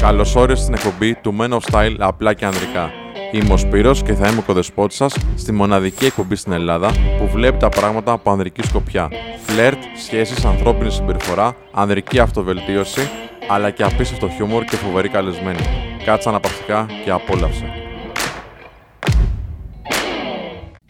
[0.00, 2.90] Καλώς όρισες στην εκπομπή του Men of Style απλά και ανδρικά.
[3.32, 7.28] Είμαι ο Σπύρος και θα είμαι ο κοδεσπότης σας στη μοναδική εκπομπή στην Ελλάδα που
[7.28, 9.08] βλέπει τα πράγματα από ανδρική σκοπιά.
[9.46, 13.10] Φλερτ, σχέσεις, ανθρώπινη συμπεριφορά, ανδρική αυτοβελτίωση,
[13.48, 15.62] αλλά και απίστευτο χιούμορ και φοβερή καλεσμένη.
[16.04, 17.81] Κάτσε αναπαυτικά και απόλαυσε.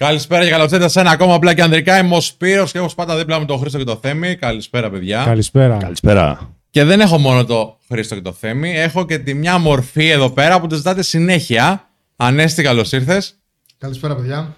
[0.02, 1.98] Καλησπέρα και καλώ ήρθατε σε ένα ακόμα απλά και ανδρικά.
[1.98, 4.36] Είμαι ο Σπύρος και έχω πάντα δίπλα μου τον Χρήστο και το Θέμη.
[4.36, 5.22] Καλησπέρα, παιδιά.
[5.24, 5.76] Καλησπέρα.
[5.76, 6.54] Καλησπέρα.
[6.70, 10.30] Και δεν έχω μόνο το Χρήστο και το Θέμη, έχω και τη μια μορφή εδώ
[10.30, 11.88] πέρα που τη ζητάτε συνέχεια.
[12.16, 13.38] Ανέστη, καλώς ήρθες.
[13.78, 14.56] Καλησπέρα, παιδιά.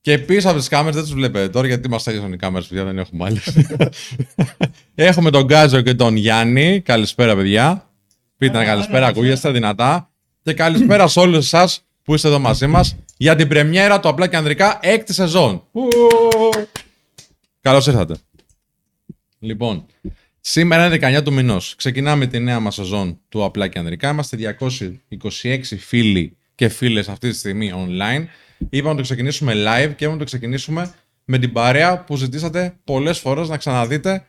[0.00, 2.84] Και πίσω από τις κάμερες δεν τους βλέπετε τώρα γιατί μας τέλειωσαν οι κάμερες, παιδιά,
[2.84, 3.56] δεν έχουμε άλλες.
[4.94, 6.80] έχουμε τον Γκάζο και τον Γιάννη.
[6.80, 7.90] Καλησπέρα, παιδιά.
[8.36, 10.10] Πείτε ένα καλησπέρα, ακούγεστε δυνατά.
[10.42, 14.26] Και καλησπέρα σε όλους εσάς που είστε εδώ μαζί μας για την πρεμιέρα του Απλά
[14.26, 15.62] και Ανδρικά έκτη σεζόν.
[17.60, 18.16] Καλώς ήρθατε.
[19.38, 19.86] Λοιπόν,
[20.40, 21.74] σήμερα είναι 19 του μηνός.
[21.76, 24.10] Ξεκινάμε τη νέα μας σεζόν του Απλά και Ανδρικά.
[24.10, 24.56] Είμαστε
[25.40, 28.24] 226 φίλοι και φίλες αυτή τη στιγμή online.
[28.70, 30.94] Είπαμε να το ξεκινήσουμε live και είπαμε να το ξεκινήσουμε
[31.24, 34.26] με την παρέα που ζητήσατε πολλές φορές να ξαναδείτε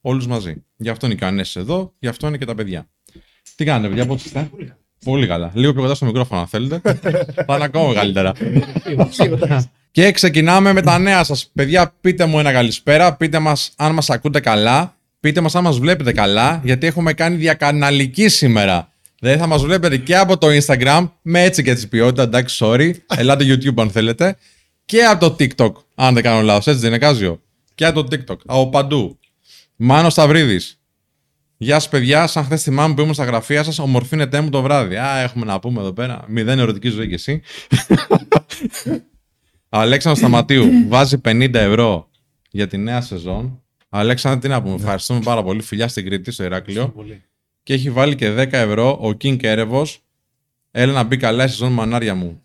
[0.00, 0.64] όλους μαζί.
[0.76, 2.88] Γι' αυτό είναι και ο Ανέσης εδώ, γι' αυτό είναι και τα παιδιά.
[3.54, 4.50] Τι κάνετε, παιδιά, πώς είστε;
[5.06, 5.50] Πολύ καλά.
[5.54, 6.80] Λίγο πιο κοντά στο μικρόφωνο, αν θέλετε.
[7.46, 8.32] Θα είναι ακόμα καλύτερα.
[9.90, 11.50] και ξεκινάμε με τα νέα σας.
[11.54, 13.16] Παιδιά, πείτε μου ένα καλησπέρα.
[13.16, 14.96] Πείτε μας αν μας ακούτε καλά.
[15.20, 16.60] Πείτε μας αν μας βλέπετε καλά.
[16.64, 18.88] Γιατί έχουμε κάνει διακαναλική σήμερα.
[19.20, 22.22] Δεν θα μας βλέπετε και από το Instagram με έτσι και έτσι ποιότητα.
[22.22, 22.92] Εντάξει, sorry.
[23.16, 24.36] Ελάτε YouTube αν θέλετε.
[24.84, 26.66] Και από το TikTok, αν δεν κάνω λάθος.
[26.66, 27.40] Έτσι δεν είναι Κάζιο;
[27.74, 28.36] Και από το TikTok.
[28.46, 29.18] Από παντού.
[29.76, 30.80] Μάνος Σταυρίδης.
[31.58, 32.26] Γεια σας, παιδιά.
[32.26, 34.96] Σαν χθες θυμάμαι που ήμουν στα γραφεία σας, ομορφύνετε μου το βράδυ.
[34.96, 36.24] Α, έχουμε να πούμε εδώ πέρα.
[36.28, 37.42] Μηδέν ερωτική ζωή κι εσύ.
[39.68, 42.10] Αλέξανδρος Σταματίου βάζει 50 ευρώ
[42.50, 43.62] για τη νέα σεζόν.
[43.88, 44.74] Αλέξανδρο, τι να πούμε.
[44.74, 45.62] Ευχαριστούμε πάρα πολύ.
[45.62, 46.94] Φιλιά στην Κρήτη, στο Ηράκλειο.
[47.62, 49.86] Και έχει βάλει και 10 ευρώ ο King Κέρεβο.
[50.70, 52.42] Έλα να μπει καλά η σεζόν μανάρια μου.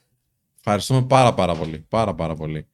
[0.57, 1.85] Ευχαριστούμε πάρα πάρα πολύ.
[1.89, 2.67] Πάρα πάρα πολύ.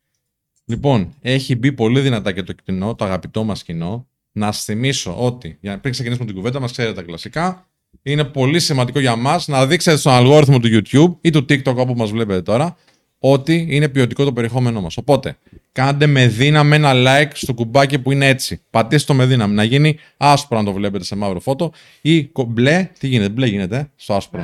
[0.66, 4.08] Λοιπόν, έχει μπει πολύ δυνατά και το κοινό, το αγαπητό μας κοινό.
[4.38, 7.68] Να σας θυμίσω ότι, για πριν ξεκινήσουμε την κουβέντα μας, ξέρετε τα κλασικά,
[8.04, 11.94] είναι πολύ σημαντικό για μας να δείξετε στον αλγόριθμο του YouTube ή του TikTok όπου
[11.96, 12.76] μας βλέπετε τώρα,
[13.20, 14.98] ότι είναι ποιοτικό το περιεχόμενό μας.
[14.98, 15.38] Οπότε,
[15.72, 18.62] κάντε με δύναμη ένα like στο κουμπάκι που είναι έτσι.
[18.70, 19.54] Πατήστε το με δύναμη.
[19.54, 21.72] Να γίνει άσπρο αν το βλέπετε σε μαύρο φώτο
[22.02, 22.90] ή κο- μπλε.
[23.00, 24.40] Τι γίνεται, μπλε γίνεται στο άσπρο.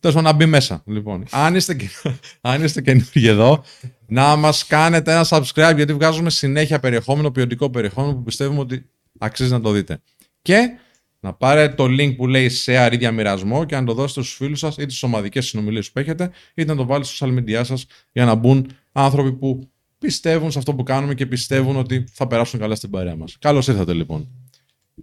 [0.00, 0.82] Τέλος πάντων, να μπει μέσα.
[0.86, 1.88] Λοιπόν, αν είστε, και-
[2.40, 3.64] αν είστε καινούργιοι εδώ,
[4.06, 8.86] να μας κάνετε ένα subscribe γιατί βγάζουμε συνέχεια περιεχόμενο, ποιοτικό περιεχόμενο που πιστεύουμε ότι
[9.18, 10.00] αξίζει να το δείτε.
[10.42, 10.78] Και
[11.20, 14.58] να πάρετε το link που λέει share ή διαμοιρασμό και να το δώσετε στους φίλους
[14.58, 17.86] σας είτε στις ομαδικές συνομιλίες που έχετε είτε να το βάλετε στο social media σας
[18.12, 22.60] για να μπουν άνθρωποι που πιστεύουν σε αυτό που κάνουμε και πιστεύουν ότι θα περάσουν
[22.60, 23.36] καλά στην παρέα μας.
[23.38, 24.28] Καλώς ήρθατε λοιπόν.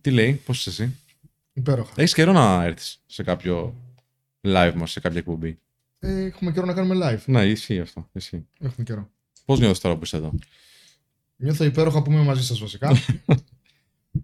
[0.01, 0.95] Τι λέει, πώς είσαι εσύ;
[1.53, 1.91] Υπέροχα.
[1.95, 3.75] Έχεις καιρό να έρθεις σε κάποιο
[4.41, 5.59] live μας, σε κάποια εκπομπή;
[5.99, 7.23] Ε, έχουμε καιρό να κάνουμε live.
[7.25, 8.09] Ναι, ισχύει αυτό.
[8.13, 8.45] Ισχύει.
[8.59, 9.09] Έχουμε καιρό.
[9.45, 10.33] Πώς νιώθεις τώρα που είσαι εδώ;
[11.35, 12.91] Νιώθω υπέροχα που είμαι μαζί σας βασικά.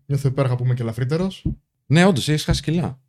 [0.05, 1.45] Νιώθω υπέροχα που είμαι και ελαφρύτερος.
[1.85, 2.99] Ναι, όντως, έχεις χάσει κιλά.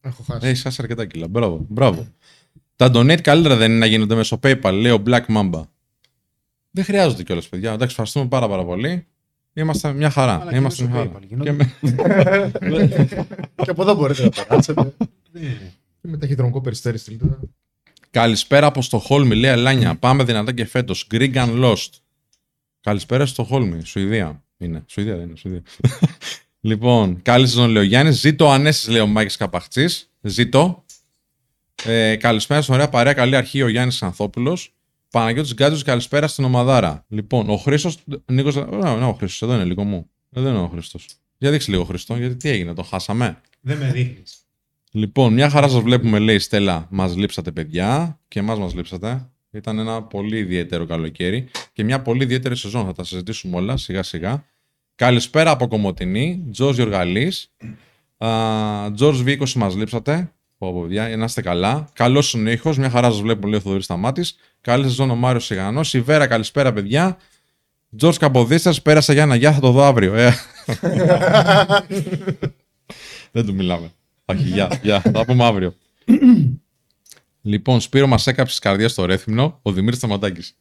[0.00, 0.46] Έχω χάσει.
[0.46, 1.28] Έχεις χάσει αρκετά κιλά.
[1.28, 1.66] Μπράβο.
[1.68, 2.06] Μπράβο.
[2.76, 5.62] Τα donate καλύτερα δεν είναι να γίνονται μέσω PayPal, λέει ο Black Mamba.
[6.70, 7.68] Δεν χρειάζονται κιόλας, παιδιά.
[7.72, 9.06] Εντάξει, ευχαριστούμε πάρα, πάρα πολύ.
[9.52, 10.40] Είμαστε μια χαρά.
[10.40, 11.18] Αλλά και Είμαστε μέσω μια χαρά.
[11.18, 11.50] PayPal γίνονται.
[11.50, 11.72] Και με-
[13.64, 14.94] και από εδώ μπορείτε να περάσετε.
[16.00, 17.26] και με ταχυδρομικό περιστέρι στείλτε.
[17.26, 17.38] τα.
[18.10, 19.94] Καλησπέρα από στο Χόλμη, λέει Ελάνια.
[19.96, 21.06] Πάμε δυνατά και φέτος.
[21.10, 21.88] Greek and Lost.
[22.80, 24.42] Καλησπέρα στο Χόλμη, Σουηδία.
[24.60, 24.84] Είναι.
[24.86, 25.36] Σουηδία δεν είναι.
[25.36, 25.62] Σουηδία.
[26.70, 28.20] λοιπόν, καλή σεζόν, λέει ο Γιάννης.
[28.20, 30.10] Ζήτω ο Ανέσης, λέει ο Μάκη Καπαχτσής.
[30.20, 30.84] Ζήτω.
[31.84, 33.12] Ε, καλησπέρα στην ωραία παρέα.
[33.12, 34.74] Καλή αρχή ο Γιάννης Ανθόπουλος.
[35.10, 37.04] Παναγιώτης Γκάτζο, καλησπέρα στην ομαδάρα.
[37.08, 37.98] Λοιπόν, ο Χρήστος.
[38.26, 38.54] Νίκος.
[38.54, 40.10] Ναι, ναι, ο Χρήστος, εδώ είναι λίγο μου.
[40.32, 41.06] Εδώ είναι ο Χρήστος.
[41.38, 43.40] Για δείξει λίγο Χρήστο, γιατί τι έγινε, το χάσαμε.
[43.60, 44.38] Δεν με δείχνεις.
[44.92, 46.86] Λοιπόν, μια χαρά σας βλέπουμε, λέει η Στέλλα.
[46.90, 48.20] Μας λείψατε, παιδιά.
[48.28, 49.28] Και εμάς μας λείψατε.
[49.50, 52.86] Ήταν ένα πολύ ιδιαίτερο καλοκαίρι και μια πολύ ιδιαίτερη σεζόν.
[52.86, 54.44] Θα τα συζητήσουμε όλα σιγά σιγά.
[55.00, 57.52] Καλησπέρα από Κομωτινή, Τζορτζ Γιοργαλής.
[58.94, 60.32] Τζορτζ V20 μας λείψατε.
[60.58, 61.88] Πω, πω, παιδιά, να είστε καλά.
[61.92, 62.74] Καλός είναι ο ήχο.
[62.76, 64.24] Μια χαρά σας βλέπουμε, λέει ο Θοδωρής Σταμάτη.
[64.60, 65.94] Καλή σεζόν ο Μάριος Σιγανός.
[65.94, 67.16] Η Βέρα, καλησπέρα, παιδιά.
[67.96, 70.14] Τζορτζ Καποδίστα, πέρασα για ένα γεια, θα το δω αύριο.
[70.14, 70.32] Ε.
[73.32, 73.92] Δεν του μιλάμε.
[74.24, 75.00] Όχι, γεια, γεια.
[75.00, 75.74] Θα πούμε αύριο.
[77.42, 80.56] λοιπόν, Σπύρο μας έκαψε τη καρδιά στο ρέθυμνο ο Δημήτρης Σταματάκης.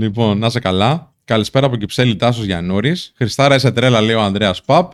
[0.00, 1.14] Λοιπόν, να είσαι καλά.
[1.24, 3.12] Καλησπέρα από Κυψέλη Τάσος Γιαννούρης.
[3.16, 4.92] Χριστάρα είσαι τρέλα, λέει ο Ανδρέας Παπ.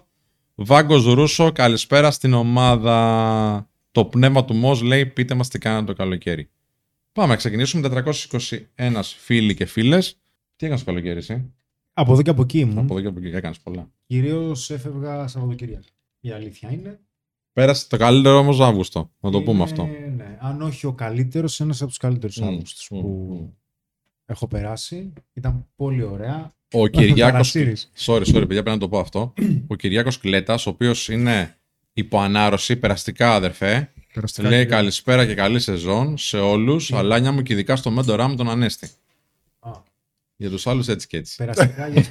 [0.54, 3.68] Βάγκος Ρούσο, καλησπέρα στην ομάδα.
[3.90, 6.50] Το πνεύμα του Μος λέει: Πείτε μας τι κάνατε το καλοκαίρι.
[7.12, 8.04] Πάμε να ξεκινήσουμε.
[8.76, 10.18] 421 φίλοι και φίλες.
[10.56, 11.52] Τι έκανες το καλοκαίρι, εσύ;
[11.92, 12.78] Από εδώ και από εκεί ήμουν.
[12.78, 13.90] Από εδώ και από εκεί έκανες πολλά.
[14.06, 15.86] Κυρίως έφευγα Σαββατοκύριακο.
[16.20, 17.00] Η αλήθεια είναι.
[17.52, 19.10] Πέρασε το καλύτερο όμως Αύγουστο.
[19.20, 19.88] Να το πούμε είναι, αυτό.
[20.16, 20.38] Ναι.
[20.40, 23.65] Αν όχι ο καλύτερος, ένας από τους καλύτερους Μμ, Αύγουστους μμ, που μμ.
[24.26, 25.12] Έχω περάσει.
[25.32, 26.54] Ήταν πολύ ωραία.
[26.72, 27.30] Ο Κυριάκο.
[27.32, 27.92] Παρασύρεις.
[27.98, 29.32] Sorry, sorry, παιδιά, πρέπει να το πω αυτό.
[29.66, 31.56] Ο Κυριάκος Κλέτας, ο οποίος είναι
[31.92, 37.42] υπό ανάρρωση, περαστικά αδερφέ, Περαστικά λέει και- καλησπέρα και καλή σεζόν σε όλους, αλλά μου
[37.42, 38.90] και ειδικά στο μέντορά μου τον Ανέστη.
[39.58, 39.70] Α,
[40.36, 41.36] Για τους άλλους έτσι και έτσι.
[41.36, 42.02] περαστικά για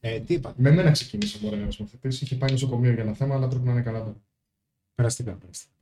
[0.00, 0.54] ε, τι είπα.
[0.56, 2.08] Με μένα ξεκίνησε ο Μωρένιο μαθητή.
[2.08, 4.16] Είχε πάει νοσοκομείο για ένα θέμα, αλλά πρέπει να είναι καλά τώρα.
[4.94, 5.32] Περαστικά.
[5.32, 5.72] περαστικά.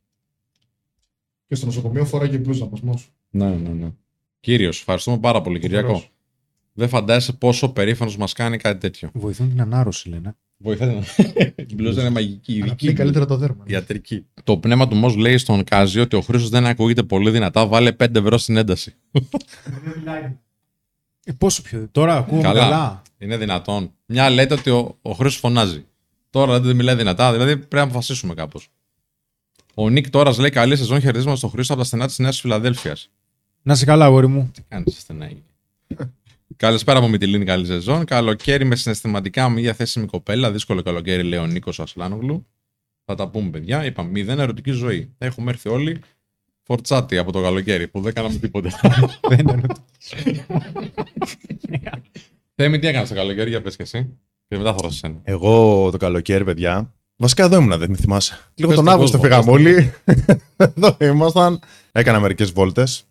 [1.47, 3.01] Και στο νοσοκομείο φόραγε μπλούζα πασμό.
[3.29, 3.91] Ναι, ναι, ναι.
[4.45, 6.03] Κύριος, ευχαριστούμε πάρα πολύ, Κυριακό.
[6.73, 9.09] Δεν φαντάζεσαι πόσο περήφανος μας κάνει κάτι τέτοιο.
[9.13, 10.35] Βοηθούν την ανάρρωση, λένε.
[10.57, 11.03] Βοηθάτε να.
[11.67, 12.63] Η μπλούζα είναι μαγική, ειδική.
[12.65, 13.63] Αναπλύει καλύτερα το δέρμα.
[13.67, 14.25] Ιατρική.
[14.43, 17.67] Το πνεύμα του Μος λέει στον Κάζι ότι ο Χρήστος δεν ακούγεται πολύ δυνατά.
[17.67, 18.95] Βάλε 5 ευρώ στην ένταση.
[21.23, 21.87] Ε, πόσο πιο.
[21.91, 22.59] Τώρα ακούω καλά.
[22.59, 22.75] Καλά.
[22.75, 23.01] καλά.
[23.17, 23.91] Είναι δυνατόν.
[24.05, 25.85] Μια λέτε ότι ο, ο Χρήστος φωνάζει.
[26.29, 28.67] Τώρα δεν μιλάει δυνατά, δηλαδή πρέπει να αποφασίσουμε κάπως.
[29.73, 33.09] Ο Νίκ τώρα λέει καλή σεζόν χαιρετίσματα στον Χρήστο από τα στενά της Νέας Φιλαδέλφιας.
[33.67, 34.49] Να είσαι καλά, αγόρι μου.
[34.53, 35.43] Τι κάνεις στενά εκεί.
[36.55, 38.05] Καλησπέρα από Μιτιλίνη, καλή σεζόν.
[38.05, 40.51] Καλοκαίρι με συναισθηματικά μη διαθέσιμη κοπέλα.
[40.51, 42.45] Δύσκολο καλοκαίρι, λέει ο Νίκος Ασλάνογλου.
[43.05, 43.85] Θα τα πούμε, παιδιά.
[43.85, 45.13] Είπαμε, μηδέν ερωτική ζωή.
[45.17, 45.99] Έχουμε έρθει όλοι
[46.63, 48.69] φορτσάτι από το καλοκαίρι που δεν κάναμε τίποτα.
[49.29, 50.43] Δεν είναι ερωτική.
[52.55, 54.17] Θέμη, τι έκανες το καλοκαίρι, για πες και εσύ.
[54.47, 55.19] Και μετά θα ρωτήσω εσένα.
[55.23, 56.93] Εγώ το καλοκαίρι, παιδιά.
[57.15, 58.39] Βασικά εδώ ήμουν, δεν με θυμάσαι.
[58.55, 59.93] Λίγο Πες τον τον Αύγουστο κόσμο, φύγαμε πες όλοι.
[60.75, 61.59] εδώ ήμασταν.
[61.91, 63.05] Έκανα μερικές βόλτες.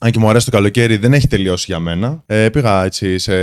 [0.00, 2.22] Αν και μου αρέσει το καλοκαίρι, δεν έχει τελειώσει για μένα.
[2.26, 3.34] Ε, πήγα έτσι σε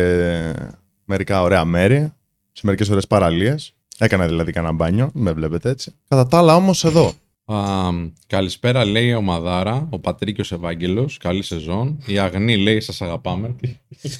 [1.05, 2.13] μερικά ωραία μέρη,
[2.51, 3.73] σε μερικές ωραίες παραλίες.
[3.97, 5.91] Έκανα δηλαδή κανένα μπάνιο, με βλέπετε έτσι.
[6.07, 7.13] Κατά τα άλλα όμως εδώ.
[7.45, 7.89] Α,
[8.27, 11.97] καλησπέρα, λέει ο Μαδάρα, ο Πατρίκιος Ευάγγελος, καλή σεζόν.
[12.05, 13.55] Η Αγνή λέει, σας αγαπάμε.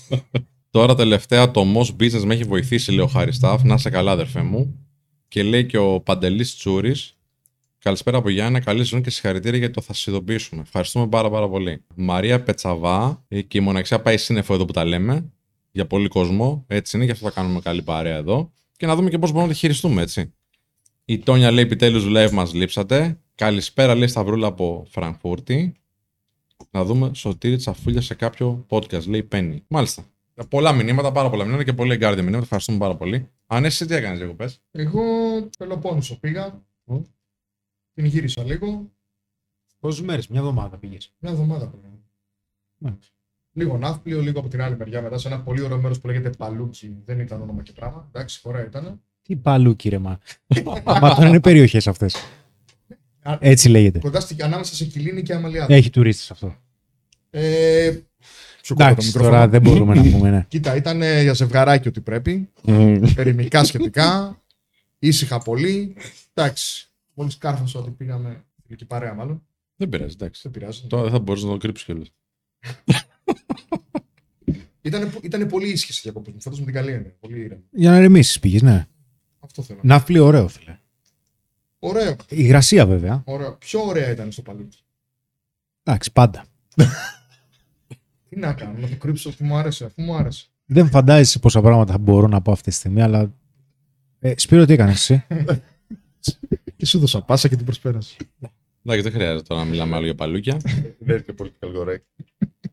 [0.71, 4.41] Τώρα τελευταία το Moss Business με έχει βοηθήσει, λέει ο Χαριστάφ, να είσαι καλά αδερφέ
[4.41, 4.79] μου.
[5.27, 7.14] Και λέει και ο Παντελής Τσούρης,
[7.85, 10.61] καλησπέρα από Γιάννα, καλή σεζόν και συγχαρητήρια γιατί το θα σας ειδοποιήσουμε.
[10.61, 11.83] Ευχαριστούμε πάρα πάρα πολύ.
[11.95, 15.31] Μαρία Πετσαβά, ε, και η μοναξιά πάει σύννεφο εδώ που τα λέμε,
[15.71, 18.51] για πολύ κόσμο, έτσι είναι, γι' αυτό θα κάνουμε καλή παρέα εδώ.
[18.77, 20.33] Και να δούμε και πώς μπορούμε να τη χειριστούμε, έτσι.
[21.05, 23.19] Η Τόνια λέει επιτέλους live μας λείψατε.
[23.35, 25.73] Καλησπέρα λέει Σταυρούλα από Φραγκφούρτη.
[26.71, 29.63] Να δούμε Σωτήρη Τσαφούλια σε κάποιο podcast, λέει Πέννη.
[29.67, 30.03] Μάλιστα.
[30.49, 32.43] Πολλά μηνύματα, πάρα πολλά μηνύματα και πολύ εγκάρδια μηνύματα.
[32.43, 33.29] Ευχαριστούμε πάρα πολύ.
[33.47, 34.61] Αν εσύ τι έκανες, εγώ πες.
[34.71, 35.01] Εγώ
[35.57, 36.63] Πελοπόννησο πήγα.
[37.95, 38.91] Την γύρισα λίγο.
[39.79, 41.13] Πόσες μέρες, μια εβδομάδα πήγες.
[41.19, 41.93] Μια εβδομάδα πήγα.
[42.81, 43.09] Εντάξει.
[43.51, 46.29] Λίγο ναύπλιο, λίγο από την άλλη μεριά μετά σε ένα πολύ ωραίο μέρος που λέγεται
[46.29, 46.97] Παλούκι.
[47.05, 48.09] Δεν ήταν όνομα και πράγμα.
[48.13, 49.01] Εντάξει, ωραία ήταν.
[49.21, 50.19] Τι παλού, κύριε Μα.
[51.01, 52.15] Μα τώρα είναι περιοχές αυτές.
[53.39, 53.99] Έτσι λέγεται.
[53.99, 55.73] Κοντά στη, ανάμεσα σε Κιλίνη και Αμαλιάδα.
[55.73, 56.55] Έχει τουρίστες αυτό.
[57.29, 57.91] Ε,
[58.61, 59.33] πιο κοντά το Εντάξει, μικρόφωνο.
[59.33, 60.29] τώρα δεν μπορούμε να πούμε.
[60.29, 60.45] Ναι.
[60.47, 62.49] Κοίτα, ήταν ε, για ζευγαράκι ό,τι πρέπει.
[63.15, 64.41] Ερημικά σχετικά.
[64.99, 65.95] Ήσυχα πολύ.
[66.33, 66.89] Εντάξει.
[67.15, 68.43] Μόλις κάρφωσα ότι πήγαμε.
[68.63, 69.47] Φιλική παρέα, μάλλον.
[69.75, 70.41] Δεν πειράζει, εντάξει.
[70.43, 70.87] Δεν πειράζει.
[70.87, 72.11] Τώρα δεν θα μπορούσε να το κρύψεις κιόλας.
[74.81, 76.41] Ήταν, ήταν πολύ ήσυχε οι διακοπές μου.
[76.41, 77.15] Φέτο με την καλή έννοια.
[77.19, 77.63] Πολύ ήρεμη.
[77.71, 78.87] Για να ρεμίσεις πήγες, ναι.
[79.39, 79.79] Αυτό θέλω.
[79.83, 80.79] Ναύπλη ωραίο, φίλε.
[81.79, 82.11] Ωραίο.
[82.11, 83.23] Η υγρασία βέβαια.
[83.25, 83.55] ωραίο.
[83.55, 84.77] Πιο ωραία ήταν στο παλούκι.
[85.83, 86.45] Εντάξει, πάντα.
[88.29, 89.85] Τι να κάνω, να το κρύψω αφού μου άρεσε.
[89.85, 90.47] Αφού μου άρεσε.
[90.65, 93.33] Δεν φαντάζεσαι πόσα πράγματα μπορώ να πω αυτή τη στιγμή, αλλά.
[94.19, 95.25] Ε, Σπύρο, τι έκανες εσύ;
[96.85, 98.15] Και σου δώσα πάσα και την προσπέρασε.
[98.83, 100.57] Εντάξει, δεν χρειάζεται τώρα να μιλάμε άλλο για παλούκια.
[100.99, 102.03] Δεν είναι πολύ καλοκαίρι.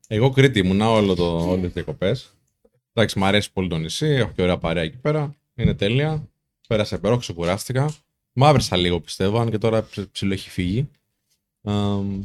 [0.08, 2.34] Εγώ Κρήτη ήμουνα όλο το, όλες τις διακοπές.
[2.92, 5.36] Εντάξει, μου αρέσει πολύ το νησί, έχω και ωραία παρέα εκεί πέρα.
[5.54, 6.28] Είναι τέλεια.
[6.68, 7.94] Πέρασα υπέροχα, ξεκουράστηκα.
[8.32, 10.90] Μαύρησα λίγο πιστεύω, αν και τώρα ψ- ψηλό έχει φύγει.
[11.62, 11.72] Ε,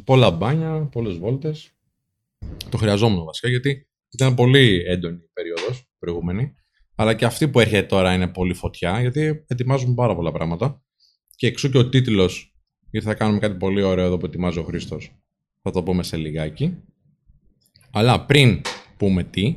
[0.04, 1.70] πολλά μπάνια, πολλές βόλτες.
[2.68, 6.54] Το χρειαζόμουν βασικά γιατί ήταν πολύ έντονη η περίοδος προηγούμενη.
[6.94, 10.82] Αλλά και αυτή που έρχεται τώρα είναι πολύ φωτιά γιατί ετοιμάζουμε πάρα πολλά πράγματα.
[11.38, 12.54] Και εξού και ο τίτλος,
[12.90, 15.12] γιατί θα κάνουμε κάτι πολύ ωραίο εδώ που ετοιμάζει ο Χρήστος.
[15.62, 16.76] Θα το πούμε σε λιγάκι.
[17.92, 18.60] Αλλά πριν
[18.96, 19.56] πούμε τι,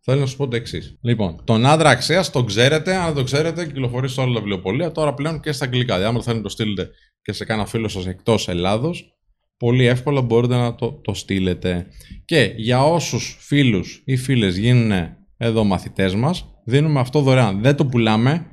[0.00, 0.98] θέλω να σου πω το εξής.
[1.00, 4.92] Λοιπόν, τον άντρα αξία τον ξέρετε, αν δεν το ξέρετε, κυκλοφορεί σε όλα τα βιβλιοπολία,
[4.92, 5.94] τώρα πλέον και στα αγγλικά.
[5.94, 6.90] Δηλαδή, άμα το θέλετε να το στείλετε
[7.22, 9.16] και σε κάνα φίλο σας εκτός Ελλάδος,
[9.56, 11.86] πολύ εύκολα μπορείτε να το, το στείλετε.
[12.24, 14.92] Και για όσους φίλους ή φίλες γίνουν
[15.36, 17.62] εδώ μαθητές μας, δίνουμε αυτό δωρεάν.
[17.62, 18.46] Δεν το πουλάμε,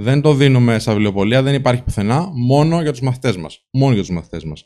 [0.00, 3.66] δεν το δίνουμε στα βιβλιοπολία, δεν υπάρχει πουθενά, μόνο για τους μαθητές μας.
[3.72, 4.64] Μόνο για τους μαθητές μας.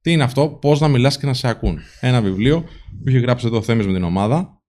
[0.00, 1.78] Τι είναι αυτό, πώς να μιλάς και να σε ακούν.
[2.00, 2.60] Ένα βιβλίο
[3.02, 4.62] που έχει γράψει εδώ ο Θέμης με την ομάδα,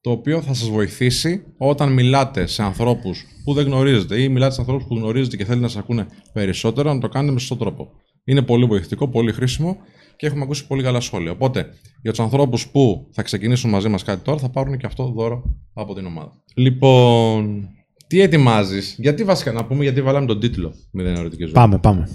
[0.00, 4.60] το οποίο θα σας βοηθήσει όταν μιλάτε σε ανθρώπους που δεν γνωρίζετε ή μιλάτε σε
[4.60, 7.88] ανθρώπους που γνωρίζετε και θέλετε να σας ακούνε περισσότερο, να το κάνετε με σωστό τρόπο.
[8.24, 9.76] Είναι πολύ βοηθητικό, πολύ χρήσιμο
[10.16, 11.30] και έχουμε ακούσει πολύ καλά σχόλια.
[11.30, 11.68] Οπότε,
[12.02, 15.42] για τους ανθρώπους που θα ξεκινήσουν μαζί μας κάτι τώρα, θα πάρουν και αυτό δώρο
[15.74, 16.32] από την ομάδα.
[16.54, 17.68] Λοιπόν,
[18.06, 21.52] τι ετοιμάζεις, γιατί βασικά να πούμε, γιατί βάλαμε τον τίτλο Μηδέν ερωτική ζωή.
[21.52, 22.08] Πάμε, πάμε.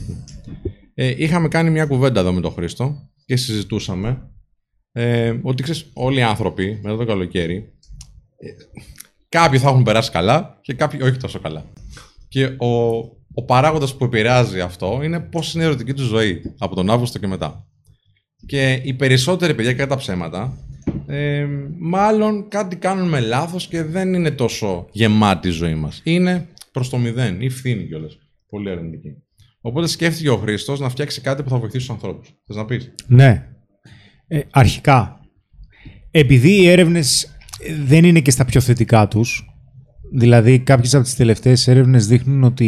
[0.94, 4.32] Ε, είχαμε κάνει μια κουβέντα εδώ με τον Χρήστο και συζητούσαμε
[4.92, 7.74] ε, ότι ξέρεις, όλοι οι άνθρωποι μετά το καλοκαίρι,
[8.38, 8.48] ε,
[9.30, 11.66] κάποιοι θα έχουν περάσει καλά και κάποιοι όχι τόσο καλά.
[12.28, 12.98] Και ο,
[13.34, 17.20] ο παράγοντας που επηρεάζει αυτό είναι πώς είναι η ερωτική του ζωή από τον Αύγουστο
[17.20, 17.66] και μετά.
[18.46, 20.58] Και οι περισσότεροι παιδιά, κατά τα ψέματα,
[21.12, 21.48] ε,
[21.80, 26.02] μάλλον κάτι κάνουν με λάθος και δεν είναι τόσο γεμάτη η ζωή μας.
[26.04, 28.18] Είναι προς το μηδέν ή φθήνει κιόλας.
[28.50, 29.16] Πολύ αρνητική.
[29.62, 32.34] Οπότε σκέφτηκε ο Χρήστος να φτιάξει κάτι που θα βοηθήσει τους ανθρώπους.
[32.48, 33.48] Θες να πεις; Ναι.
[34.28, 35.20] Ε, αρχικά,
[36.12, 37.38] επειδή οι έρευνες
[37.86, 39.56] δεν είναι και στα πιο θετικά τους,
[40.14, 42.68] δηλαδή κάποιες από τις τελευταίες έρευνες δείχνουν ότι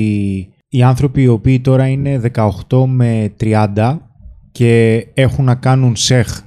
[0.69, 3.97] οι άνθρωποι οι οποίοι τώρα είναι 18 με 30
[4.51, 6.41] και έχουν να κάνουν σεχ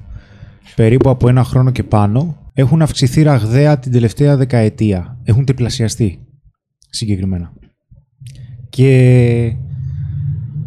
[0.77, 5.21] περίπου από ένα χρόνο και πάνω, έχουν αυξηθεί ραγδαία την τελευταία δεκαετία.
[5.25, 6.19] Έχουν τριπλασιαστεί
[6.91, 7.53] συγκεκριμένα.
[8.69, 9.57] Και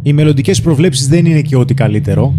[0.02, 2.34] οι μελλοντικές προβλέψεις δεν είναι και ό,τι καλύτερο.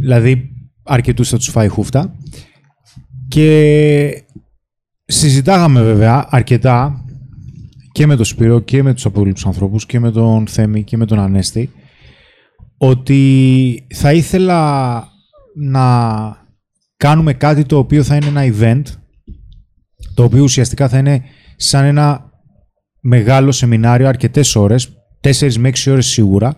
[0.00, 0.50] Δηλαδή,
[0.82, 2.14] αρκετούς θα τους φάει χούφτα.
[3.28, 4.24] Και
[5.04, 7.04] συζητάγαμε βέβαια αρκετά
[7.92, 11.06] και με τον Σπύρο και με τους απολύτους ανθρώπους και με τον Θέμη και με
[11.06, 11.70] τον Ανέστη
[12.78, 15.04] ότι θα ήθελα
[15.54, 15.86] να
[17.02, 18.82] κάνουμε κάτι το οποίο θα είναι ένα event
[20.14, 21.22] το οποίο ουσιαστικά θα είναι
[21.56, 22.30] σαν ένα
[23.00, 24.88] μεγάλο σεμινάριο αρκετές ώρες,
[25.20, 26.56] 4 με 6 ώρες σίγουρα,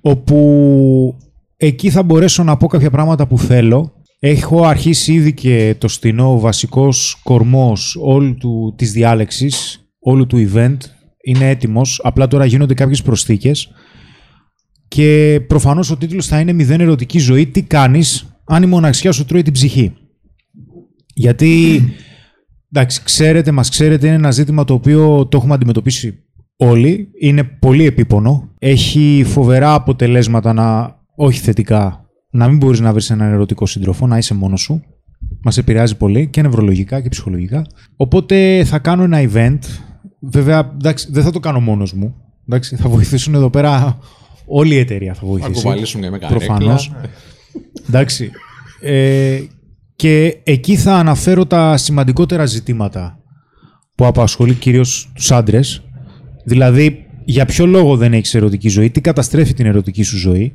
[0.00, 1.16] όπου
[1.56, 3.92] εκεί θα μπορέσω να πω κάποια πράγματα που θέλω.
[4.18, 10.50] Έχω αρχίσει ήδη και το στενό, ο βασικός κορμός όλου του, της διάλεξης, όλου του
[10.52, 10.76] event,
[11.24, 13.68] είναι έτοιμος, απλά τώρα γίνονται κάποιες προσθήκες.
[14.88, 19.24] Και προφανώς ο τίτλος θα είναι «Μηδέν ερωτική ζωή, τι κάνεις; Αν η μοναξιά σου
[19.24, 19.94] τρώει την ψυχή».
[21.14, 21.82] Γιατί,
[22.72, 26.24] εντάξει, ξέρετε, μας ξέρετε, είναι ένα ζήτημα το οποίο το έχουμε αντιμετωπίσει
[26.56, 27.10] όλοι.
[27.20, 28.54] Είναι πολύ επίπονο.
[28.58, 34.18] Έχει φοβερά αποτελέσματα να όχι θετικά, να μην μπορείς να βρεις έναν ερωτικό σύντροφο, να
[34.18, 34.82] είσαι μόνος σου.
[35.42, 37.66] Μας επηρεάζει πολύ και νευρολογικά και ψυχολογικά.
[37.96, 39.58] Οπότε θα κάνω ένα event.
[40.20, 42.14] Βέβαια, εντάξει, δεν θα το κάνω μόνος μου.
[42.48, 43.98] Εντάξει, θα βοηθήσουν εδώ πέρα
[44.46, 45.14] όλη η εταιρεία.
[45.14, 45.52] Θα βοηθήσει.
[45.52, 46.92] Θα κουβαλήσουν και με Προφανώς.
[47.88, 48.30] Εντάξει.
[48.80, 49.40] Ε,
[49.96, 53.18] και εκεί θα αναφέρω τα σημαντικότερα ζητήματα
[53.94, 55.82] που απασχολεί κυρίως τους άντρες.
[56.44, 60.52] Δηλαδή, για ποιο λόγο δεν έχεις ερωτική ζωή, τι καταστρέφει την ερωτική σου ζωή,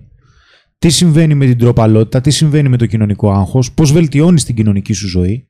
[0.78, 4.94] τι συμβαίνει με την τροπαλότητα, τι συμβαίνει με το κοινωνικό άγχος, πώς βελτιώνεις την κοινωνική
[4.94, 5.48] σου ζωή.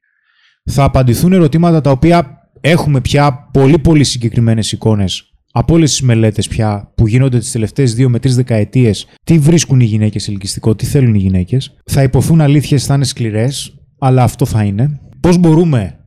[0.64, 6.48] Θα απαντηθούν ερωτήματα τα οποία έχουμε πια πολύ πολύ συγκεκριμένες εικόνες από όλες τις μελέτες
[6.48, 9.08] πια που γίνονται τις τελευταίες δύο με τρεις δεκαετίες.
[9.24, 11.76] Τι βρίσκουν οι γυναίκες ελκυστικό, τι θέλουν οι γυναίκες.
[11.86, 15.00] Θα υποθούν αλήθειες, θα είναι σκληρές, αλλά αυτό θα είναι.
[15.20, 16.00] Πώς μπορούμε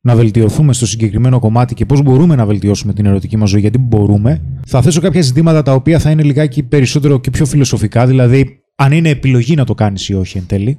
[0.00, 3.78] να βελτιωθούμε στο συγκεκριμένο κομμάτι και πώς μπορούμε να βελτιώσουμε την ερωτική μας ζωή, γιατί
[3.78, 4.42] μπορούμε.
[4.66, 8.92] Θα θέσω κάποια ζητήματα τα οποία θα είναι λιγάκι περισσότερο και πιο φιλοσοφικά, δηλαδή αν
[8.92, 10.78] είναι επιλογή να το κάνεις ή όχι εν τέλει.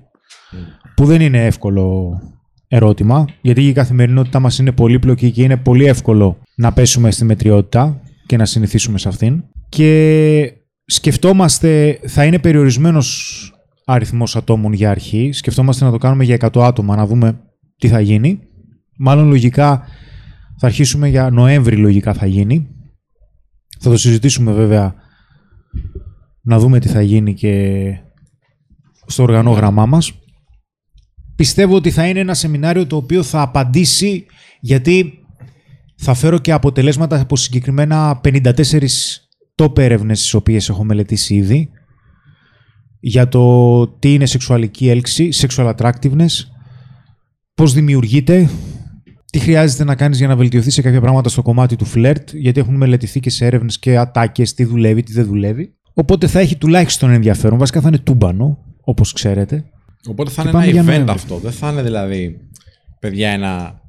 [0.96, 2.14] Που δεν είναι εύκολο
[2.68, 8.02] ερώτημα, γιατί η καθημερινότητά μας είναι πολύπλοκη και είναι πολύ εύκολο να πέσουμε στη μετριότητα
[8.26, 9.44] και να συνηθίσουμε σε αυτήν.
[9.70, 10.52] Και
[10.86, 13.50] σκεφτόμαστε, θα είναι περιορισμένος
[13.86, 15.32] αριθμός ατόμων για αρχή.
[15.32, 17.42] Σκεφτόμαστε να το κάνουμε για 100 άτομα, να δούμε
[17.78, 18.40] τι θα γίνει.
[18.98, 19.88] Μάλλον λογικά
[20.58, 22.68] θα αρχίσουμε για Νοέμβρη λογικά θα γίνει.
[23.80, 24.96] Θα το συζητήσουμε βέβαια
[26.42, 27.84] να δούμε τι θα γίνει και
[29.06, 30.14] στο οργανόγραμμά μας.
[31.36, 34.26] Πιστεύω ότι θα είναι ένα σεμινάριο το οποίο θα απαντήσει
[34.60, 35.25] γιατί
[36.06, 38.54] θα φέρω και αποτελέσματα από συγκεκριμένα 54
[39.56, 41.70] top έρευνες τις οποίες έχω μελετήσει ήδη
[43.00, 46.46] για το τι είναι σεξουαλική έλξη, sexual attractiveness,
[47.54, 48.50] πώς δημιουργείται,
[49.26, 52.60] τι χρειάζεται να κάνεις για να βελτιωθείς σε κάποια πράγματα στο κομμάτι του φλερτ, γιατί
[52.60, 55.74] έχουν μελετηθεί και σε έρευνες και ατάκες, τι δουλεύει, τι δεν δουλεύει.
[55.94, 57.58] Οπότε θα έχει τουλάχιστον ενδιαφέρον.
[57.58, 59.66] Βασικά θα είναι τούμπανο, όπως ξέρετε.
[60.08, 61.16] Οπότε θα Και είναι πάμε για ένα event Νοέμβρη.
[61.16, 61.38] αυτό.
[61.38, 62.38] Δεν θα είναι δηλαδή,
[63.00, 63.82] παιδιά, ένα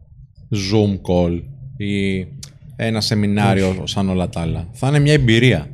[0.51, 1.43] Zoom call
[1.77, 2.27] ή
[2.77, 4.69] ένα σεμινάριο σαν όλα τα άλλα.
[4.73, 5.71] Θα είναι μια εμπειρία.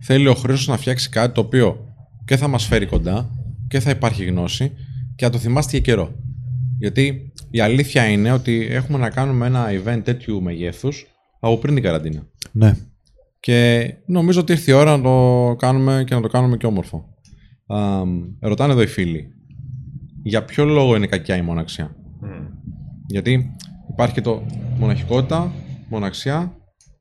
[0.00, 1.94] Θέλει ο Χρήστος να φτιάξει κάτι το οποίο
[2.24, 3.30] και θα μας φέρει κοντά
[3.68, 4.72] και θα υπάρχει γνώση
[5.14, 6.12] και θα το θυμάστε για καιρό.
[6.78, 11.06] Γιατί η αλήθεια είναι ότι έχουμε να κάνουμε ένα event τέτοιου μεγέθους
[11.40, 12.26] από πριν την καραντίνα.
[12.52, 12.76] Ναι.
[13.40, 17.08] Και νομίζω ότι ήρθε η ώρα να το κάνουμε και να το κάνουμε και όμορφο.
[17.66, 18.02] Α,
[18.40, 19.26] ρωτάνε εδώ οι φίλοι.
[20.22, 21.96] Για ποιο λόγο είναι κακιά η μοναξιά;
[23.06, 23.56] Γιατί
[23.92, 24.42] υπάρχει και το
[24.78, 25.52] μοναχικότητα,
[25.88, 26.56] μοναξιά.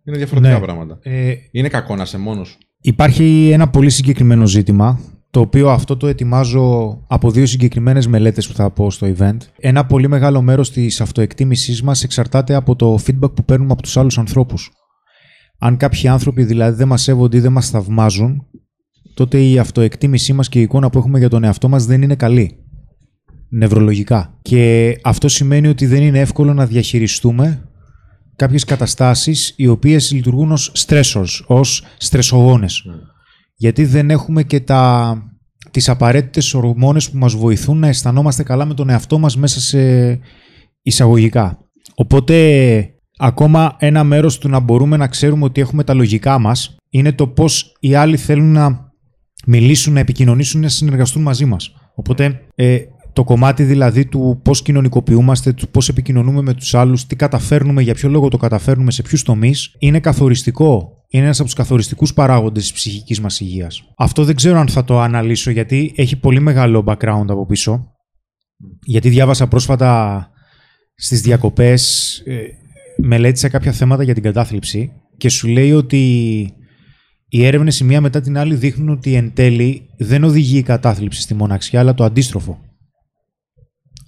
[0.05, 0.60] Είναι διαφορετικά Ναι.
[0.60, 1.00] πράγματα.
[1.01, 2.57] Ε, Είναι κακό να είσαι μόνος σου.
[2.81, 8.53] Υπάρχει ένα πολύ συγκεκριμένο ζήτημα το οποίο αυτό το ετοιμάζω από δύο συγκεκριμένες μελέτες που
[8.53, 9.38] θα πω στο event.
[9.60, 13.98] Ένα πολύ μεγάλο μέρος της αυτοεκτίμησής μας εξαρτάται από το feedback που παίρνουμε από τους
[13.98, 14.71] άλλους ανθρώπους.
[15.60, 18.45] Αν κάποιοι άνθρωποι δηλαδή δεν μας σέβονται ή δεν μας θαυμάζουν,
[19.13, 22.15] τότε η αυτοεκτίμησή μας και η εικόνα που έχουμε για τον εαυτό μας δεν είναι
[22.15, 22.61] καλή.
[23.53, 24.38] Νευρολογικά.
[24.41, 27.70] Και αυτό σημαίνει ότι δεν είναι εύκολο να διαχειριστούμε
[28.36, 32.84] κάποιες καταστάσεις οι οποίες λειτουργούν ως stressors, ως στρεσογόνες.
[33.55, 35.15] Γιατί δεν έχουμε και τα,
[35.72, 40.20] τις απαραίτητες ορμόνες που μας βοηθούν να αισθανόμαστε καλά με τον εαυτό μας μέσα σε
[40.81, 41.58] εισαγωγικά.
[41.96, 47.12] Οπότε ακόμα ένα μέρος του να μπορούμε να ξέρουμε ότι έχουμε τα λογικά μας είναι
[47.12, 48.91] το πώς οι άλλοι θέλουν να
[49.46, 51.74] μιλήσουν, να επικοινωνήσουν, να συνεργαστούν μαζί μας.
[51.96, 52.77] Οπότε ε,
[53.13, 57.94] το κομμάτι δηλαδή του πώς κοινωνικοποιούμαστε, του πώς επικοινωνούμε με τους άλλους, τι καταφέρνουμε, για
[57.94, 60.96] ποιο λόγο το καταφέρνουμε, σε ποιους τομείς, είναι καθοριστικό.
[61.08, 63.84] Είναι ένας από τους καθοριστικούς παράγοντες της ψυχικής μας υγείας.
[63.98, 67.91] Αυτό δεν ξέρω αν θα το αναλύσω γιατί έχει πολύ μεγάλο background από πίσω.
[68.86, 70.30] Γιατί διάβασα πρόσφατα
[70.96, 72.41] στις διακοπές, ε,
[72.98, 76.03] μελέτησα κάποια θέματα για την κατάθλιψη και σου λέει ότι
[77.27, 81.22] οι έρευνες η μία μετά την άλλη δείχνουν ότι εν τέλει δεν οδηγεί η κατάθλιψη
[81.22, 82.60] στη μοναξιά, αλλά το αντίστροφο.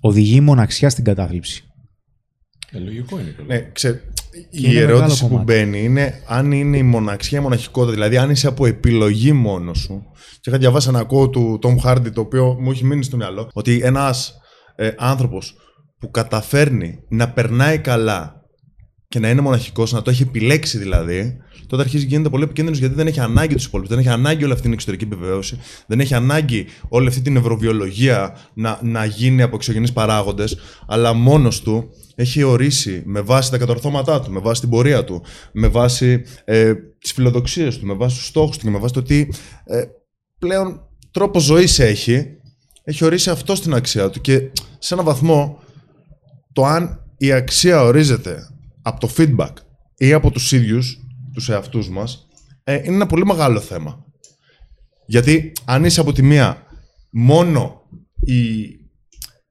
[0.06, 1.64] Οδηγεί η μοναξιά στην κατάθλιψη.
[2.72, 3.36] Ε, λογικό είναι.
[3.48, 5.44] Ναι, ξέ, Και η είναι ερώτηση μεγάλο που κομμάτι.
[5.46, 7.94] μπαίνει είναι αν είναι η μοναξιά, η μοναχικότητα.
[7.94, 10.04] Δηλαδή, αν είσαι από επιλογή μόνος σου.
[10.42, 13.50] Και είχα διαβάσει ένα quote του Tom Hardy, το οποίο μου έχει μείνει στο μυαλό,
[13.54, 14.34] ότι ένας
[14.76, 15.56] ε, άνθρωπος
[16.00, 18.43] που καταφέρνει να περνάει καλά
[19.14, 22.80] και να είναι μοναχικός, να το έχει επιλέξει δηλαδή, τότε αρχίζει και γίνεται πολύ επικίνδυνος
[22.80, 26.00] γιατί δεν έχει ανάγκη τους υπόλοιπους, δεν έχει ανάγκη όλη αυτή την εξωτερική επιβεβαίωση, δεν
[26.00, 31.90] έχει ανάγκη όλη αυτή την νευροβιολογία να, να γίνει από εξωγενείς παράγοντες, αλλά μόνος του
[32.16, 36.74] έχει ορίσει με βάση τα κατορθώματά του, με βάση την πορεία του, με βάση ε,
[37.00, 39.28] τις φιλοδοξίες του, με βάση τους στόχους του και με βάση το τι
[39.66, 39.84] ε,
[40.40, 42.26] πλέον τρόπο ζωής έχει,
[42.84, 44.22] έχει ορίσει αυτό στην αξία του.
[44.22, 45.60] Και σε έναν βαθμό,
[46.54, 48.48] το αν η αξία ορίζεται
[48.84, 49.54] από το feedback
[49.98, 50.98] ή από τους ίδιους,
[51.34, 52.28] τους εαυτούς μας,
[52.64, 54.06] ε, είναι ένα πολύ μεγάλο θέμα.
[55.06, 56.64] Γιατί αν είσαι από τη μία
[57.12, 57.82] μόνο
[58.20, 58.66] η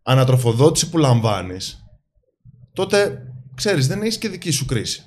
[0.03, 1.85] ανατροφοδότηση που λαμβάνεις,
[2.73, 3.23] τότε,
[3.55, 5.03] ξέρεις, δεν έχεις και δική σου κρίση.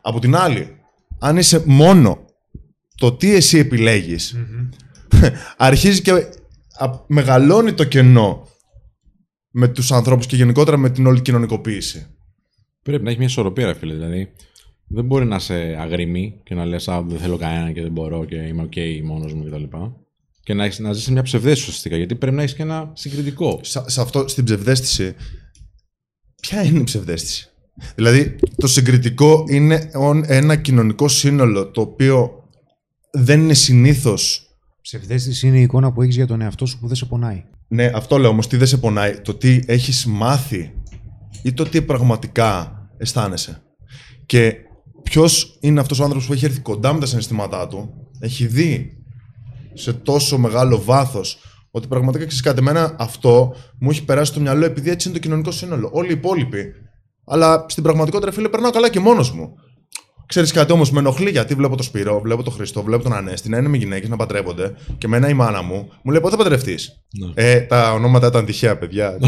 [0.00, 0.76] Από την άλλη,
[1.18, 2.24] αν είσαι μόνο
[2.96, 4.36] το τι εσύ επιλέγεις,
[5.56, 6.12] αρχίζει και
[6.78, 8.48] α- μεγαλώνει το κενό
[9.50, 12.06] με τους ανθρώπους και γενικότερα με την όλη κοινωνικοποίηση.
[12.82, 13.94] Πρέπει να έχει μια ισορροπία, ρε φίλε.
[13.94, 14.32] Δηλαδή,
[14.86, 18.24] δεν μπορεί να είσαι αγρίμι και να λες Α, δεν θέλω κανένα και δεν μπορώ
[18.24, 19.76] και είμαι οκ μόνος μου κτλ.
[20.42, 21.96] Και να, έχεις, να ζεις σε μια ψευδαίσθηση ουσιαστικά.
[21.96, 23.60] Γιατί πρέπει να έχεις και ένα συγκριτικό.
[23.62, 25.14] σε, σε αυτό, στην ψευδαίσθηση,
[26.40, 27.50] ποια είναι η ψευδέστηση;
[27.94, 32.48] Δηλαδή, το συγκριτικό είναι ον- ένα κοινωνικό σύνολο το οποίο
[33.10, 34.44] δεν είναι συνήθως
[34.82, 37.44] Ψευδέστηση είναι η εικόνα που έχεις για τον εαυτό σου που δεν σε πονάει.
[37.68, 38.46] Ναι, αυτό λέω όμως.
[38.46, 40.72] Τι δεν σε πονάει, το τι έχεις μάθει
[41.42, 43.62] ή το τι πραγματικά αισθάνεσαι.
[44.26, 44.54] Και
[45.02, 48.96] ποιος είναι αυτός ο άνθρωπος που έχει έρθει κοντά με τα συναισθήματά του, έχει δει
[49.74, 51.38] σε τόσο μεγάλο βάθος
[51.70, 52.58] ότι πραγματικά ξέρεις κάτι.
[52.58, 55.90] Εμένα αυτό μου έχει περάσει στο μυαλό επειδή έτσι είναι το κοινωνικό σύνολο.
[55.92, 56.72] Όλοι οι υπόλοιποι.
[57.24, 59.54] Αλλά στην πραγματικότητα, ρε φίλε, περνάω καλά και μόνος μου.
[60.30, 63.48] Ξέρεις κάτι όμως, με ενοχλεί γιατί βλέπω το Σπύρο, βλέπω τον Χριστό, βλέπω τον Ανέστη
[63.48, 66.42] να είναι με γυναίκες να παντρεύονται και εμένα η μάνα μου μου λέει πότε θα
[66.42, 67.32] παντρευτείς; Ναι.
[67.34, 69.18] Ε, τα ονόματα ήταν τυχαία, παιδιά.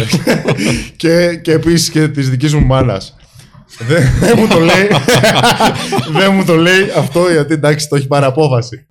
[0.96, 3.16] και και επίσης και της δικής μου μάνας.
[3.78, 4.88] δεν, δεν μου το λέει.
[6.18, 8.86] δεν μου το λέει αυτό γιατί εντάξει το έχει πάρει απόφαση.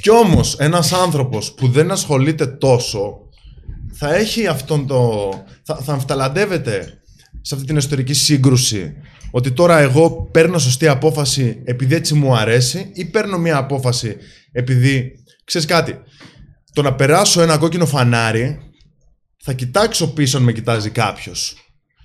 [0.00, 3.18] Κι όμως ένας άνθρωπος που δεν ασχολείται τόσο
[3.92, 5.30] θα έχει αυτόν το.
[5.62, 7.00] θα, θα αμφιταλαντεύεται
[7.40, 8.94] σε αυτή την εσωτερική σύγκρουση
[9.30, 14.16] ότι τώρα εγώ παίρνω σωστή απόφαση επειδή έτσι μου αρέσει ή παίρνω μια απόφαση
[14.52, 15.12] επειδή.
[15.44, 15.98] ξέρεις κάτι.
[16.72, 18.58] Το να περάσω ένα κόκκινο φανάρι
[19.42, 21.56] θα κοιτάξω πίσω αν με κοιτάζει κάποιος.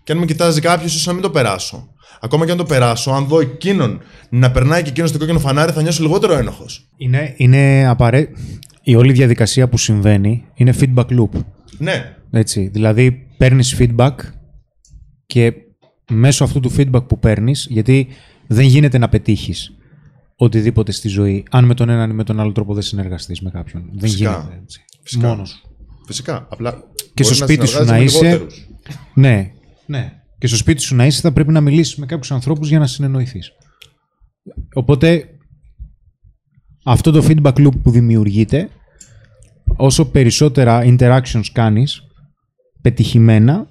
[0.03, 1.88] Και αν με κοιτάζει κάποιος, ίσως να μην το περάσω.
[2.21, 5.71] Ακόμα και αν το περάσω, αν δω εκείνον να περνάει και εκείνος στο κόκκινο φανάρι,
[5.71, 6.89] θα νιώσω λιγότερο ένοχος.
[6.97, 8.27] Είναι, είναι απαρέ...
[8.86, 11.43] Η όλη διαδικασία που συμβαίνει είναι feedback loop.
[11.77, 12.15] Ναι.
[12.31, 12.69] Έτσι.
[12.73, 14.15] Δηλαδή, παίρνεις feedback
[15.25, 15.53] και
[16.12, 18.08] μέσω αυτού του feedback που παίρνεις, γιατί
[18.48, 19.76] δεν γίνεται να πετύχεις
[20.36, 23.50] οτιδήποτε στη ζωή, αν με τον έναν ή με τον άλλο τρόπο δεν συνεργαστείς με
[23.50, 23.84] κάποιον.
[23.92, 24.32] Δεν Φυσικά.
[24.32, 24.82] γίνεται έτσι.
[25.04, 25.28] Φυσικά.
[25.28, 25.62] Μόνος σου.
[26.06, 26.48] Φυσικά.
[26.50, 26.72] Απλά.
[27.13, 28.68] Και μπορείς στο σπίτι σου συνεργάζεσαι να με είσαι- λιγότερους.
[29.13, 29.52] Ναι,
[29.86, 30.12] ναι.
[30.38, 32.88] Και στο σπίτι σου να είσαι θα πρέπει να μιλήσεις με κάποιους ανθρώπους για να
[32.88, 33.52] συνεννοηθείς.
[34.74, 35.26] Οπότε
[36.84, 38.70] αυτό το feedback loop που δημιουργείται,
[39.76, 42.02] όσο περισσότερα interactions κάνεις
[42.82, 43.68] πετυχημένα,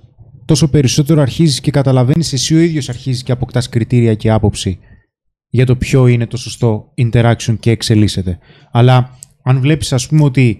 [0.52, 4.78] τόσο περισσότερο αρχίζεις και καταλαβαίνεις εσύ ο ίδιος αρχίζεις και αποκτάς κριτήρια και άποψη
[5.48, 8.38] για το ποιο είναι το σωστό interaction και εξελίσσεται.
[8.72, 10.58] Αλλά αν βλέπεις ας πούμε ότι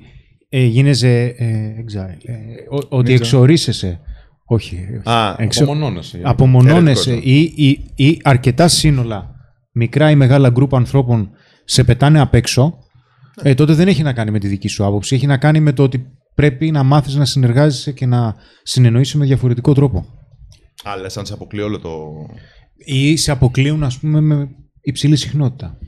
[0.49, 1.47] ε, γίνεσαι ε,
[1.79, 2.17] exile.
[2.25, 2.35] Ε,
[2.77, 3.17] ο- ότι Exile.
[3.17, 4.01] εξορίσεσαι.
[4.47, 4.79] Όχι.
[5.05, 6.19] Α, εξο- Απομονώνεσαι.
[6.19, 9.35] για- απομονώνεσαι Ερετικό ή, ή, ή αρκετά σύνολα,
[9.73, 11.31] μικρά ή μεγάλα γκρουπ ανθρώπων
[11.65, 12.79] σε πετάνε απ' έξω,
[13.43, 15.15] ε, τότε δεν έχει να κάνει με τη δική σου άποψη.
[15.15, 19.25] Έχει να κάνει με το ότι πρέπει να μάθεις να συνεργάζεσαι και να συνεννοείσαι με
[19.25, 20.07] διαφορετικό τρόπο.
[20.85, 21.91] Α, λες αν σε αποκλεί όλο το...
[22.85, 24.49] Ή σε αποκλείουν, ας πούμε, με
[24.81, 25.79] υψηλή συχνότητα.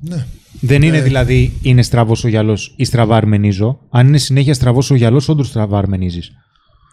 [0.00, 0.26] Ναι.
[0.60, 3.78] Δεν είναι δηλαδή είναι στραβός ο γυαλός ή στραβά αρμενίζω.
[3.90, 6.30] Αν είναι συνέχεια στραβός ο γυαλός, όντως στραβά αρμενίζεις.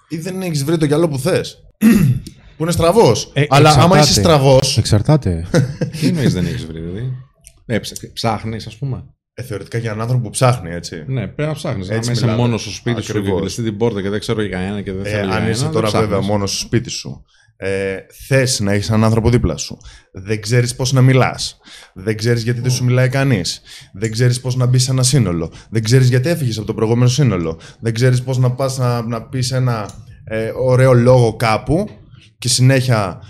[0.09, 1.57] Ή δεν έχεις βρει το γυαλό που θες.
[2.57, 3.31] που είναι στραβός.
[3.33, 4.09] Ε, Αλλά άμα εξαρτάται.
[4.09, 5.45] είσαι στραβός, Εξαρτάται.
[5.99, 7.11] Τι εννοείς δεν έχεις βρει, δηλαδή;
[7.65, 9.03] Ε, ψ- ψάχνεις, ας πούμε.
[9.39, 11.03] Ε, θεωρητικά για έναν άνθρωπο που ψάχνει, έτσι.
[11.07, 11.89] Ναι, πρέπει να ψάχνεις.
[11.89, 12.41] Αν Έτσι είσαι μιλάμε.
[12.41, 13.39] μόνος στο σπίτι σου και Ακριβώς.
[13.41, 15.51] κλειστεί την πόρτα και δεν ξέρω για κανένα και δεν Ε, θέλω για αν κανένα,
[15.51, 16.09] είσαι δεν τώρα ψάχνεις.
[16.09, 17.23] βέβαια μόνος στο σπίτι σου,
[17.57, 17.95] ε,
[18.27, 19.77] θες να έχεις έναν άνθρωπο δίπλα σου.
[20.11, 21.57] Δεν ξέρεις πώς να μιλάς.
[21.93, 23.61] Δεν ξέρεις γιατί δεν σου μιλάει κανείς.
[23.93, 25.51] Δεν ξέρεις πώς να μπεις σε ένα σύνολο.
[25.69, 27.59] Δεν ξέρεις γιατί έφυγες από το προηγούμενο σύνολο.
[27.79, 29.89] Δεν ξέρεις πώς να πας να, να πεις ένα
[30.23, 31.89] ε, ωραίο λόγο κάπου
[32.37, 33.21] και συνέχεια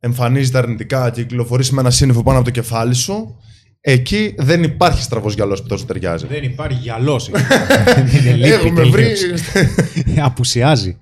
[0.00, 3.36] εμφανίζεται αρνητικά και κυκλοφορείς με ένα σύννεφο πάνω από το κεφάλι σου.
[3.80, 6.26] Εκεί δεν υπάρχει στραβό γυαλός που τόσο ταιριάζει.
[6.26, 7.30] Δεν υπάρχει γυαλός.
[7.30, 9.12] Δεν είναι Έχουμε βρει.
[10.20, 10.98] Απουσιάζει.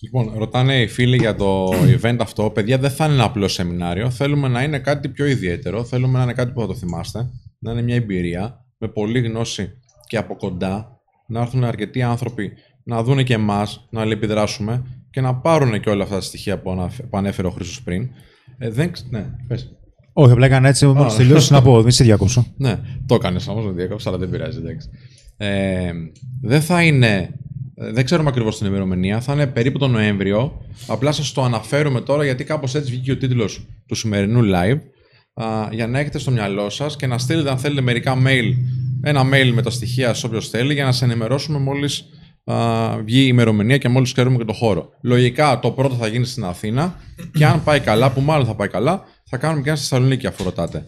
[0.00, 2.50] Λοιπόν, ρωτάνε οι φίλοι για το event αυτό.
[2.50, 4.10] Παιδιά, δεν θα είναι ένα απλό σεμινάριο.
[4.10, 5.84] Θέλουμε να είναι κάτι πιο ιδιαίτερο.
[5.84, 7.26] Θέλουμε να είναι κάτι που θα το θυμάστε.
[7.58, 9.70] Να είναι μια εμπειρία με πολλή γνώση
[10.06, 11.00] και από κοντά.
[11.26, 12.52] Να έρθουν αρκετοί άνθρωποι
[12.84, 16.70] να δούνε και εμάς, να αλληλεπιδράσουμε και να πάρουν και όλα αυτά τα στοιχεία που,
[16.70, 18.08] αναφε- που ανέφερε ο Χρήστος πριν.
[18.58, 18.92] Ε, δεν...
[18.92, 19.70] ξ- Ναι, πες.
[20.12, 20.86] Όχι, απλά έκανα έτσι.
[20.86, 21.16] Μόλι Α.
[21.16, 21.82] τελειώσει να πω.
[21.82, 22.46] Δεν σε διακόψω.
[22.56, 24.58] Ναι, το έκανες όμως, με διέκοψα, αλλά δεν πειράζει.
[24.58, 24.88] Εντάξει.
[25.36, 25.90] Ε,
[26.42, 27.34] δεν θα είναι.
[27.74, 29.20] ε, Δεν ξέρουμε ακριβώς την ημερομηνία.
[29.20, 30.60] Θα είναι περίπου τον Νοέμβριο.
[30.86, 34.78] Απλά σας το αναφέρουμε τώρα γιατί κάπως έτσι βγήκε ο τίτλος του σημερινού live.
[35.34, 38.52] Α, για να έχετε στο μυαλό σας και να στείλετε, αν θέλετε, μερικά mail.
[39.02, 42.04] Ένα mail με τα στοιχεία σε όποιος θέλει για να σε ενημερώσουμε μόλις
[43.04, 44.88] βγει η ημερομηνία και μόλις ξέρουμε και το χώρο.
[45.02, 46.94] Λογικά το πρώτο θα γίνει στην Αθήνα
[47.32, 49.02] και αν πάει καλά, που μάλλον θα πάει καλά,
[49.34, 50.84] θα κάνουμε και ένα στη Θεσσαλονίκη αφού ρωτάτε.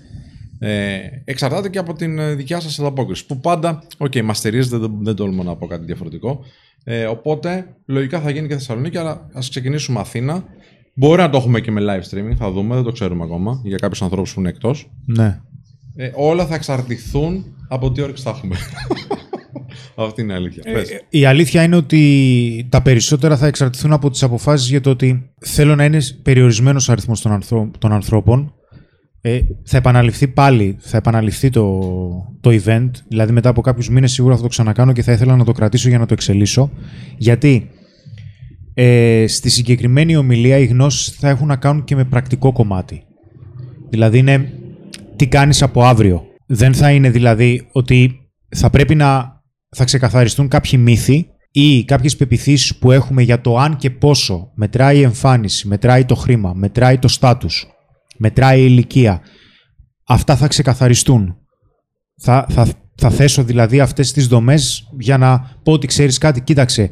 [0.59, 3.27] Ε, εξαρτάται και από την ε, δικιά σας ανταπόκριση.
[3.27, 6.41] Που πάντα, οκ, okay, μας στηρίζετε, δεν, δεν τολμώ να πω κάτι διαφορετικό.
[6.85, 10.45] Ε, οπότε, λογικά θα γίνει και Θεσσαλονίκη, αλλά ας ξεκινήσουμε Αθήνα.
[10.95, 13.77] Μπορεί να το έχουμε και με live streaming, θα δούμε, δεν το ξέρουμε ακόμα, για
[13.77, 14.91] κάποιους ανθρώπους που είναι εκτός.
[15.07, 15.41] Ναι.
[15.97, 18.57] Ε, όλα θα εξαρτηθούν από τι όρεξη θα έχουμε.
[19.97, 20.63] Αυτή είναι η αλήθεια.
[20.73, 20.89] Πες.
[21.09, 25.75] Η αλήθεια είναι ότι τα περισσότερα θα εξαρτηθούν από τις αποφάσεις για το ότι θέλω
[25.75, 28.55] να είναι περιορισμένος ο αριθμός των, ανθρω- των ανθρώπων.
[29.21, 31.81] Ε, θα επαναληφθεί πάλι, θα επαναληφθεί το,
[32.41, 35.45] το event, δηλαδή μετά από κάποιους μήνες σίγουρα θα το ξανακάνω και θα ήθελα να
[35.45, 36.71] το κρατήσω για να το εξελίσω.
[37.17, 37.71] Γιατί
[38.75, 43.03] ε, στη συγκεκριμένη ομιλία οι γνώσεις θα έχουν να κάνουν και με πρακτικό κομμάτι.
[43.91, 44.53] Δηλαδή είναι
[45.17, 46.25] τι κάνεις από αύριο.
[46.47, 49.34] Δεν θα είναι δηλαδή ότι θα πρέπει να
[49.75, 54.99] θα ξεκαθαριστούν κάποιοι μύθοι ή κάποιες πεπιθήσεις που έχουμε για το αν και πόσο μετράει
[54.99, 57.67] η εμφάνιση, μετράει το χρήμα, μετράει το στάτους,
[58.17, 59.21] μετράει η ηλικία.
[60.07, 61.37] Αυτά θα ξεκαθαριστούν.
[62.21, 66.41] Θα, θα, θα θέσω δηλαδή αυτές τις δομές για να πω ότι ξέρεις κάτι.
[66.41, 66.91] Κοίταξε,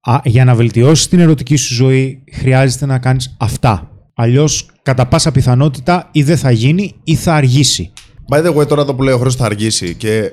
[0.00, 3.90] α, για να βελτιώσεις την ερωτική σου ζωή χρειάζεται να κάνεις αυτά.
[4.14, 7.92] Αλλιώς κατά πάσα πιθανότητα ή δεν θα γίνει ή θα αργήσει.
[8.30, 10.32] By the way, τώρα εδώ που λέει ο Χρήστος θα αργήσει και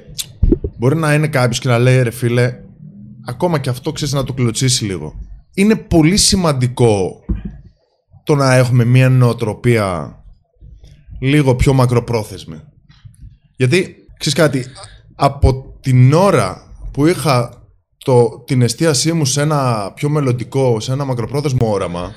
[0.79, 2.59] μπορεί να είναι κάποιος και να λέει ρε φίλε,
[3.25, 5.13] ακόμα και αυτό ξέρεις να το κλωτσίσει λίγο.
[5.53, 7.19] Είναι πολύ σημαντικό
[8.23, 10.15] το να έχουμε μια νοοτροπία
[11.19, 12.61] λίγο πιο μακροπρόθεσμη.
[13.55, 14.65] Γιατί, ξέρεις κάτι,
[15.15, 17.63] από την ώρα που είχα
[17.97, 22.11] το, την εστίασή μου σε ένα πιο μελλοντικό, σε ένα μακροπρόθεσμο όραμα,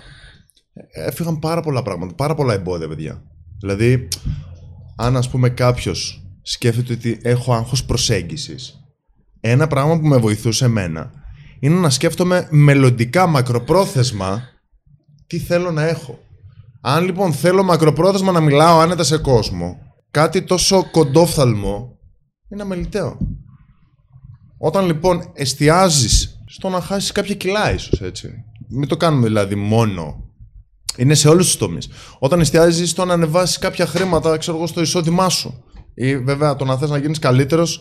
[0.90, 3.22] έφυγαν πάρα πολλά πράγματα, πάρα πολλά εμπόδια, παιδιά.
[3.60, 4.08] Δηλαδή,
[4.96, 8.80] αν ας πούμε κάποιος σκέφτεται ότι έχω άγχος προσέγγισης,
[9.40, 11.12] ένα πράγμα που με βοηθούσε εμένα
[11.60, 14.42] είναι να σκέφτομαι μελλοντικά μακροπρόθεσμα
[15.26, 16.18] τι θέλω να έχω.
[16.80, 19.78] Αν λοιπόν θέλω μακροπρόθεσμα να μιλάω άνετα σε κόσμο,
[20.10, 21.98] κάτι τόσο κοντόφθαλμο
[22.48, 23.18] είναι αμεληταίο.
[24.58, 28.44] Όταν λοιπόν εστιάζεις στο να χάσεις κάποια κιλά ίσως έτσι.
[28.68, 30.32] Μην το κάνουμε δηλαδή μόνο
[30.96, 31.88] είναι σε όλους τους τομείς.
[32.18, 35.64] Όταν εστιάζεις στο να ανεβάσεις κάποια χρήματα, ξέρω εγώ, στο εισόδημά σου.
[35.94, 37.80] Ή βέβαια το να θες να γίνεις καλύτερος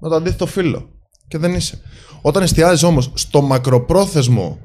[0.00, 0.90] με το αντίθετο φύλλο.
[1.28, 1.80] Και δεν είσαι.
[2.22, 4.58] Όταν εστιάζεις όμως στο μακροπρόθεσμο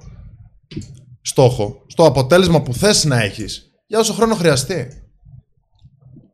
[1.22, 4.88] στόχο, στο αποτέλεσμα που θες να έχεις, για όσο χρόνο χρειαστεί,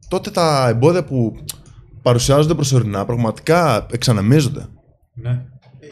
[0.08, 1.36] τότε τα εμπόδια που
[2.02, 4.68] παρουσιάζονται προσωρινά πραγματικά εξαναμίζονται.
[5.14, 5.46] Ναι.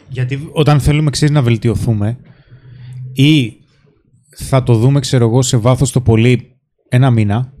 [0.08, 2.18] Γιατί όταν θέλουμε, ξέρεις, να βελτιωθούμε
[3.12, 3.52] ή
[4.36, 7.52] θα το δούμε, ξέρω εγώ, σε βάθος το πολύ ένα μήνα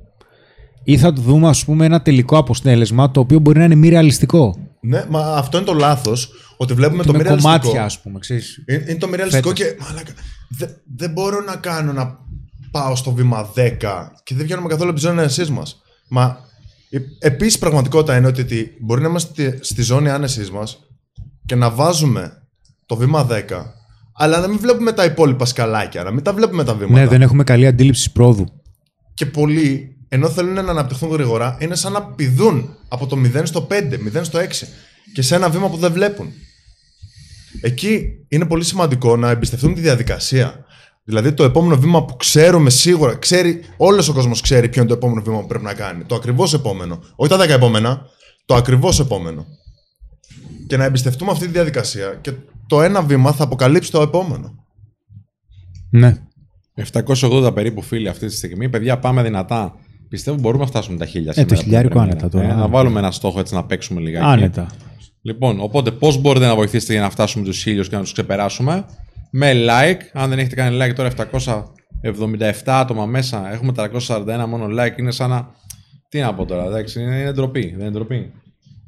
[0.88, 3.88] ή θα το δούμε, ας πούμε, ένα τελικό αποτέλεσμα το οποίο μπορεί να είναι μη
[3.88, 4.56] ρεαλιστικό.
[4.80, 6.30] Ναι, μα αυτό είναι το λάθος.
[6.56, 7.58] Ότι βλέπουμε το με μοιραλιστικό.
[7.58, 8.64] κομμάτια, ας πούμε, ξέρεις.
[8.68, 9.66] Είναι, είναι το μοιραλιστικό Φέτος.
[9.66, 9.76] και.
[9.82, 10.12] Μαλάκα,
[10.48, 12.18] δεν δεν μπορώ να κάνω να
[12.70, 15.82] πάω στο βήμα 10 και δεν βγαίνουμε καθόλου από τη ζώνη άνεσή μας.
[16.08, 16.38] Μα
[17.18, 20.78] επίσης πραγματικότητα είναι ότι, ότι μπορεί να είμαστε στη ζώνη άνεσή μας
[21.46, 22.42] και να βάζουμε
[22.86, 23.42] το βήμα 10,
[24.14, 27.00] αλλά να μην βλέπουμε τα υπόλοιπα σκαλάκια, να μην τα βλέπουμε τα βήματα.
[27.00, 28.46] Ναι, δεν έχουμε καλή αντίληψη πρόοδου.
[29.14, 33.66] Και πολλοί, ενώ θέλουν να αναπτυχθούν γρήγορα, είναι σαν να πηδούν από το 0 στο
[33.70, 33.74] 5,
[34.14, 34.42] 0 στο 6
[35.12, 36.32] και σε ένα βήμα που δεν βλέπουν.
[37.60, 40.64] Εκεί είναι πολύ σημαντικό να εμπιστευτούμε τη διαδικασία.
[41.04, 44.96] Δηλαδή το επόμενο βήμα που ξέρουμε σίγουρα, ξέρει, όλος ο κόσμος ξέρει ποιο είναι το
[44.96, 46.04] επόμενο βήμα που πρέπει να κάνει.
[46.04, 47.02] Το ακριβώς επόμενο.
[47.16, 48.06] Όχι τα 10 επόμενα,
[48.44, 49.46] το ακριβώς επόμενο.
[50.66, 52.32] Και να εμπιστευτούμε αυτή τη διαδικασία και
[52.66, 54.64] το ένα βήμα θα αποκαλύψει το επόμενο.
[55.90, 56.22] Ναι.
[56.92, 58.68] 780 περίπου φίλοι αυτή τη στιγμή.
[58.68, 59.74] Παιδιά, πάμε δυνατά.
[60.08, 61.48] Πιστεύω μπορούμε να φτάσουμε τα χίλια Ε, σήμερα.
[61.48, 62.18] το από την χιλιάρικο πρεμιέρα.
[62.20, 62.52] άνετα τώρα.
[62.52, 64.24] Ε, να βάλουμε ένα στόχο έτσι να παίξουμε λιγάκι.
[64.26, 64.66] Άνετα.
[65.22, 68.84] Λοιπόν, οπότε πώς μπορείτε να βοηθήσετε για να φτάσουμε τους χίλιους και να τους ξεπεράσουμε;
[69.30, 70.00] Με like.
[70.12, 73.52] Αν δεν έχετε κάνει like τώρα 777 άτομα μέσα.
[73.52, 74.98] Έχουμε 341 μόνο like.
[74.98, 75.48] Είναι σαν να.
[76.08, 77.60] Τι να πω τώρα, εντάξει, είναι, είναι ντροπή.
[77.76, 78.32] Δεν είναι ντροπή.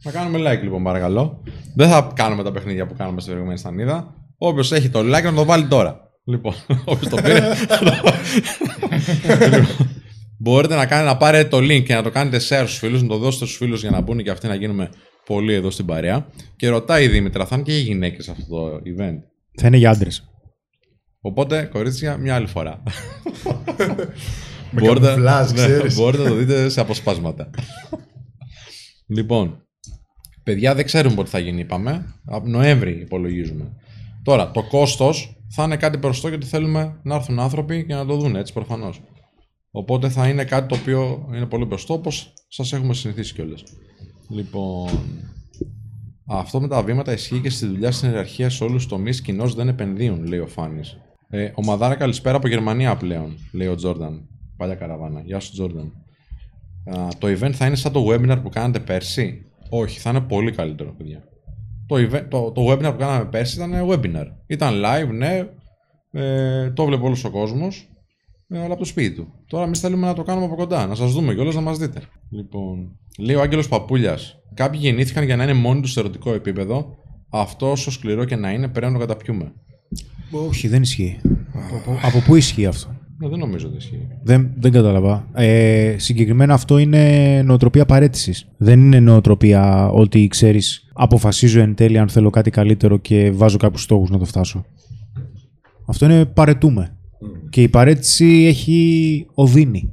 [0.03, 1.43] Να κάνουμε like λοιπόν, παρακαλώ.
[1.75, 4.15] Δεν θα κάνουμε τα παιχνίδια που κάνουμε στην προηγούμενη στανίδα.
[4.39, 6.01] Όποιος έχει το like να το βάλει τώρα.
[6.25, 6.55] Λοιπόν,
[6.85, 7.41] όποιος το πήρε.
[10.41, 13.03] Λοιπόν, Μπορείτε να, κάνετε, να πάρετε το link και να το κάνετε share στους φίλους,
[13.03, 14.91] να το δώσετε στους φίλους για να μπουν και αυτοί να γίνουμε
[15.27, 16.27] πολλοί εδώ στην παρέα.
[16.57, 19.19] Και ρωτάει η Δήμητρα, θα είναι και οι γυναίκες σε αυτό το event;
[19.57, 20.25] Θα είναι για άντρες.
[21.21, 22.83] Οπότε, κορίτσια, μια άλλη φορά.
[24.73, 25.97] Με καμουφλάζ, ξέρεις.
[25.97, 27.51] ναι, μπορείτε να το δείτε σε αποσπάσματα.
[29.17, 29.67] λοιπόν,
[30.43, 32.15] παιδιά δεν ξέρουμε πότε θα γίνει, είπαμε.
[32.25, 33.73] Από Νοέμβρη υπολογίζουμε.
[34.23, 38.17] Τώρα, το κόστος θα είναι κάτι μπροστά γιατί θέλουμε να έρθουν άνθρωποι και να το
[38.17, 39.01] δουν, έτσι προφανώς.
[39.71, 43.63] Οπότε θα είναι κάτι το οποίο είναι πολύ μπροστά, όπως σας έχουμε συνηθίσει κιόλας.
[44.29, 44.89] Λοιπόν,
[46.27, 49.21] αυτό με τα βήματα ισχύει και στη δουλειά στην ιεραρχία σε όλους τους τομείς.
[49.23, 50.97] Κοινώς δεν επενδύουν, λέει ο Φάνης.
[51.29, 54.29] Ε, ο Μαδάρα, καλησπέρα από Γερμανία πλέον, λέει ο Τζόρνταν.
[54.57, 55.21] Παλιά καραβάνα.
[55.21, 55.93] Γεια σου, Τζόρνταν.
[56.85, 60.53] Α, το event θα είναι σαν το webinar που κάνατε πέρσι; Όχι, θα είναι πολύ
[60.53, 61.25] καλύτερο, παιδιά.
[61.87, 64.27] Το, event, το, το webinar που κάναμε πέρσι ήταν webinar.
[64.47, 65.49] Ήταν live, ναι.
[66.13, 67.90] Ε, το βλέπει όλος ο κόσμος.
[68.53, 69.33] Ε, αλλά από το σπίτι του.
[69.47, 72.01] Τώρα εμείς θέλουμε να το κάνουμε από κοντά, να σας δούμε κιόλας να μας δείτε.
[72.31, 74.19] Λοιπόν, λέει ο Άγγελος Παπούλια.
[74.55, 76.97] Κάποιοι γεννήθηκαν για να είναι μόνοι τους σε ερωτικό επίπεδο.
[77.31, 79.53] Αυτό όσο σκληρό και να είναι, πρέπει να το καταπιούμε.
[80.31, 81.21] Όχι, δεν ισχύει.
[81.53, 84.09] από, από πού ισχύει αυτό; Ναι, δεν νομίζω ότι ισχύει.
[84.23, 85.29] Δεν, δεν κατάλαβα.
[85.35, 88.49] Ε, συγκεκριμένα αυτό είναι νοοτροπία παρέτησης.
[88.57, 93.83] Δεν είναι νοοτροπία ότι ξέρεις, αποφασίζω εν τέλει αν θέλω κάτι καλύτερο και βάζω κάποιους
[93.83, 94.65] στόχους να το φτάσω.
[95.87, 96.95] Αυτό είναι παρετούμε.
[97.51, 99.93] Και η παρέτηση έχει οδύνη.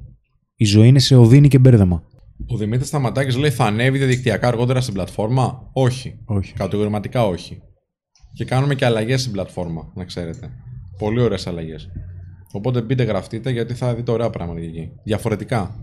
[0.55, 2.03] Η ζωή είναι σε οδύνη και μπέρδεμα.
[2.47, 6.19] Ο Δημήτρης Σταματάκης λέει: Θα ανέβει διαδικτυακά αργότερα στην πλατφόρμα; Όχι.
[6.25, 6.53] Όχι.
[6.53, 7.61] Κατηγορηματικά όχι.
[8.33, 10.49] Και κάνουμε και αλλαγές στην πλατφόρμα, να ξέρετε.
[10.97, 11.89] Πολύ ωραίες αλλαγές.
[12.51, 14.89] Οπότε μπείτε, γραφτείτε γιατί θα δείτε ωραία πράγματα εκεί.
[15.03, 15.75] Διαφορετικά.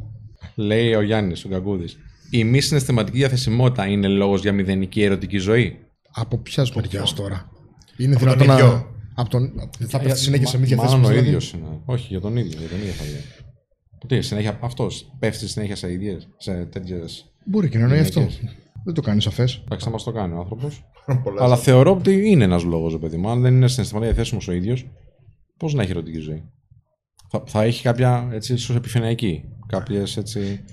[0.55, 1.97] Λέει ο Γιάννης, ο Γκαγκούδης.
[2.31, 5.77] Η μη συναισθηματική διαθεσιμότητα είναι λόγος για μηδενική ερωτική ζωή;
[6.13, 7.51] Από ποιας μεριάς τώρα;
[7.97, 8.94] Είναι Από τον δυνατόν να.
[9.15, 9.23] Ίδιο.
[9.23, 9.71] Από τον...
[9.89, 11.07] Θα πέφτει συνέχεια σε μη Μάλλον διαθέσιμο.
[11.07, 11.27] ο δηλαδή.
[11.27, 11.81] ίδιος είναι.
[11.85, 12.59] Όχι, για τον ίδιο.
[12.59, 13.17] Για τον ίδιο θα βγει.
[14.07, 15.13] Τι, συνέχεια αυτός.
[15.19, 16.29] Πέφτει συνέχεια σε ίδιες.
[16.37, 17.33] Σε τέτοιες.
[17.45, 18.21] Μπορεί και να εννοεί αυτό.
[18.21, 18.57] Γυναίκες.
[18.85, 19.63] Δεν το κάνει σαφές.
[19.65, 20.85] Εντάξει, θα μας το κάνει ο άνθρωπος.
[21.23, 21.43] Πολλές.
[21.43, 23.31] Αλλά θεωρώ ότι είναι ένας λόγος, παιδί μου.
[23.31, 24.87] Αν δεν είναι συναισθηματικά διαθέσιμο ο ίδιος,
[25.57, 26.43] πώς να έχει ερωτική ζωή;
[27.31, 29.45] Θα, θα έχει κάποια έτσι, ίσως επιφανειακή.
[29.67, 30.65] Κάποιες έτσι.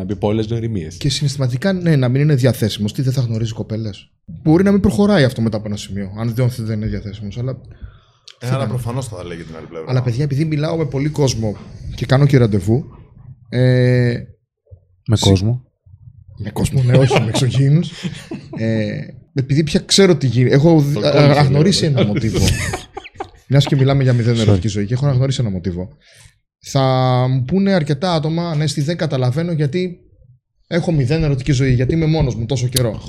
[0.00, 0.88] Επιπόλαιες νοημίε.
[0.88, 2.92] Και συναισθηματικά, ναι, να μην είναι διαθέσιμος.
[2.92, 4.10] Τι δεν θα γνωρίζει κοπέλες;
[4.42, 6.10] Μπορεί να μην προχωράει αυτό μετά από ένα σημείο.
[6.18, 7.38] Αν δεν, δεν είναι διαθέσιμος.
[7.38, 7.60] Αλλά,
[8.38, 9.90] Ε, αλλά προφανώς θα λέγει την άλλη πλευρά.
[9.90, 11.56] αλλά παιδιά, επειδή μιλάω με πολύ κόσμο
[11.94, 12.84] και κάνω και ραντεβού.
[13.48, 14.14] Ε,
[15.08, 15.64] Με κόσμο.
[16.38, 17.90] με κόσμο, ναι, όχι με εξωγήινους.
[18.56, 18.98] Ε,
[19.34, 20.54] επειδή πια ξέρω τι γίνεται.
[20.54, 22.38] Έχω δει- κόλλησε, αναγνωρίσει λέει, ένα μοτίβο.
[23.48, 25.88] Μιας και μιλάμε για μηδέν ερωτική ζωή και έχω αναγνωρίσει ένα μοτίβο.
[26.62, 26.80] Θα
[27.30, 29.98] μου πούνε αρκετά άτομα, ναι, στη δεν καταλαβαίνω γιατί
[30.66, 33.00] έχω μηδέν ερωτική ζωή, γιατί είμαι μόνος μου τόσο καιρό.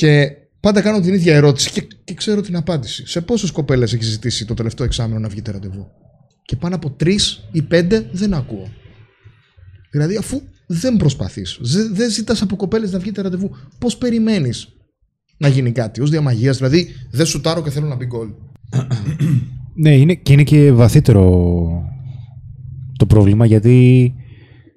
[0.00, 3.06] Και πάντα κάνω την ίδια ερώτηση και, και ξέρω την απάντηση.
[3.06, 5.86] Σε πόσες κοπέλες έχεις ζητήσει το τελευταίο εξάμεινο να βγείτε ραντεβού,
[6.42, 8.68] Και πάνω από τρεις ή πέντε δεν ακούω.
[9.90, 11.58] Δηλαδή, αφού δεν προσπαθείς,
[11.92, 14.68] δεν ζητάς από κοπέλες να βγείτε ραντεβού, πώς περιμένεις
[15.36, 16.56] να γίνει κάτι ως διαμαγείας.
[16.56, 18.28] Δηλαδή, δεν σουτάρω και θέλω να μπει γκολ.
[19.74, 21.24] Ναι, είναι, και είναι και βαθύτερο
[22.96, 24.14] το πρόβλημα γιατί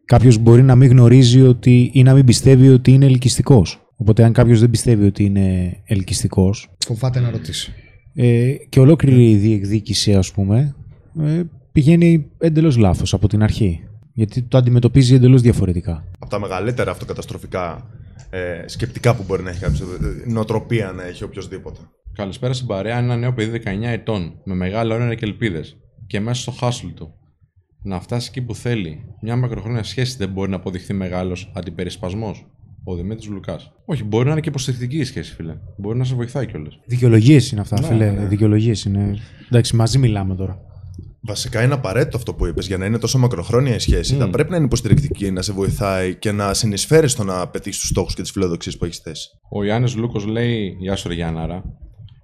[0.05, 3.82] κάποιος μπορεί να μην γνωρίζει ότι ή να μην πιστεύει ότι είναι ελκυστικός.
[4.03, 7.73] Οπότε, αν κάποιος δεν πιστεύει ότι είναι ελκυστικός Φοβάται να ρωτήσει.
[8.13, 10.75] ε, και ολόκληρη η διεκδίκηση, ας πούμε,
[11.19, 13.83] ε, πηγαίνει εντελώς λάθος από την αρχή.
[14.13, 16.03] Γιατί το αντιμετωπίζει εντελώς διαφορετικά.
[16.19, 17.89] Από τα μεγαλύτερα αυτοκαταστροφικά
[18.29, 19.81] ε, σκεπτικά που μπορεί να έχει κάποιος,
[20.27, 21.79] νοοτροπία να έχει οποιοδήποτε.
[22.13, 22.97] Καλησπέρα στην παρέα.
[22.97, 25.77] Είναι ένα νέο παιδί 19 ετών, με μεγάλα όνειρα και ελπίδες.
[26.07, 27.13] Και μέσα στο χάσουλ του.
[27.83, 29.03] Να φτάσει εκεί που θέλει.
[29.21, 32.45] Μια μακροχρόνια σχέση δεν μπορεί να αποδειχθεί μεγάλος αντιπερισπασμός.
[32.83, 33.71] Ο Δημήτρης Λουκάς.
[33.85, 35.55] Όχι, μπορεί να είναι και υποστηρικτική η σχέση, φίλε.
[35.77, 36.79] Μπορεί να σε βοηθάει κιόλας.
[36.85, 38.11] Δικαιολογίες είναι αυτά, Ναι, φίλε.
[38.11, 38.25] ναι.
[38.25, 39.17] Δικαιολογίες είναι.
[39.47, 40.59] Εντάξει, μαζί μιλάμε τώρα.
[41.25, 42.67] Βασικά είναι απαραίτητο αυτό που είπες.
[42.67, 44.17] Για να είναι τόσο μακροχρόνια η σχέση, Μμ.
[44.19, 47.89] θα πρέπει να είναι υποστηρικτική, να σε βοηθάει και να συνεισφέρει στο να πετύχεις τους
[47.89, 49.29] στόχους και τις φιλοδοξίες που έχεις θέσει.
[49.51, 51.63] Ο Ιάννη Λούκος λέει: Γεια σου, ρε Γιάνναρα.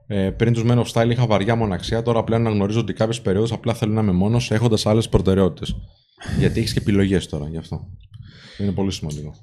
[0.08, 2.02] Ε, πριν τους Men of Style είχα βαριά μοναξιά.
[2.02, 5.76] Τώρα πλέον αναγνωρίζω ότι κάποιες περιόδους απλά θέλω να είμαι μόνος έχοντας άλλες προτεραιότητες.
[6.40, 7.80] Γιατί έχεις και επιλογές τώρα γι' αυτό.
[8.58, 9.34] Είναι πολύ σημαντικό.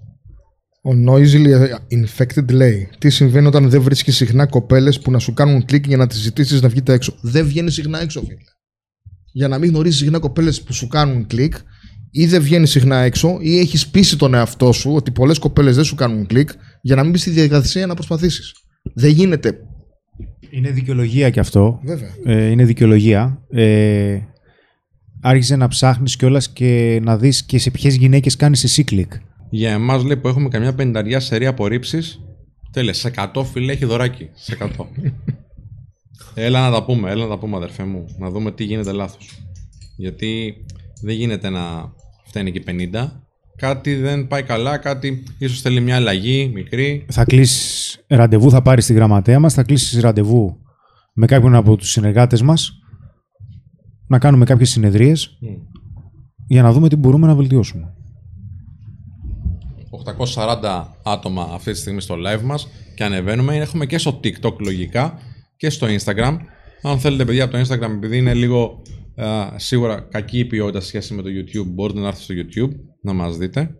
[0.86, 1.52] Ο Noisily
[1.88, 5.96] Infected λέει: Τι συμβαίνει όταν δεν βρίσκεις συχνά κοπέλες που να σου κάνουν κλικ για
[5.96, 7.14] να τους ζητήσεις να βγείτε έξω.
[7.20, 8.36] Δεν βγαίνεις συχνά έξω, φίλε.
[9.32, 11.54] Για να μην γνωρίζεις συχνά κοπέλες που σου κάνουν κλικ,
[12.10, 15.84] ή δεν βγαίνεις συχνά έξω, ή έχεις πείσει τον εαυτό σου ότι πολλές κοπέλες δεν
[15.84, 16.50] σου κάνουν κλικ,
[16.82, 18.54] για να μην μπεις στη διαδικασία να προσπαθήσεις.
[18.94, 19.58] Δεν γίνεται.
[20.50, 21.80] Είναι δικαιολογία κι αυτό.
[21.84, 22.14] Βέβαια.
[22.24, 23.42] Ε, είναι δικαιολογία.
[23.50, 24.18] Ε,
[25.20, 29.12] άρχισε να ψάχνεις κιόλας και να δεις και σε ποιες γυναίκες κάνεις εσύ κλικ.
[29.50, 32.20] Για εμάς λέει που έχουμε καμιά πενταριά σερή απορρίψεις.
[32.70, 32.92] Τέλεια.
[32.92, 34.28] Σε 100 φίλε έχει δωράκι.
[34.34, 34.66] Σε 100.
[36.34, 38.04] έλα να τα πούμε, έλα να τα πούμε, αδερφέ μου.
[38.18, 39.42] Να δούμε τι γίνεται λάθος.
[39.96, 40.54] Γιατί
[41.02, 41.92] δεν γίνεται να
[42.24, 43.08] φταίνει και 50.
[43.56, 47.06] Κάτι δεν πάει καλά, κάτι ίσως θέλει μια αλλαγή μικρή.
[47.08, 50.60] Θα κλείσεις ραντεβού, θα πάρεις τη γραμματέα μας, θα κλείσεις ραντεβού
[51.12, 52.72] με κάποιον από τους συνεργάτες μας,
[54.06, 55.38] να κάνουμε κάποιες συνεδρίες
[56.46, 57.95] για να δούμε τι μπορούμε να βελτιώσουμε.
[60.34, 63.56] 840 άτομα αυτή τη στιγμή στο live μας και ανεβαίνουμε.
[63.56, 65.18] Έχουμε και στο TikTok λογικά
[65.56, 66.36] και στο Instagram.
[66.82, 68.82] Αν θέλετε παιδιά από το Instagram, επειδή είναι λίγο
[69.16, 72.74] α, σίγουρα κακή η ποιότητα σε σχέση με το YouTube, μπορείτε να έρθετε στο YouTube
[73.02, 73.70] να μας δείτε.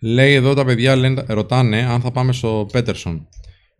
[0.00, 3.28] Λέει εδώ τα παιδιά λένε, ρωτάνε αν θα πάμε στο Πέτερσον.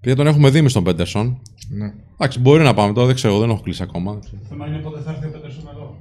[0.01, 1.42] Παιδιά τον έχουμε δει εμείς τον Πέτερσον.
[1.68, 1.92] Ναι.
[2.12, 4.18] Εντάξει, μπορεί να πάμε τώρα, δεν ξέρω, δεν έχω κλείσει ακόμα.
[4.18, 5.96] Το θέμα είναι πότε θα έρθει ο Πέτερσον εδώ.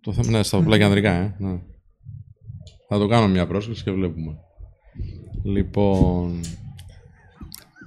[0.00, 1.34] Το θέμα ναι, στα πλάγια ανδρικά, ε.
[1.38, 1.58] Ναι.
[2.92, 4.38] Θα το κάνω μια πρόσκληση και βλέπουμε.
[5.42, 6.40] Λοιπόν.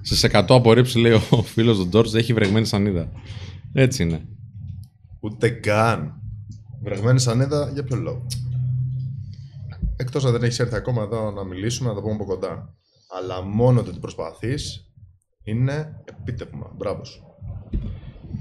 [0.01, 3.11] Στι 100 απορρίψει, λέει ο φίλος του Τζόρτζ, έχει βρεγμένη σανίδα.
[3.73, 4.27] Έτσι είναι.
[5.19, 6.21] Ούτε καν.
[6.83, 8.25] Βρεγμένη σανίδα για ποιο λόγο;
[9.95, 12.75] Εκτός αν δεν έχεις έρθει ακόμα εδώ να μιλήσουμε, να το πούμε από κοντά.
[13.17, 14.91] Αλλά μόνο το ότι προσπαθείς
[15.43, 16.71] είναι επίτευγμα.
[16.77, 17.23] Μπράβο σου.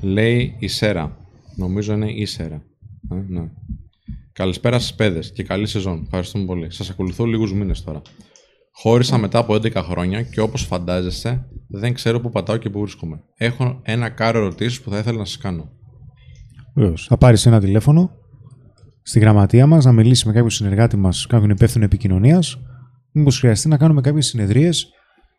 [0.01, 1.16] Λέει η Σέρα.
[1.57, 2.62] Νομίζω είναι η Σέρα.
[3.11, 3.51] Ε, ναι.
[4.33, 6.03] Καλησπέρα στις παιδες και καλή σεζόν.
[6.05, 6.71] Ευχαριστούμε πολύ.
[6.71, 8.03] Σας ακολουθώ λίγους μήνες τώρα.
[8.73, 13.23] Χώρισα μετά από 11 χρόνια και όπως φαντάζεστε, δεν ξέρω πού πατάω και πού βρίσκομαι.
[13.37, 15.71] Έχω ένα κάρο ερωτήσεις που θα ήθελα να σας κάνω.
[16.75, 17.07] Βεβαίως.
[17.07, 18.11] Θα πάρεις ένα τηλέφωνο
[19.03, 22.59] στη γραμματεία μας, να μιλήσεις με κάποιον συνεργάτη μας, κάποιον υπεύθυνο επικοινωνίας,
[23.12, 24.88] μήπως χρειαστεί να κάνουμε κάποιες συνεδρίες,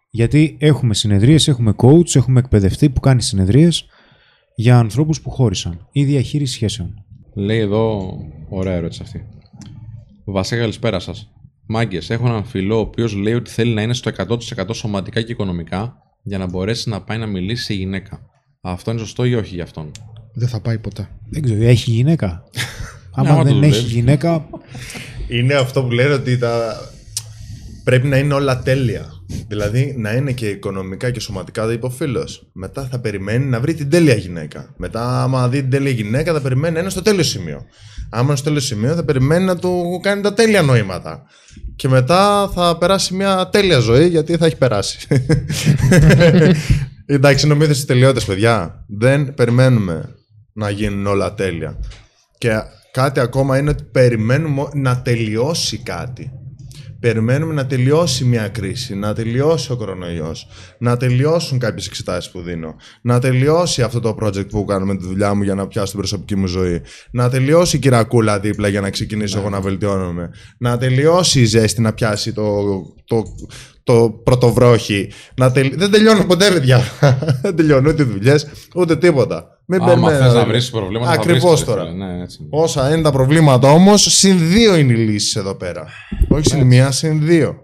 [0.10, 3.86] γιατί έχουμε συνεδρίες, έχουμε coach, έχουμε εκπαιδευτή που κάνει συνεδρίες
[4.56, 7.02] για ανθρώπους που χώρισαν ή διαχείριση σχέσεων.
[7.34, 8.15] Λέει εδώ,
[8.50, 9.26] ωραία ερώτηση αυτή.
[10.26, 11.30] Βασικά, καλησπέρα σας.
[11.65, 14.38] Μάγκες, έχω έναν φιλό ο οποίος λέει ότι θέλει να είναι στο 100%
[14.74, 18.19] σωματικά και οικονομικά για να μπορέσει να πάει να μιλήσει σε γυναίκα.
[18.62, 19.91] Αυτό είναι σωστό ή όχι για αυτόν;
[20.34, 21.08] Δεν θα πάει ποτέ.
[21.30, 22.43] Δεν ξέρω, έχει γυναίκα;
[23.15, 23.91] άμα Άμα το δεν έχει δουλεύεις.
[23.91, 24.50] γυναίκα,
[25.28, 26.76] Είναι αυτό που λένε ότι τα...
[27.84, 29.06] πρέπει να είναι όλα τέλεια.
[29.48, 32.28] Δηλαδή να είναι και οικονομικά και σωματικά υποφίλο.
[32.54, 34.74] Μετά θα περιμένει να βρει την τέλεια γυναίκα.
[34.78, 37.65] Μετά, άμα δει την τέλεια γυναίκα, θα περιμένει να είναι στο τέλειο σημείο.
[38.10, 41.24] Άμα είναι στο τέλειο σημείο, θα περιμένει να του κάνει τα τέλεια νοήματα.
[41.76, 45.08] Και μετά θα περάσει μια τέλεια ζωή γιατί θα έχει περάσει.
[47.06, 48.86] Εντάξει, νομίζω στι τελειότητε, παιδιά.
[48.88, 50.15] Δεν περιμένουμε
[50.54, 51.80] να γίνουν όλα τέλεια.
[52.38, 52.50] Και
[52.91, 56.32] κάτι ακόμα είναι ότι περιμένουμε να τελειώσει κάτι.
[57.03, 62.75] Περιμένουμε να τελειώσει μια κρίση, να τελειώσει ο κορονοϊός, να τελειώσουν κάποιες εξετάσεις που δίνω,
[63.01, 66.35] να τελειώσει αυτό το project που κάνουμε τη δουλειά μου για να πιάσω την προσωπική
[66.35, 71.41] μου ζωή, να τελειώσει η κυρακούλα δίπλα για να ξεκινήσω εγώ να βελτιώνομαι, να τελειώσει
[71.41, 72.63] η ζέστη να πιάσει το,
[73.05, 73.23] το,
[73.83, 75.11] το πρωτοβρόχι.
[75.35, 75.73] Να τελ...
[75.75, 76.81] Δεν τελειώνω ποτέ, παιδιά.
[77.41, 79.52] Δεν τελειώνω ούτε δουλειές, ούτε τίποτα.
[79.78, 80.24] Μην Άμα περιμένετε.
[80.24, 81.92] θες να βρεις προβλήματα, θα Ακριβώς βρίσκεις, ρε τώρα.
[81.92, 82.06] φίλε.
[82.06, 82.50] Ναι, έτσι είναι.
[82.52, 85.88] Όσα είναι τα προβλήματα όμως, συν δύο είναι οι λύσεις εδώ πέρα.
[86.30, 87.56] Όχι συν μία, συν δύο.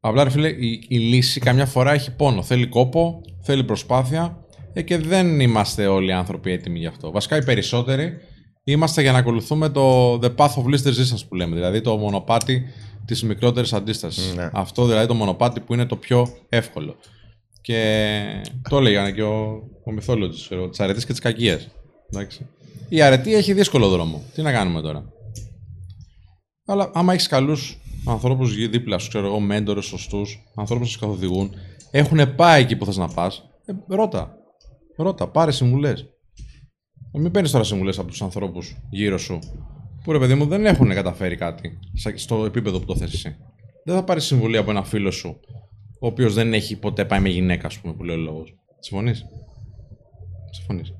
[0.00, 2.42] Απλά, ρε φίλε, η, η λύση καμιά φορά έχει πόνο.
[2.42, 4.36] Θέλει κόπο, θέλει προσπάθεια
[4.72, 7.10] ε, και δεν είμαστε όλοι οι άνθρωποι έτοιμοι γι' αυτό.
[7.10, 8.12] Βασικά, οι περισσότεροι
[8.64, 11.54] είμαστε για να ακολουθούμε το the path of least resistance που λέμε.
[11.54, 12.62] Δηλαδή το μονοπάτι
[13.04, 14.34] της μικρότερης αντίστασης.
[14.34, 14.50] Ναι.
[14.52, 16.96] Αυτό δηλαδή το μονοπάτι που είναι το πιο εύκολο.
[17.62, 19.44] Και το έλεγαν και ο,
[19.84, 21.58] ο mythologist, τι αρετέ και τι κακίε.
[22.88, 24.22] Η αρετή έχει δύσκολο δρόμο.
[24.34, 25.04] Τι να κάνουμε τώρα;
[26.66, 31.54] Αλλά άμα έχεις καλούς ανθρώπους δίπλα σου, ξέρω εγώ, μέντορες σωστούς, ανθρώπους που σα καθοδηγούν,
[31.90, 33.42] έχουν πάει εκεί που θες να πας.
[33.64, 34.36] Ε, ρώτα.
[34.96, 36.06] Ρώτα, πάρε συμβουλές.
[37.12, 39.38] Μην παίρνεις τώρα συμβουλές από τους ανθρώπους γύρω σου
[40.04, 41.78] που ρε παιδί μου δεν έχουν καταφέρει κάτι
[42.14, 43.36] στο επίπεδο που το θες εσύ.
[43.84, 45.40] Δεν θα πάρεις συμβουλή από ένα φίλο σου,
[46.02, 48.54] ο οποίος δεν έχει ποτέ πάει με γυναίκα, ας πούμε, που λέει ο λόγος.
[48.78, 49.24] Συμφωνείς;
[50.50, 50.92] Συμφωνείς.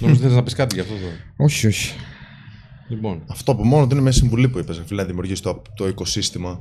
[0.00, 0.94] Νομίζω θέλει να πεις κάτι γι' αυτό.
[0.94, 1.12] Τώρα.
[1.36, 1.94] Όχι, όχι.
[2.88, 3.22] Λοιπόν.
[3.26, 6.60] Αυτό από μόνο του είναι μια συμβουλή που είπες, φίλε, να δημιουργήσεις το, το οικοσύστημα.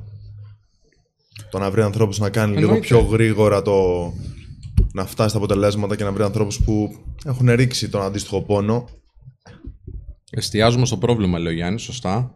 [1.52, 2.88] Το να βρει ανθρώπους να κάνει λίγο Εννοείται.
[2.88, 3.74] πιο γρήγορα το.
[4.94, 6.96] να φτάσει στα αποτελέσματα και να βρει ανθρώπους που
[7.26, 8.90] έχουν ρίξει τον αντίστοιχο πόνο.
[10.30, 12.34] Εστιάζουμε στο πρόβλημα, λέει ο Γιάννης, σωστά.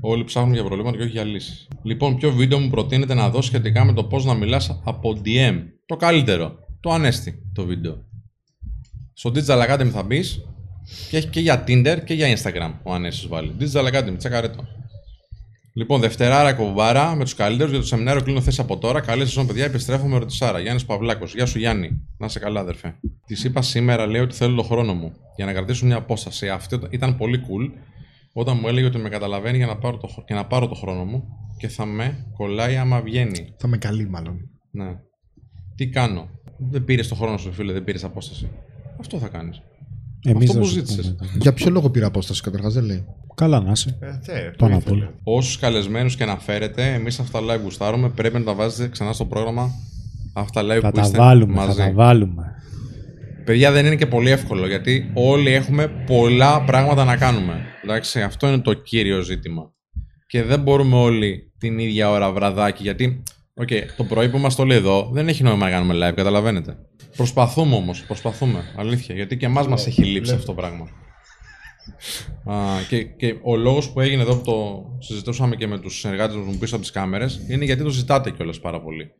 [0.00, 1.68] Όλοι ψάχνουν για προβλήματα και όχι για λύσεις.
[1.82, 5.62] Λοιπόν, ποιο βίντεο μου προτείνετε να δω σχετικά με το πώς να μιλάς από DM.
[5.86, 6.58] Το καλύτερο.
[6.80, 8.04] Το ανέστη το βίντεο.
[9.12, 10.40] Στο Digital Academy θα μπεις
[11.10, 13.54] και έχει και για Tinder και για Instagram ο Ανέστη βάλει.
[13.60, 14.66] Digital Academy, τσεκάρε το.
[15.74, 19.00] Λοιπόν, Δευτεράρα κοβάρα με τους καλύτερους για το σεμινάριο κλείνω θέση από τώρα.
[19.00, 19.64] Καλή σεζόν, παιδιά.
[19.64, 20.60] Επιστρέφω με ρωτησάρα.
[20.60, 21.34] Γιάννης Παυλάκος.
[21.34, 22.02] Γεια σου, Γιάννη.
[22.18, 22.94] Να σε καλά, αδερφέ.
[23.26, 26.48] Της είπα σήμερα, λέει ότι θέλω το χρόνο μου για να κρατήσω μια απόσταση.
[26.48, 27.70] Αυτή ήταν πολύ cool
[28.38, 31.04] όταν μου έλεγε ότι με καταλαβαίνει για να πάρω το, για να πάρω το χρόνο
[31.04, 31.24] μου
[31.58, 33.54] και θα με κολλάει άμα βγαίνει.
[33.58, 34.36] Θα με καλεί, μάλλον.
[34.70, 34.96] Ναι.
[35.74, 36.28] Τι κάνω;
[36.58, 38.48] Δεν πήρες το χρόνο σου, φίλε, δεν πήρες απόσταση.
[39.00, 39.62] Αυτό θα κάνεις.
[40.26, 41.14] Εμείς Αυτό θα που σου ζήτησες.
[41.18, 41.30] πούμε.
[41.40, 43.04] Για ποιο λόγο πήρα απόσταση, καταρχάς δεν λέει.
[43.34, 43.98] Καλά να είσαι.
[44.00, 44.94] Ε, θε, Πάνω ήθελε.
[44.96, 45.14] απ' όλα.
[45.22, 48.08] Όσους καλεσμένους και να φέρετε, εμείς αυτά live γουστάρουμε.
[48.08, 49.70] Πρέπει να τα βάζετε ξανά στο πρόγραμμα.
[50.32, 51.78] Αυτά live Θα που τα είστε βάλουμε, θα μαζί.
[51.78, 52.54] τα βάλουμε.
[53.46, 57.66] Παιδιά δεν είναι και πολύ εύκολο γιατί όλοι έχουμε πολλά πράγματα να κάνουμε.
[57.84, 59.74] Εντάξει, αυτό είναι το κύριο ζήτημα.
[60.26, 63.22] Και δεν μπορούμε όλοι την ίδια ώρα βραδάκι γιατί
[63.54, 66.76] οκ, το πρωί που είμαστε όλοι εδώ δεν έχει νόημα να κάνουμε live, καταλαβαίνετε.
[67.16, 68.74] Προσπαθούμε όμως, προσπαθούμε.
[68.76, 69.14] Αλήθεια.
[69.14, 70.88] Γιατί και εμάς μας έχει λείψει αυτό το πράγμα.
[72.44, 76.36] Α, και, και ο λόγος που έγινε εδώ που το συζητούσαμε και με τους συνεργάτες
[76.36, 79.10] μου πίσω από τις κάμερες είναι γιατί το ζητάτε κιόλας πάρα πολύ.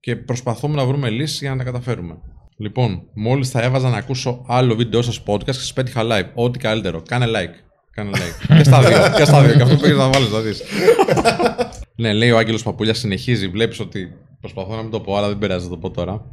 [0.00, 2.18] Και προσπαθούμε να βρούμε λύσει για να τα καταφέρουμε.
[2.58, 6.30] Λοιπόν, μόλις θα έβαζα να ακούσω άλλο βίντεο σας podcast και σας πέτυχα live.
[6.34, 7.02] Ό,τι καλύτερο.
[7.08, 7.54] Κάνε like.
[7.90, 8.56] Κάνε like.
[8.56, 8.98] και στα δύο.
[9.16, 9.56] και στα δύο.
[9.56, 10.62] Και αυτό πήγε να βάλεις, θα δεις.
[12.02, 13.48] ναι, λέει ο Άγγελος Παπούλια, συνεχίζει.
[13.48, 16.24] Βλέπεις ότι προσπαθώ να μην το πω, αλλά δεν πειράζει να το πω τώρα.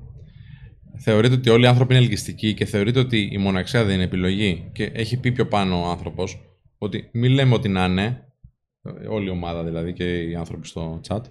[0.98, 4.70] Θεωρείτε ότι όλοι οι άνθρωποι είναι ελκυστικοί και θεωρείτε ότι η μοναξιά δεν είναι επιλογή;
[4.74, 6.42] Και έχει πει πιο πάνω ο άνθρωπος
[6.78, 8.24] ότι μην λέμε ότι να είναι,
[9.10, 11.22] όλη η ομάδα δηλαδή και οι άνθρωποι στο chat,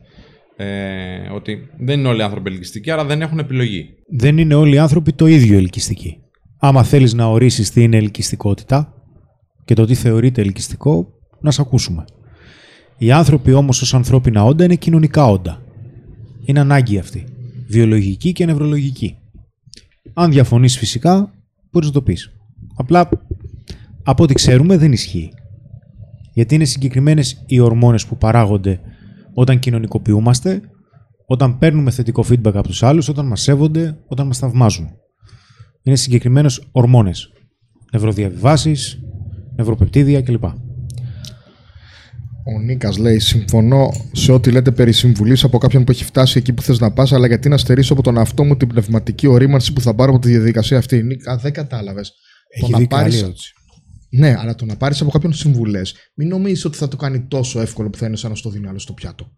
[0.63, 3.89] ε, ότι δεν είναι όλοι οι άνθρωποι ελκυστικοί, άρα δεν έχουν επιλογή.
[4.19, 6.17] Δεν είναι όλοι οι άνθρωποι το ίδιο ελκυστικοί.
[6.59, 8.95] Άμα θέλεις να ορίσεις τι είναι ελκυστικότητα
[9.65, 11.09] και το τι θεωρείται ελκυστικό,
[11.41, 12.05] να σε ακούσουμε.
[12.99, 15.63] Οι άνθρωποι όμως ως ανθρώπινα όντα είναι κοινωνικά όντα.
[16.45, 17.25] Είναι ανάγκη αυτή.
[17.69, 19.17] Βιολογική και νευρολογική.
[20.15, 21.35] Αν διαφωνείς φυσικά,
[21.71, 22.33] μπορείς να το πεις.
[22.77, 23.09] Απλά,
[24.03, 25.31] από ό,τι ξέρουμε, δεν ισχύει.
[26.33, 28.81] Γιατί είναι συγκεκριμένες οι ορμόνες που παράγονται
[29.35, 30.61] όταν κοινωνικοποιούμαστε,
[31.27, 34.91] όταν παίρνουμε θετικό feedback από τους άλλους, όταν μας σέβονται, όταν μας θαυμάζουν.
[35.83, 37.33] Είναι συγκεκριμένες ορμόνες.
[37.93, 38.99] Νευροδιαβιβάσεις,
[39.57, 40.45] νευροπεπτίδια κλπ.
[42.45, 46.53] Ο Νίκας λέει: Συμφωνώ σε ό,τι λέτε περί συμβουλής από κάποιον που έχει φτάσει εκεί
[46.53, 49.73] που θες να πας, αλλά γιατί να στερήσω από τον εαυτό μου την πνευματική ορίμανση
[49.73, 52.13] που θα πάρω από τη διαδικασία αυτή; Νίκα, δεν κατάλαβες.
[52.49, 53.53] Έχει δει καλή ερώτηση.
[54.19, 57.61] Ναι, αλλά το να πάρεις από κάποιον συμβουλές, μην νομίζεις ότι θα το κάνει τόσο
[57.61, 59.31] εύκολο που θα είναι σαν να στο δίνει άλλο στο πιάτο.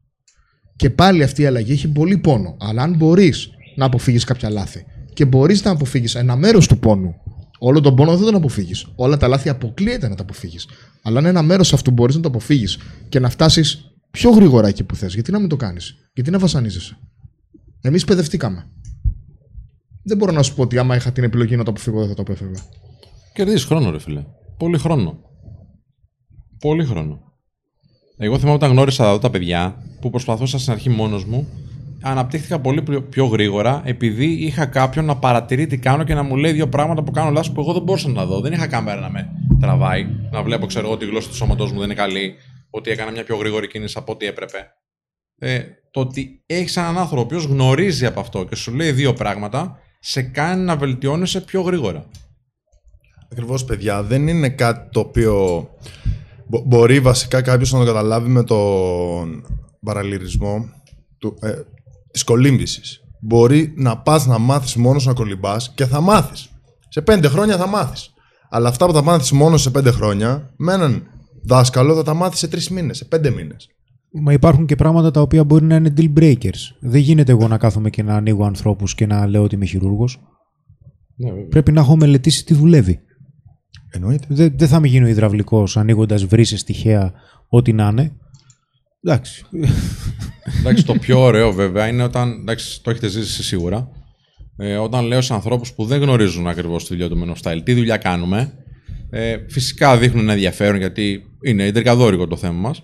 [0.77, 2.57] Και πάλι αυτή η αλλαγή έχει πολύ πόνο.
[2.61, 7.14] Αλλά αν μπορείς να αποφύγεις κάποια λάθη και μπορείς να αποφύγεις ένα μέρος του πόνου,
[7.59, 8.87] όλο τον πόνο δεν τον αποφύγεις.
[8.95, 10.68] Όλα τα λάθη αποκλείεται να τα αποφύγεις.
[11.03, 14.85] Αλλά αν ένα μέρος αυτού μπορείς να το αποφύγεις και να φτάσεις πιο γρήγορα εκεί
[14.85, 16.99] που θες, γιατί να μην το κάνεις, γιατί να βασανίζεσαι;
[17.81, 18.68] Εμείς παιδευτήκαμε.
[20.03, 22.14] Δεν μπορώ να σου πω ότι άμα είχα την επιλογή να το αποφύγω, δεν θα
[22.14, 22.61] το απέφευγα.
[23.35, 24.25] Κερδίζεις χρόνο, ρε φίλε.
[24.57, 25.19] Πολύ χρόνο.
[26.61, 27.23] Πολύ χρόνο.
[28.17, 31.49] Εγώ θυμάμαι όταν γνώρισα εδώ τα παιδιά που προσπαθούσα στην αρχή μόνος μου,
[32.03, 36.37] αναπτύχθηκα πολύ πιο- πιο γρήγορα επειδή είχα κάποιον να παρατηρεί τι κάνω και να μου
[36.37, 38.41] λέει δύο πράγματα που κάνω λάθος που εγώ δεν μπορούσα να τα δω.
[38.41, 39.31] Δεν είχα κάμερα να με
[39.61, 42.35] τραβάει, να βλέπω, ξέρω εγώ, ότι η γλώσσα του σώματός μου δεν είναι καλή,
[42.71, 44.59] ότι έκανα μια πιο γρήγορη κίνηση από ό,τι έπρεπε.
[45.39, 49.13] Ε, το ότι έχεις έναν άνθρωπο ο οποίος γνωρίζει από αυτό και σου λέει δύο
[49.13, 52.07] πράγματα, σε κάνει να βελτιώνεσαι πιο γρήγορα.
[53.35, 55.66] Ακριβώς παιδιά, δεν είναι κάτι το οποίο
[56.47, 59.43] μπο- μπορεί βασικά κάποιος να το καταλάβει με τον
[59.85, 60.64] παραλυρισμό
[61.18, 61.53] του, ε,
[62.11, 63.01] της κολύμβησης.
[63.20, 66.49] Μπορεί να πας να μάθεις μόνος να κολυμπάς και θα μάθεις.
[66.89, 68.12] Σε πέντε χρόνια θα μάθεις.
[68.51, 71.03] Αλλά αυτά που θα μάθεις μόνος σε πέντε χρόνια, με έναν
[71.45, 73.68] δάσκαλο θα τα μάθεις σε τρεις μήνες, σε πέντε μήνες.
[74.22, 76.61] Μα υπάρχουν και πράγματα τα οποία μπορεί να είναι deal breakers.
[76.80, 80.20] Δεν γίνεται εγώ να κάθομαι και να ανοίγω ανθρώπους και να λέω ότι είμαι χειρούργος.
[81.16, 81.47] Ναι, βέβαια.
[81.49, 83.01] Πρέπει να έχω μελετήσει τι δουλεύει.
[83.95, 84.27] Εννοείται.
[84.29, 87.13] Δεν, δεν θα με γίνω υδραυλικός ανοίγοντας βρύσες τυχαία,
[87.49, 88.13] ό,τι να είναι.
[89.03, 89.45] Εντάξει.
[90.59, 92.33] Εντάξει, το πιο ωραίο βέβαια είναι όταν.
[92.41, 93.89] Εντάξει, το έχετε ζήσει σίγουρα.
[94.57, 97.61] Ε, όταν λέω σε ανθρώπους που δεν γνωρίζουν ακριβώς τη δουλειά του Men of Style,
[97.65, 98.53] τι δουλειά κάνουμε.
[99.11, 102.83] Ε, φυσικά δείχνουν ένα ενδιαφέρον γιατί είναι ιντρικαδόρικο το θέμα μας.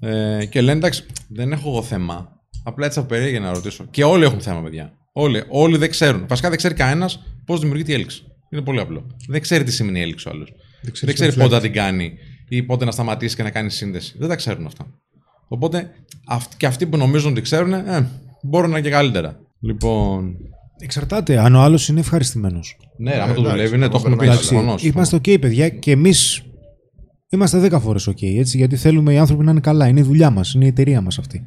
[0.00, 2.28] Ε, και λένε εντάξει, δεν έχω εγώ θέμα.
[2.64, 3.86] Απλά έτσι από περίεργα να ρωτήσω.
[3.90, 4.92] Και όλοι έχουν θέμα, παιδιά.
[5.12, 6.26] Όλοι, όλοι δεν ξέρουν.
[6.28, 8.22] Βασικά δεν ξέρει κανένας πώς δημιουργείται η έλξη.
[8.50, 9.06] Είναι πολύ απλό.
[9.28, 10.52] Δεν ξέρει τι σημαίνει η έλξη ο άλλος.
[10.82, 12.12] Δεν ξέρεις, ξέρεις πότε το θα την κάνει
[12.48, 14.14] ή πότε να σταματήσει και να κάνει σύνδεση.
[14.18, 14.86] Δεν τα ξέρουν αυτά.
[15.48, 15.90] Οπότε
[16.28, 18.08] αυτ- και αυτοί που νομίζουν ότι ξέρουν, ε,
[18.42, 19.38] μπορούν να είναι και καλύτερα.
[19.60, 20.36] Λοιπόν.
[20.80, 22.76] Εξαρτάται αν ο άλλος είναι ευχαριστημένος.
[22.98, 24.18] Ναι, άμα το εντάξει, δουλεύει, ναι, το εγώ έχουμε πει.
[24.18, 25.02] περνάει συμφωνώ, Εντάξει, συμφωνώ.
[25.04, 26.42] είμαστε OK, παιδιά, και εμείς
[27.28, 29.86] είμαστε 10 φορές OK, έτσι, γιατί θέλουμε οι άνθρωποι να είναι καλά.
[29.86, 31.42] Είναι η δουλειά μας, είναι η εταιρεία μας αυτή.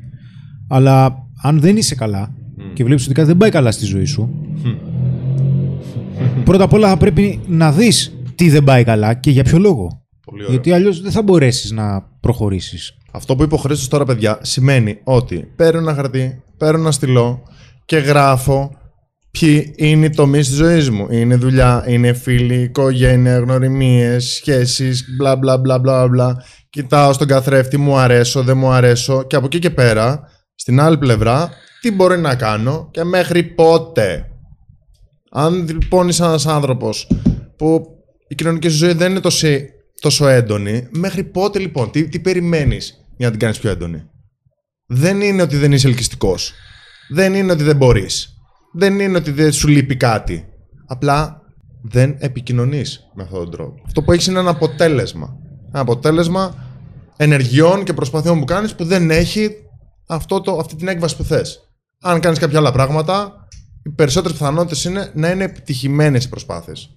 [0.69, 2.35] Αλλά αν δεν είσαι καλά
[2.73, 4.29] και βλέπεις ότι κάτι δεν πάει καλά στη ζωή σου,
[6.45, 10.01] πρώτα απ' όλα θα πρέπει να δεις τι δεν πάει καλά και για ποιο λόγο.
[10.25, 10.51] Πολύ ωραίο.
[10.53, 12.97] Γιατί αλλιώς δεν θα μπορέσεις να προχωρήσεις.
[13.11, 17.43] Αυτό που είπε ο Χρήστος τώρα, παιδιά, σημαίνει ότι παίρνω ένα χαρτί, παίρνω ένα στυλό
[17.85, 18.71] και γράφω
[19.31, 21.07] ποιοι είναι οι τομείς της ζωής μου.
[21.09, 26.43] Είναι δουλειά, είναι φίλοι, οικογένεια, γνωριμίες, σχέσεις, μπλα μπλα μπλα μπλα μπλα.
[26.69, 29.23] Κοιτάω στον καθρέφτη, μου αρέσω, δεν μου αρέσω.
[29.23, 30.21] Και από εκεί και πέρα,
[30.55, 31.49] στην άλλη πλευρά,
[31.81, 34.30] τι μπορεί να κάνω και μέχρι πότε.
[35.33, 37.07] Αν λοιπόν είσαι ένας άνθρωπος
[37.57, 37.85] που
[38.27, 39.47] η κοινωνική σου ζωή δεν είναι τόσο,
[39.99, 44.03] τόσο έντονη, μέχρι πότε λοιπόν, τι, τι περιμένεις για να την κάνεις πιο έντονη;
[44.85, 46.53] Δεν είναι ότι δεν είσαι ελκυστικός.
[47.09, 48.35] Δεν είναι ότι δεν μπορείς.
[48.73, 50.45] Δεν είναι ότι δεν σου λείπει κάτι.
[50.87, 51.41] Απλά
[51.83, 53.81] δεν επικοινωνείς με αυτόν τον τρόπο.
[53.85, 55.37] Αυτό που έχεις είναι ένα αποτέλεσμα.
[55.67, 56.55] Ένα αποτέλεσμα
[57.17, 59.49] ενεργειών και προσπαθειών που κάνεις που δεν έχει
[60.07, 61.59] αυτό το, αυτή την έκβαση που θες.
[62.01, 63.40] Αν κάνεις κάποια άλλα πράγματα,
[63.83, 66.89] οι περισσότερες πιθανότητες είναι να είναι επιτυχημένες οι προσπάθειες.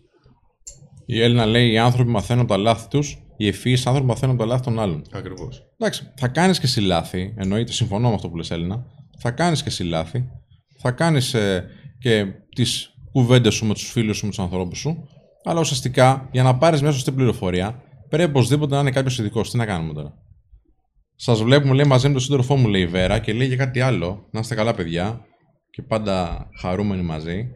[1.06, 4.44] Η Έλληνα λέει: Οι άνθρωποι μαθαίνουν από τα λάθη τους, οι ευφυείς άνθρωποι μαθαίνουν από
[4.44, 5.02] τα λάθη των άλλων.
[5.12, 5.62] Ακριβώς.
[5.78, 7.34] Εντάξει, θα κάνεις και εσύ λάθη.
[7.36, 8.84] Εννοείται, συμφωνώ με αυτό που λες Έλληνα.
[9.18, 10.24] Θα κάνεις και εσύ λάθη.
[10.80, 11.36] Θα κάνεις
[11.98, 12.24] και
[12.54, 15.08] τις κουβέντες σου με τους φίλους σου, με τους ανθρώπους σου.
[15.44, 19.50] Αλλά ουσιαστικά για να πάρεις μια σωστή πληροφορία, πρέπει οπωσδήποτε να είναι κάποιος ειδικός.
[19.50, 20.14] Τι να κάνουμε τώρα;
[21.16, 23.80] Σας βλέπουμε, λέει μαζί με τον σύντροφό μου, λέει η Βέρα, και λέει για κάτι
[23.80, 24.28] άλλο.
[24.30, 25.20] Να είστε καλά, παιδιά.
[25.74, 27.48] Και πάντα χαρούμενοι μαζί.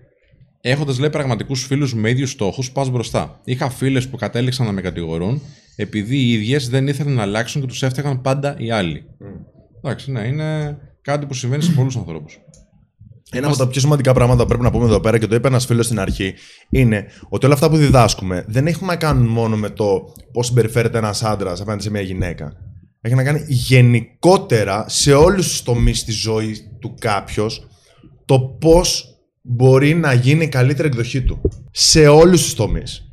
[0.61, 3.41] Έχοντας λέει πραγματικούς φίλους με ίδιους στόχους, πας μπροστά.
[3.45, 5.43] Είχα φίλες που κατέληξαν να με κατηγορούν
[5.77, 9.05] επειδή οι ίδιες δεν ήθελαν να αλλάξουν και τους έφτιαγαν πάντα οι άλλοι.
[9.83, 12.39] Εντάξει, ναι, είναι κάτι που συμβαίνει σε πολλούς ανθρώπους.
[13.31, 15.49] Ένα από τα πιο σημαντικά πράγματα που πρέπει να πούμε εδώ πέρα και το είπε
[15.49, 16.35] ένας φίλος στην αρχή
[16.71, 20.99] είναι ότι όλα αυτά που διδάσκουμε δεν έχουν να κάνουν μόνο με το πώς συμπεριφέρεται
[20.99, 22.53] ένας άντρας απέναντι σε μια γυναίκα.
[23.01, 27.69] Έχει να κάνει γενικότερα σε όλους τους τομείς της ζωής του κάποιος
[28.29, 31.41] το πώς μπορεί να γίνει η καλύτερη εκδοχή του.
[31.71, 33.09] Σε όλους τους τομείς.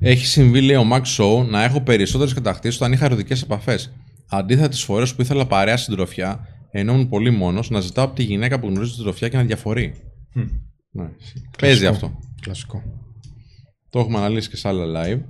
[0.00, 3.92] Έχει συμβεί, λέει ο Max Show, να έχω περισσότερες κατακτήσεις όταν είχα ερωτικές επαφές.
[4.28, 8.22] Αντίθετα τις φορές που ήθελα παρέα συντροφιά, ενώ ήμουν πολύ μόνος, να ζητάω από τη
[8.22, 9.94] γυναίκα που γνωρίζει τη συντροφιά και να διαφορεί.
[10.90, 11.08] Ναι.
[11.58, 12.18] Παίζει αυτό.
[12.40, 12.82] Κλασικό.
[13.90, 15.20] Το έχουμε αναλύσει και σε άλλα live.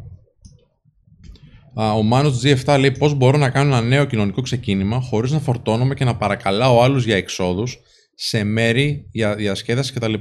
[1.75, 5.39] Α, ο Μάνος G7 λέει πώς μπορώ να κάνω ένα νέο κοινωνικό ξεκίνημα χωρίς να
[5.39, 7.81] φορτώνομαι και να παρακαλάω άλλους για εξόδους
[8.19, 10.15] σε μέρη για διασκέδαση κτλ.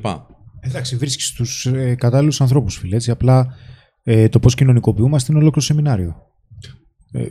[0.60, 2.96] Εντάξει, βρίσκεις τους ε, κατάλληλους ανθρώπους, φίλε.
[2.96, 3.48] Έτσι, απλά
[4.04, 6.16] ε, το πώς κοινωνικοποιούμαστε είναι ολόκληρο σεμινάριο.
[7.12, 7.26] Ε,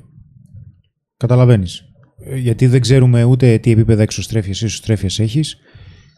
[1.17, 1.85] Καταλαβαίνεις.
[2.37, 5.57] γιατί δεν ξέρουμε ούτε τι επίπεδα εξωστρέφειας ή ισοστρέφειας έχεις,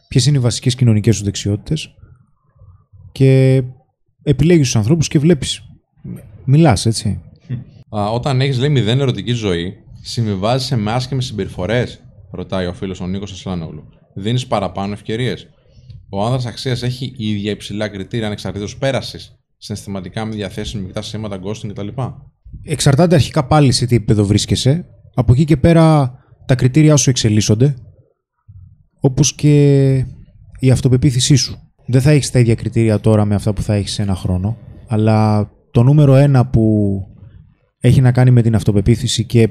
[0.07, 1.89] ποιες είναι οι βασικές κοινωνικές σου δεξιότητες
[3.11, 3.63] και
[4.23, 5.61] επιλέγεις τους ανθρώπους και βλέπεις.
[6.45, 7.21] Μιλάς, έτσι.
[7.97, 13.07] Α, όταν έχεις λέει μηδέν ερωτική ζωή, συμβιβάζεσαι με άσχημες συμπεριφορές, ρωτάει ο φίλος ο
[13.07, 13.83] Νίκος Ασλάνογλου.
[14.19, 15.47] Δίνεις παραπάνω ευκαιρίες.
[16.09, 21.67] Ο άνδρας αξίας έχει ίδια υψηλά κριτήρια ανεξαρτήτως πέρασης, συναισθηματικά με διαθέσιμη μεικτά σήματα, ghosting
[21.67, 21.87] κτλ.
[22.63, 24.85] Εξαρτάται αρχικά πάλι σε τι επίπεδο βρίσκεσαι.
[25.13, 26.13] Από εκεί και πέρα
[26.45, 27.75] τα κριτήριά σου εξελίσσονται.
[28.99, 29.95] Όπως και
[30.59, 31.57] η αυτοπεποίθησή σου.
[31.85, 34.57] Δεν θα έχεις τα ίδια κριτήρια τώρα με αυτά που θα έχεις σε ένα χρόνο.
[34.87, 36.97] Αλλά το νούμερο ένα που
[37.79, 39.49] έχει να κάνει με την αυτοπεποίθηση και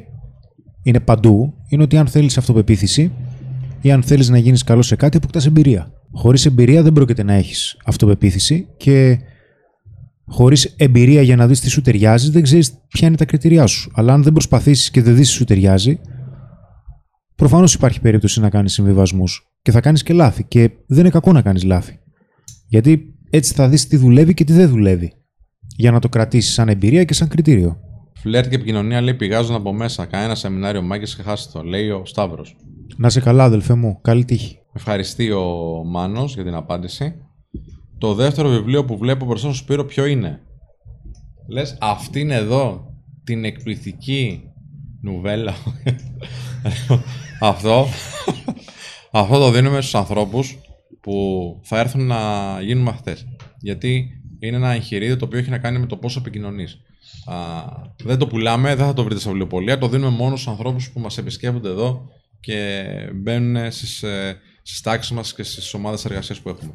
[0.82, 3.12] είναι παντού, είναι ότι αν θέλεις αυτοπεποίθηση
[3.80, 5.92] ή αν θέλεις να γίνεις καλός σε κάτι, αποκτάς εμπειρία.
[6.12, 9.18] Χωρίς εμπειρία δεν πρόκειται να έχεις αυτοπεποίθηση και
[10.26, 13.90] χωρίς εμπειρία για να δεις τι σου ταιριάζει, δεν ξέρεις ποια είναι τα κριτήριά σου.
[13.94, 16.00] Αλλά αν δεν προσπαθήσεις και δεν δεις τι σου ταιριάζει,
[17.34, 20.44] προφανώς υπάρχει περίπτωση να κάνεις συμβιβασμούς και θα κάνεις και λάθη.
[20.44, 21.98] Και δεν είναι κακό να κάνεις λάθη.
[22.68, 25.12] Γιατί έτσι θα δεις τι δουλεύει και τι δεν δουλεύει.
[25.76, 27.80] Για να το κρατήσεις σαν εμπειρία και σαν κριτήριο.
[28.26, 30.06] Φλερτ και επικοινωνία λέει πηγάζουν από μέσα.
[30.06, 32.56] Κανένα σεμινάριο μάγκες και χάσει το, λέει ο Σταύρος.
[32.96, 33.98] Να σε καλά, αδελφέ μου.
[34.02, 34.58] Καλή τύχη.
[34.72, 35.44] Ευχαριστεί ο
[35.84, 37.14] Μάνος για την απάντηση.
[37.98, 40.40] Το δεύτερο βιβλίο που βλέπω μπροστά σου Σπύρο ποιο είναι;
[41.48, 44.42] Λες αυτήν εδώ την εκπληκτική
[45.02, 45.54] νουβέλα.
[47.40, 47.86] αυτό,
[49.10, 50.58] αυτό το δίνουμε στους ανθρώπους
[51.00, 51.14] που
[51.62, 52.16] θα έρθουν να
[52.60, 53.26] γίνουν μαθητές.
[53.60, 54.08] Γιατί
[54.38, 56.80] είναι ένα εγχειρίδιο το οποίο έχει να κάνει με το πόσο επικοινωνείς.
[57.24, 57.36] Α,
[58.04, 61.00] δεν το πουλάμε, δεν θα το βρείτε στα βιβλιοπολία, το δίνουμε μόνο στους ανθρώπους που
[61.00, 62.08] μας επισκέπτονται εδώ
[62.40, 66.72] και μπαίνουν στις, ε, στις τάξεις μας και στις ομάδες εργασίας που έχουμε.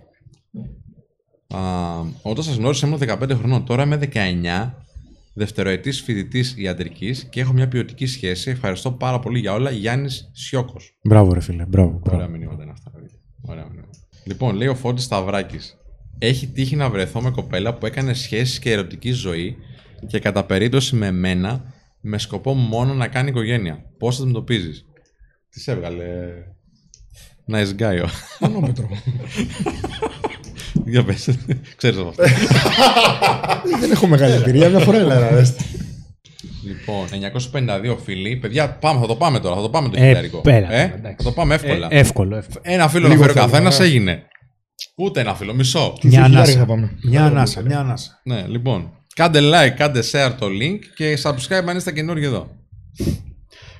[1.47, 4.85] Α, όταν σας γνώρισα ήμουν 15 χρονών, τώρα είμαι 19,
[5.33, 8.49] δευτεροετής φοιτητής ιατρικής και έχω μια ποιοτική σχέση.
[8.49, 9.71] Ευχαριστώ πάρα πολύ για όλα.
[9.71, 10.97] Γιάννης Σιώκος.
[11.03, 11.65] Μπράβο, ρε φίλε.
[11.65, 11.99] Μπράβο.
[12.03, 12.17] μπράβο.
[12.17, 12.91] Ωραία μηνύματα είναι αυτά.
[12.91, 13.17] παιδιά.
[13.41, 13.97] Ωραία μηνύματα.
[14.23, 15.77] Λοιπόν, λέει ο Φώτης Σταυράκης.
[16.17, 19.57] Έχει τύχει να βρεθώ με κοπέλα που έκανε σχέσεις και ερωτική ζωή
[20.07, 21.63] και κατά περίπτωση με μένα
[22.01, 23.83] με σκοπό μόνο να κάνει οικογένεια.
[23.97, 24.85] Πώς θα αντιμετωπίζεις;
[25.49, 26.05] Τις έβγαλε.
[27.51, 28.03] Nice guy.
[28.05, 28.09] ο.
[28.39, 28.89] Μανόμετρο.
[30.85, 31.29] Για πες.
[31.75, 32.23] Ξέρεις από αυτό.
[33.79, 35.43] Δεν έχω μεγάλη εμπειρία, μια φορά έλα ρε.
[36.63, 38.35] Λοιπόν, 952 φίλοι.
[38.37, 39.55] Παιδιά, πάμε, θα το πάμε τώρα.
[39.55, 40.41] Θα το πάμε το Ε, χιλιάρικο.
[40.41, 41.15] πέρα, Ε, εντάξει.
[41.17, 41.87] θα το πάμε εύκολα.
[41.91, 42.59] Ε, εύκολο, εύκολο.
[42.63, 43.85] Ένα φίλο Λίγο να φέρει ο θέλουμε, καθένας ναι.
[43.85, 44.23] έγινε.
[44.97, 45.93] Ούτε ένα φίλο, μισό.
[45.99, 46.59] Τι Μια χιλιάρικα ανάσα.
[46.59, 46.91] θα πάμε.
[47.03, 48.21] Μια ανάσα, μια ανάσα.
[48.23, 48.91] Ναι, λοιπόν.
[49.15, 52.49] Κάντε like, κάντε share το link και subscribe αν είστε καινούργιοι εδώ.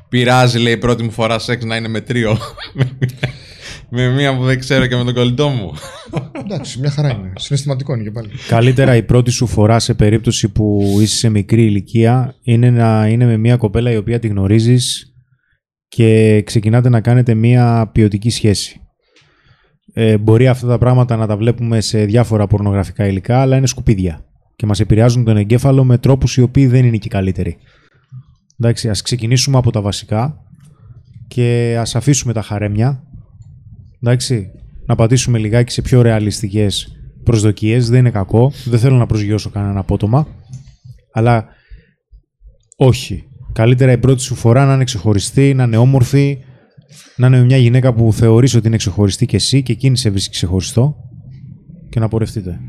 [0.10, 2.38] Πειράζει, λέει, η πρώτη μου φορά σεξ να είναι με τρίο.
[3.90, 5.74] με μία που δεν ξέρω και με τον κολλητό μου.
[6.44, 7.34] Εντάξει, μια χαρά είναι.
[7.36, 8.30] Συναισθηματικό είναι και πάλι.
[8.48, 13.26] Καλύτερα η πρώτη σου φορά σε περίπτωση που είσαι σε μικρή ηλικία είναι να είναι
[13.26, 15.14] με μια κοπέλα η οποία τη γνωρίζεις
[15.88, 18.82] και ξεκινάτε να κάνετε μια ποιοτική σχέση.
[19.94, 24.26] Ε, μπορεί αυτά τα πράγματα να τα βλέπουμε σε διάφορα πορνογραφικά υλικά, αλλά είναι σκουπίδια
[24.56, 27.58] και μας επηρεάζουν τον εγκέφαλο με τρόπους οι οποίοι δεν είναι και οι καλύτεροι.
[28.60, 30.44] Εντάξει, ας ξεκινήσουμε από τα βασικά
[31.28, 33.04] και ας αφήσουμε τα χαρέμια.
[34.02, 34.52] Εντάξει,
[34.86, 39.80] να πατήσουμε λιγάκι σε πιο ρεαλιστικές προσδοκίες, δεν είναι κακό, δεν θέλω να προσγειώσω κανένα
[39.80, 40.28] απότομα,
[41.12, 41.46] αλλά
[42.76, 43.26] όχι.
[43.54, 46.38] Καλύτερα η πρώτη σου φορά να είναι ξεχωριστή, να είναι όμορφη,
[47.16, 50.34] να είναι μια γυναίκα που θεωρείς ότι είναι ξεχωριστή και εσύ και εκείνη σε βρίσκει
[50.34, 50.96] ξεχωριστό
[51.90, 52.60] και να πορευτείτε.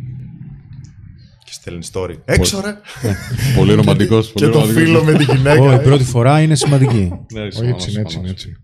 [1.53, 2.16] Και στέλνει story.
[2.24, 2.76] Έξω ρε!
[3.57, 4.32] πολύ ρομαντικός.
[4.34, 5.61] και το φίλο με τη γυναίκα.
[5.61, 7.12] Ω, η πρώτη φορά είναι σημαντική.
[7.32, 8.30] Ναι, Όχι, έτσι είναι, έτσι είναι.
[8.30, 8.57] Έτσι.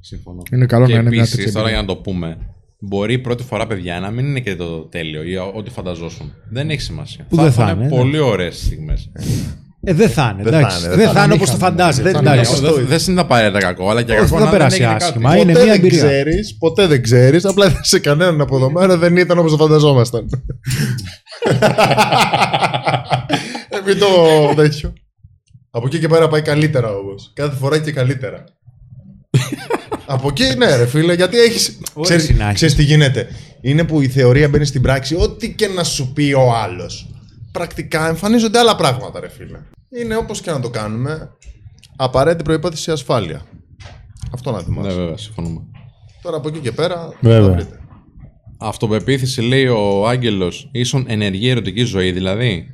[0.00, 0.42] Συμφωνώ.
[0.52, 1.94] Είναι καλό και να είναι μια επίσης, τέτοια τώρα για εμπειρία.
[1.94, 2.38] να το πούμε,
[2.78, 6.34] μπορεί η πρώτη φορά, παιδιά, να μην είναι και το τέλειο ή ό,τι φανταζόσουν.
[6.50, 7.26] Δεν έχει σημασία.
[7.28, 7.88] Που δεν θα είναι, ναι.
[7.88, 9.10] πολύ ωραίες στιγμές.
[9.84, 10.76] Ε, δεν θα είναι, Δεν εντάξει.
[10.80, 11.34] θα είναι, Δεν δεν θα είναι είναι.
[11.34, 12.02] όπως το Είχαμε, φαντάζεσαι.
[12.02, 12.40] δεν Δεν θα είναι.
[12.40, 12.64] εντάξει.
[12.64, 14.94] αυτό Δεν είναι απαραίτητα κακό, αλλά και Όχι, κακό δεν να θα δεν περάσει έγινε
[14.94, 15.30] άσχημα.
[15.30, 15.40] κάτι.
[15.42, 16.04] είναι ποτέ μια δεν εμπειρία.
[16.06, 20.28] ξέρεις, ποτέ δεν ξέρεις, απλά σε κανέναν από εδώ μέρα δεν ήταν όπως το φανταζόμασταν.
[23.68, 24.06] ε, μην το
[24.56, 24.92] τέτοιο.
[25.70, 27.30] Από εκεί και πέρα πάει καλύτερα όμως.
[27.34, 28.44] Κάθε φορά και καλύτερα.
[30.06, 31.78] από εκεί ναι ρε φίλε, γιατί έχεις...
[32.00, 32.54] Ξέρεις, συνάχη.
[32.54, 33.26] ξέρεις τι γίνεται.
[33.60, 37.08] Είναι που η θεωρία μπαίνει στην πράξη, ό,τι και να σου πει ο άλλος.
[37.52, 39.58] Πρακτικά εμφανίζονται άλλα πράγματα ρε φίλε.
[40.00, 41.30] Είναι όπως και να το κάνουμε.
[41.96, 43.42] Απαραίτητη προϋπόθεση ασφάλεια.
[44.32, 44.88] Αυτό να θυμάσαι.
[44.88, 45.60] Ναι, βέβαια, συμφωνούμε.
[46.22, 47.48] Τώρα από εκεί και πέρα Βέβαια.
[47.48, 47.78] θα βρείτε.
[48.58, 52.66] Αυτοπεποίθηση λέει ο Άγγελος, ίσον ενεργή ερωτική ζωή, δηλαδή.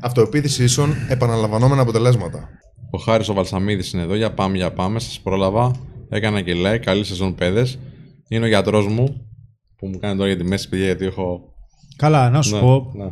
[0.00, 2.48] Αυτοεπίθεση ίσον επαναλαμβανόμενα αποτελέσματα.
[2.90, 4.14] Ο Χάρης ο Βαλσαμίδης είναι εδώ.
[4.14, 4.98] Για πάμε, για πάμε.
[4.98, 5.70] Σας πρόλαβα.
[6.08, 6.78] Έκανα και like.
[6.78, 7.78] Καλή σεζόν, παιδες.
[8.28, 9.26] Είναι ο γιατρός μου
[9.76, 11.51] που μου κάνει τώρα για τη μέση, παιδιά, γιατί έχω.
[11.96, 12.92] Καλά, να σου Ναι, πω.
[12.96, 13.10] ναι.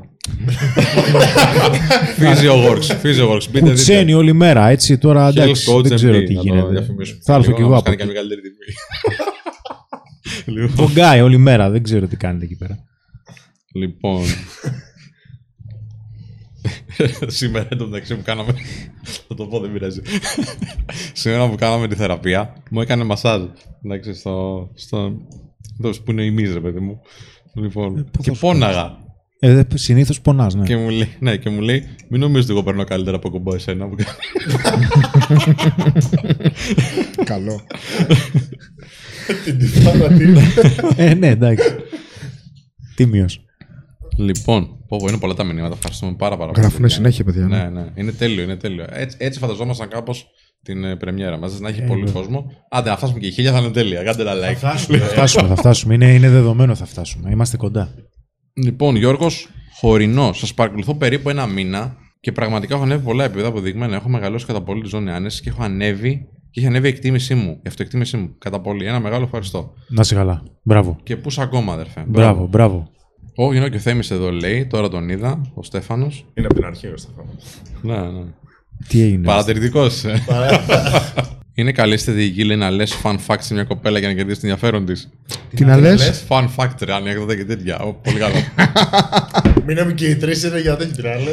[2.18, 2.86] Physio Works.
[3.02, 3.44] Physio Works.
[3.46, 3.60] Μπείτε, δείτε.
[3.60, 4.98] Κουτσένει όλη μέρα, έτσι.
[4.98, 6.68] Τώρα Health εντάξει, Coach δεν ξέρω MD, τι να το γίνεται.
[6.70, 7.20] διαφημίσουμε.
[7.24, 8.12] Θα έρθω Λίγο, κι να εγώ μας από κάνει και εκεί.
[8.12, 8.74] μεγαλύτερη τιμή.
[10.44, 12.78] Λοιπόν, Πογκάει όλη μέρα, δεν ξέρω τι κάνετε εκεί πέρα.
[13.74, 14.22] Λοιπόν.
[17.26, 18.54] Σήμερα εντωμεταξύ που κάναμε.
[19.28, 20.00] Θα το πω, δεν πειράζει.
[21.12, 23.42] Σήμερα που κάναμε τη θεραπεία, μου έκανε μασάζ.
[23.84, 24.68] Εντάξει, στο.
[24.74, 25.12] στο
[25.82, 27.00] εδώ που είναι η μίζα, παιδί μου.
[27.54, 28.98] Λοιπόν, και πόναγα.
[29.42, 30.64] Ε, Συνήθως πονάς, ναι.
[30.64, 33.54] Και μου λέει, ναι, και μου λέει, μην νομίζεις ότι εγώ παίρνω καλύτερα από κομπό
[33.54, 33.88] εσένα.
[33.88, 34.10] που κάνω».
[37.24, 37.60] Καλό.
[39.44, 40.36] Την τυφάνα την.
[40.96, 41.74] ε, ναι, εντάξει.
[42.96, 43.40] Τίμιος.
[44.16, 45.74] λοιπόν, πω, πω, είναι πολλά τα μηνύματα.
[45.74, 46.60] Ευχαριστούμε πάρα, πάρα πολύ.
[46.60, 46.96] Γράφουνε παιδιά.
[46.96, 47.46] συνέχεια, παιδιά.
[47.46, 47.56] ναι.
[47.62, 47.86] Ναι, ναι.
[47.94, 48.84] Είναι τέλειο, είναι τέλειο.
[48.90, 50.26] Έτσι, έτσι φανταζόμασταν κάπως
[50.62, 51.48] την ε, πρεμιέρα μα.
[51.58, 52.46] Να Ε, έχει πολύ κόσμο.
[52.70, 54.02] Άντε, να φτάσουμε και η χίλια θα είναι τέλεια.
[54.02, 54.54] Κάντε ένα like.
[54.54, 54.68] Θα
[55.08, 55.94] φτάσουμε, θα φτάσουμε.
[55.94, 57.30] Είναι, είναι δεδομένο θα φτάσουμε.
[57.30, 57.94] Είμαστε κοντά.
[58.52, 59.48] Λοιπόν, Γιώργος
[59.80, 63.94] Χωρινό, σας παρακολουθώ περίπου ένα μήνα και πραγματικά έχω ανέβει πολλά επίπεδα αποδειγμένα.
[63.96, 67.34] Έχω μεγαλώσει κατά πολύ τη ζώνη άνεση και έχω ανέβει και έχει ανέβει η εκτίμησή
[67.34, 68.86] μου, η αυτοεκτίμησή μου κατά πολύ.
[68.86, 69.72] Ένα μεγάλο ευχαριστώ.
[69.88, 70.42] Να είσαι καλά.
[70.62, 70.96] Μπράβο.
[71.02, 72.88] Και πού ακόμα, αδερφέ; Μπράβο, μπράβο.
[73.36, 76.26] Ο Γινό και ο Θέμης εδώ λέει, τώρα τον είδα, ο Στέφανος.
[76.34, 77.44] Είναι από την αρχή ο Στεφάνος.
[77.82, 78.24] Ναι, ναι.
[78.88, 79.26] Τι έγινε.
[79.26, 80.04] Παρατηρητικός.
[81.54, 84.46] Είναι καλή στρατηγική, λέει, να λες fun fact σε μια κοπέλα για να κερδίσεις το
[84.46, 85.08] ενδιαφέρον της.
[85.54, 87.78] Τι να λες; Fun fact, ρε, ανέκδοτα και τέτοια.
[87.78, 88.34] Ω, Πολύ καλό.
[89.66, 91.30] Μείναμε και οι τρεις είναι για τέτοιο τράλε.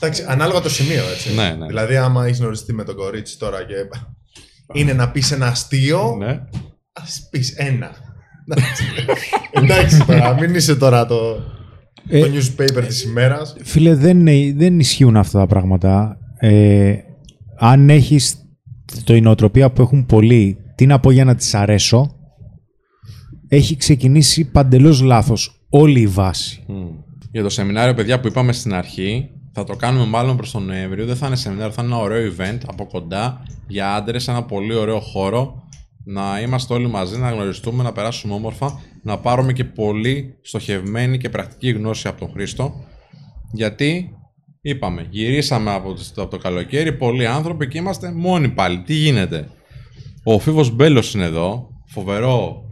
[0.00, 1.34] Εντάξει, ανάλογα το σημείο, έτσι.
[1.34, 1.66] Ναι, ναι.
[1.66, 3.74] Δηλαδή, άμα έχεις γνωριστεί με τον κορίτσι τώρα και.
[4.72, 6.40] Είναι να πεις ένα αστείο, Ναι.
[6.92, 7.90] ας πεις ένα.
[8.48, 8.84] Εντάξει.
[9.50, 11.42] Εντάξει τώρα, μην είσαι τώρα το,
[12.08, 13.56] Ε, το newspaper της ημέρας.
[13.62, 14.24] Φίλε, δεν,
[14.56, 16.18] δεν ισχύουν αυτά τα πράγματα.
[16.38, 16.94] Ε,
[17.58, 18.36] αν έχεις
[19.04, 22.14] το η νοοτροπία που έχουν πολλοί, τι να πω για να τις αρέσω,
[23.48, 26.64] έχει ξεκινήσει παντελώς λάθος όλη η βάση.
[26.66, 26.86] Μμ.
[27.30, 31.06] Για το σεμινάριο, παιδιά, που είπαμε στην αρχή, θα το κάνουμε μάλλον προς τον Νοέμβριο.
[31.06, 34.74] Δεν θα είναι σεμινάριο, θα είναι ένα ωραίο event από κοντά για άντρες, ένα πολύ
[34.74, 35.62] ωραίο χώρο.
[36.04, 41.28] Να είμαστε όλοι μαζί, να γνωριστούμε, να περάσουμε όμορφα, να πάρουμε και πολύ στοχευμένη και
[41.28, 42.84] πρακτική γνώση από τον Χρήστο.
[43.52, 44.16] Γιατί,
[44.60, 48.82] είπαμε, γυρίσαμε από το, από το καλοκαίρι, πολλοί άνθρωποι και είμαστε μόνοι πάλι.
[48.82, 49.48] Τι γίνεται;
[50.24, 52.62] Ο Φίβος Μπέλος είναι εδώ, φοβερό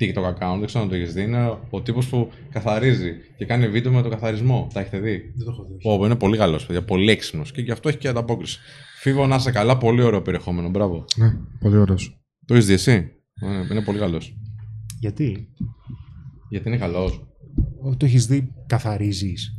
[0.00, 1.22] TikTok account, δεν ξέρω αν το έχεις δει.
[1.22, 4.68] Είναι ο τύπος που καθαρίζει και κάνει βίντεο με το καθαρισμό.
[4.72, 6.02] Τα έχετε δει; Δεν το έχω δει.
[6.02, 6.84] Ω, είναι πολύ καλός, παιδιά.
[6.84, 7.52] Πολύ έξυπνος.
[7.52, 8.58] Και γι' αυτό έχει και ανταπόκριση.
[9.00, 9.78] Φίβο, να είσαι καλά.
[9.78, 10.68] Πολύ ωραίο περιεχόμενο.
[10.68, 11.04] Μπράβο.
[11.16, 12.18] Ναι, πολύ ωραίος.
[12.46, 14.36] Το έχεις δει εσύ; Ε, Είναι πολύ καλός.
[15.04, 15.48] Γιατί;
[16.48, 17.26] Γιατί είναι καλός.
[17.96, 19.54] Το έχεις δει, καθαρίζεις.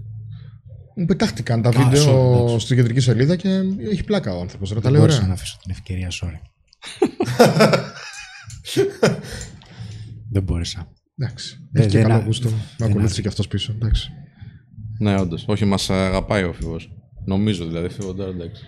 [0.96, 2.60] Μου πετάχτηκαν τα Α, sorry, βίντεο εντάξει.
[2.66, 3.50] στην κεντρική σελίδα και
[3.92, 4.70] έχει πλάκα ο άνθρωπος.
[4.74, 5.36] Τα Δεν λέει μπόρεσα να ωραία.
[5.36, 6.40] αφήσω την ευκαιρία, sorry.
[10.32, 10.92] Δεν μπόρεσα.
[11.18, 11.58] Εντάξει.
[11.72, 12.50] Δεν- Έχει και δεν καλό α- γούστο.
[12.50, 13.72] Με δεν ακολούθησε α- και αυτός πίσω.
[13.72, 14.10] Εντάξει.
[15.00, 15.46] Ναι, όντως.
[15.48, 16.78] Όχι, μας αγαπάει ο Φίβο.
[17.26, 17.90] Νομίζω δηλαδή.
[17.90, 18.64] Φίβο τώρα εντάξει.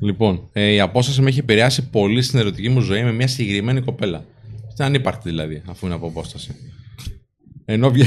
[0.00, 3.80] Λοιπόν, ε, η απόσταση με έχει επηρεάσει πολύ στην ερωτική μου ζωή με μια συγκεκριμένη
[3.80, 4.24] κοπέλα.
[4.80, 6.54] Στην ανύπαρκτη δηλαδή, αφού είναι από απόσταση.
[7.64, 8.04] Ενώ, βγα...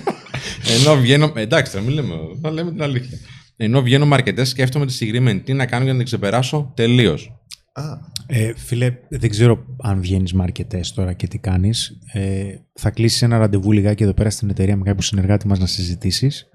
[0.78, 1.32] Ενώ βγαίνω.
[1.34, 3.18] Εντάξει, τώρα μην λέμε, θα λέμε την αλήθεια.
[3.56, 7.32] Ενώ βγαίνω με αρκετέ, σκέφτομαι τη συγκεκριμένη τι να κάνω για να την ξεπεράσω; Τελείως.
[7.72, 7.82] Α,
[8.26, 11.98] Ε, φίλε, δεν ξέρω αν βγαίνεις με αρκετέ τώρα και τι κάνεις.
[12.12, 12.44] Ε,
[12.74, 16.46] θα κλείσεις ένα ραντεβού λιγάκι εδώ πέρα στην εταιρεία με κάποιο συνεργάτη μας να συζητήσεις.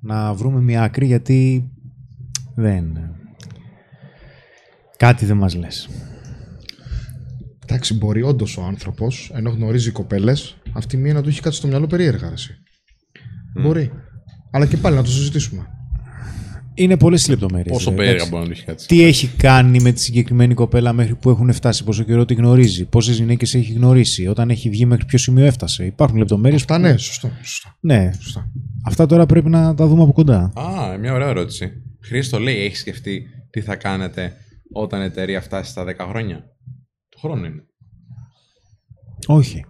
[0.00, 1.70] Να βρούμε μια άκρη γιατί
[2.54, 2.98] δεν.
[4.96, 5.88] Κάτι δεν μας λες.
[7.66, 11.66] Εντάξει, μπορεί όντως ο άνθρωπος, ενώ γνωρίζει κοπέλες, αυτή μία να του έχει κάτι στο
[11.66, 12.28] μυαλό περίεργα.
[12.28, 12.54] ρε εσύ.
[13.62, 13.90] Μπορεί.
[14.50, 15.66] Αλλά και πάλι να το συζητήσουμε.
[16.74, 17.72] Είναι πολλές οι λεπτομέρειες.
[17.72, 18.30] Πόσο ρε, περίεργα εντάξει.
[18.30, 18.86] μπορεί να το έχει κάτσει.
[18.88, 22.84] Τι έχει κάνει με τη συγκεκριμένη κοπέλα μέχρι που έχουν φτάσει, πόσο καιρό τη γνωρίζει,
[22.84, 25.84] πόσες γυναίκες έχει γνωρίσει, όταν έχει βγει μέχρι ποιο σημείο έφτασε.
[25.84, 26.60] Υπάρχουν λεπτομέρειες.
[26.60, 27.30] Αυτά ναι, σωστό.
[27.42, 28.10] σωστό, ναι.
[28.20, 28.50] σωστά.
[28.84, 30.52] Αυτά τώρα πρέπει να τα δούμε από κοντά.
[30.54, 31.72] Α, μια ωραία ερώτηση.
[32.04, 34.32] Χρήστο λέει, έχεις σκεφτεί τι θα κάνετε
[34.72, 36.44] όταν η εταιρεία φτάσει στα 10 χρόνια;
[37.22, 37.64] Το χρόνο είναι.
[39.26, 39.64] Όχι.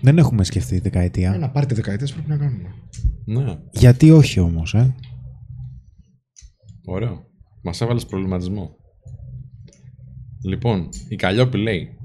[0.00, 1.32] Δεν έχουμε σκεφτεί δεκαετία.
[1.34, 2.74] Ένα πάρτι δεκαετίες πρέπει να κάνουμε.
[3.24, 4.94] Ναι, Γιατί όχι όμως, ε;
[6.84, 7.24] ωραίο.
[7.62, 8.76] Μας έβαλες προβληματισμό.
[10.44, 11.96] Λοιπόν, η Καλλιόπη λέει: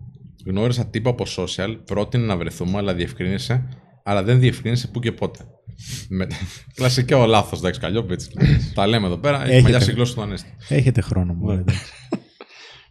[0.45, 3.68] Γνώρισα τύπο από social, πρότεινε να βρεθούμε, αλλά διευκρίνησε,
[4.03, 5.39] αλλά δεν διευκρίνησε πού και πότε.
[6.09, 6.28] Με...
[6.76, 8.30] Κλασικό λάθος, εντάξει, Καλλιόπη έτσι.
[8.76, 9.61] Τα λέμε εδώ πέρα, έχει Έχετε.
[9.61, 10.55] μαλλιάσει η γλώσσα του Ανέστη.
[10.70, 11.63] Έχετε χρόνο μου.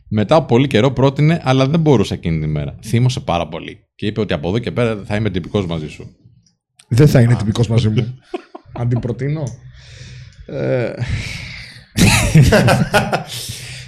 [0.09, 0.21] Ναι.
[0.21, 2.79] Μετά από πολύ καιρό πρότεινε, αλλά δεν μπορούσε εκείνη τη μέρα.
[2.85, 3.79] Θύμωσε πάρα πολύ.
[3.95, 6.17] Και είπε ότι από εδώ και πέρα θα είμαι τυπικός μαζί σου.
[6.89, 8.19] Δεν θα είναι τυπικός μαζί μου.
[8.79, 9.43] Αν την προτείνω.
[10.47, 10.93] Ε,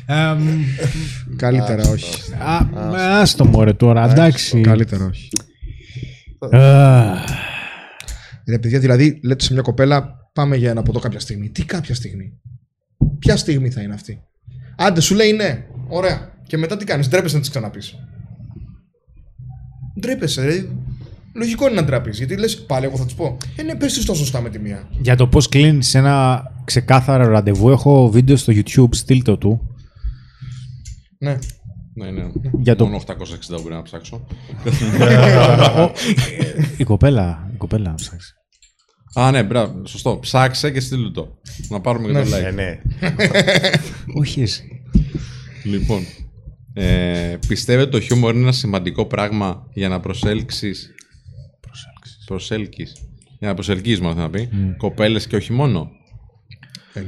[1.37, 2.33] καλύτερα όχι.
[2.33, 4.61] Α, άστο μωρέ τώρα, εντάξει.
[4.61, 5.29] Καλύτερα όχι.
[6.57, 7.15] Α,
[8.49, 11.49] Ρε παιδιά, δηλαδή λέτε σε μια κοπέλα πάμε για ένα ποτό κάποια στιγμή.
[11.49, 12.41] Τι κάποια στιγμή;
[13.19, 14.23] Ποια στιγμή θα είναι αυτή;
[14.81, 15.65] Άντε, σου λέει ναι.
[15.89, 16.33] Ωραία.
[16.47, 17.95] Και μετά τι κάνεις, ντρέπεσαι να τη ξαναπείς.
[20.01, 20.65] Ντρέπεσαι, ρε.
[21.35, 22.11] Λογικό είναι να ντραπεί.
[22.11, 23.37] Γιατί λες, πάλι εγώ θα τη πω.
[23.57, 24.89] Ε, ναι, πες της το σωστά με τη μία.
[25.01, 29.61] Για το πώς κλείνεις ένα ξεκάθαρο ραντεβού, έχω βίντεο στο YouTube, στείλτε το του.
[31.19, 31.39] Ναι.
[31.95, 32.23] Ναι, ναι.
[32.61, 34.25] Για το- Μόνο 860 μπορεί να ψάξω.
[36.79, 38.33] Η κοπέλα, η κοπέλα, ψάξει.
[39.15, 39.87] Α, ναι, μπράβο.
[39.87, 40.19] Σωστό.
[40.19, 41.39] Ψάξε και στείλου το.
[41.69, 42.45] Να πάρουμε και το like.
[42.45, 42.81] ε, ναι.
[44.21, 44.83] Όχι εσύ.
[45.65, 46.07] Λοιπόν,
[46.75, 50.95] ε, πιστεύετε το χιούμορ είναι ένα σημαντικό πράγμα για να προσέλξεις
[52.27, 52.93] προσέλκεις
[53.39, 55.91] για να προσελκύεις μόνο θέλω να πει κοπέλες και όχι μόνο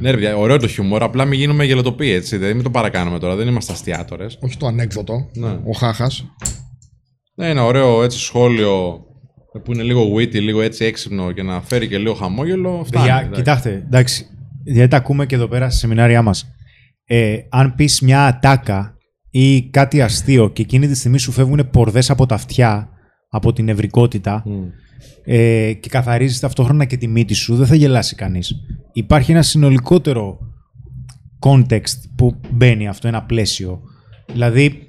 [0.00, 3.18] ναι ρε παιδιά, ωραίο το χιούμορ, απλά μην γίνουμε γελοτοποί έτσι, δηλαδή μην το παρακάνουμε
[3.18, 5.30] τώρα, δεν είμαστε αστιάτορες Όχι το ανέκδοτο.
[5.32, 5.60] Ναι.
[5.64, 6.24] Ο Χάχας.
[7.34, 9.04] Ναι, ένα ωραίο έτσι σχόλιο
[9.58, 13.04] που είναι λίγο witty, λίγο έτσι έξυπνο και να φέρει και λίγο χαμόγελο, φτάνει.
[13.04, 13.34] Για, εντάξει.
[13.34, 14.26] κοιτάξτε, εντάξει,
[14.64, 16.54] γιατί τα ακούμε και εδώ πέρα στα σεμινάρια μας.
[17.04, 18.96] Ε, αν πεις μια ατάκα
[19.30, 22.88] ή κάτι αστείο και εκείνη τη στιγμή σου φεύγουν πορδές από τα αυτιά,
[23.28, 24.64] από την ευρικότητα Μμ.
[25.24, 28.54] ε, και καθαρίζεις ταυτόχρονα και τη μύτη σου, δεν θα γελάσει κανείς.
[28.92, 30.38] Υπάρχει ένα συνολικότερο
[31.40, 33.80] context που μπαίνει αυτό, ένα πλαίσιο.
[34.32, 34.88] Δηλαδή,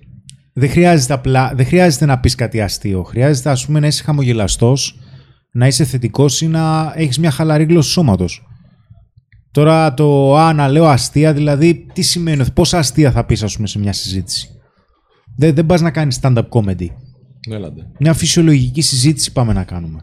[0.54, 3.04] δεν χρειάζεται, απλά, δεν χρειάζεται να πεις κάτι αστείο.
[3.04, 5.00] Χρειάζεται, ας πούμε, να είσαι χαμογελαστός,
[5.52, 8.46] να είσαι θετικός ή να έχεις μια χαλαρή γλώσσα σώματος.
[9.52, 13.68] Τώρα το α, να λέω αστεία, δηλαδή τι σημαίνει, πόσα αστεία θα πεις ας πούμε
[13.68, 14.50] σε μια συζήτηση.
[15.38, 16.88] Δεν, δεν πας να κάνεις stand-up comedy.
[17.50, 17.88] Έλατε.
[18.00, 20.02] Μια φυσιολογική συζήτηση πάμε να κάνουμε.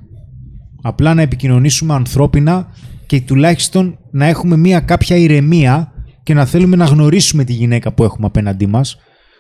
[0.82, 2.68] Απλά να επικοινωνήσουμε ανθρώπινα
[3.07, 5.92] και τουλάχιστον να έχουμε μια κάποια ηρεμία
[6.22, 8.96] και να θέλουμε να γνωρίσουμε τη γυναίκα που έχουμε απέναντί μας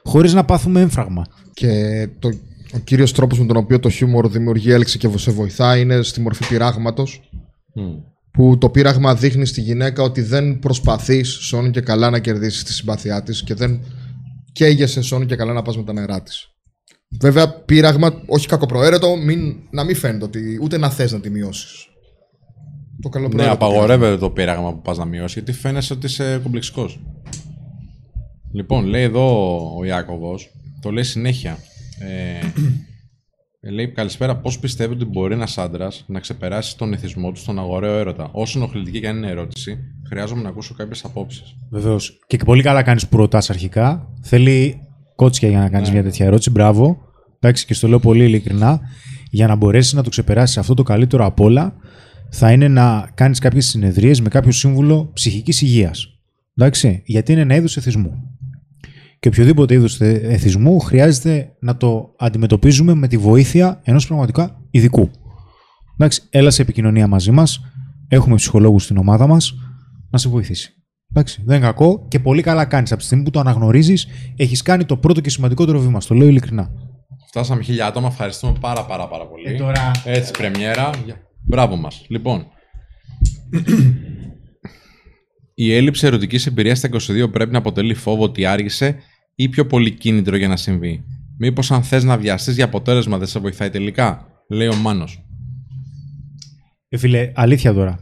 [0.08, 1.26] χωρίς να πάθουμε έμφραγμα.
[1.54, 2.28] Και το,
[2.74, 6.20] ο κύριος τρόπος με τον οποίο το χιούμορ δημιουργεί έλξη και σε βοηθά είναι στη
[6.20, 7.30] μορφή πειράγματος
[8.30, 12.72] που το πείραγμα δείχνει στη γυναίκα ότι δεν προσπαθείς σώνει και καλά να κερδίσεις τη
[12.72, 13.80] συμπάθειά της και δεν
[14.52, 16.48] καίγεσαι σώνει και καλά να πας με τα νερά της.
[17.20, 21.86] Βέβαια, πείραγμα, όχι κακοπροαίρετο, μην, να μην φαίνεται ότι ούτε να θες να τη μειώσεις.
[23.00, 27.00] Το Ναι, καλοπροαίρετο απαγορεύεται το πείραγμα που πας να μειώσεις γιατί φαίνεσαι ότι είσαι κομπλεξικός.
[28.58, 30.50] Λοιπόν, λέει εδώ ο Ιάκωβος,
[30.80, 31.58] το λέει συνέχεια.
[33.60, 37.58] Ε, λέει καλησπέρα, πώς πιστεύετε ότι μπορεί ένας άντρας να ξεπεράσει τον εθισμό του στον
[37.58, 39.78] αγοραίο έρωτα; Όσο ενοχλητική και αν είναι ερώτηση,
[40.08, 41.54] χρειάζομαι να ακούσω κάποιες απόψεις.
[41.70, 42.18] Βεβαίως.
[42.26, 44.08] Και πολύ καλά κάνεις που ρωτάς αρχικά.
[44.22, 44.80] Θέλει
[45.14, 46.50] κότσια για να κάνεις μια τέτοια ερώτηση.
[46.50, 46.98] Μπράβο.
[47.40, 48.80] Εντάξει, και στο λέω πολύ ειλικρινά.
[49.30, 51.74] Για να μπορέσεις να το ξεπεράσεις αυτό το καλύτερο απ' όλα,
[52.30, 56.12] θα είναι να κάνεις κάποιες συνεδρίες με κάποιο σύμβουλο ψυχικής υγείας.
[56.56, 58.27] Εντάξει, γιατί είναι ένα είδος εθισμού.
[59.20, 59.86] Και οποιοδήποτε είδο
[60.22, 65.10] εθισμού χρειάζεται να το αντιμετωπίζουμε με τη βοήθεια ενός πραγματικά ειδικού.
[65.94, 67.60] Εντάξει, έλα σε επικοινωνία μαζί μας.
[68.08, 69.54] Έχουμε ψυχολόγους στην ομάδα μας
[70.10, 70.72] να σε βοηθήσει.
[71.10, 72.90] Εντάξει, δεν είναι κακό και πολύ καλά κάνεις.
[72.92, 74.06] Από τη στιγμή που το αναγνωρίζεις,
[74.36, 76.00] έχεις κάνει το πρώτο και σημαντικότερο βήμα.
[76.00, 76.70] Στο λέω ειλικρινά.
[77.28, 79.54] Φτάσαμε χίλια άτομα, ευχαριστούμε πάρα πάρα πάρα πολύ.
[79.54, 80.90] Ε, τώρα- Έτσι, πρεμιέρα.
[81.46, 82.04] Μπράβο μας.
[82.08, 82.46] Λοιπόν,
[85.60, 88.96] η έλλειψη ερωτικής εμπειρίας στα 22 πρέπει να αποτελεί φόβο ότι άργησε
[89.34, 91.04] ή πιο πολύ κίνητρο για να συμβεί.
[91.38, 95.24] Μήπως αν θες να βιαστείς για αποτέλεσμα δεν σε βοηθάει τελικά, λέει ο Μάνος.
[96.88, 97.98] Ε, φίλε, αλήθεια τώρα.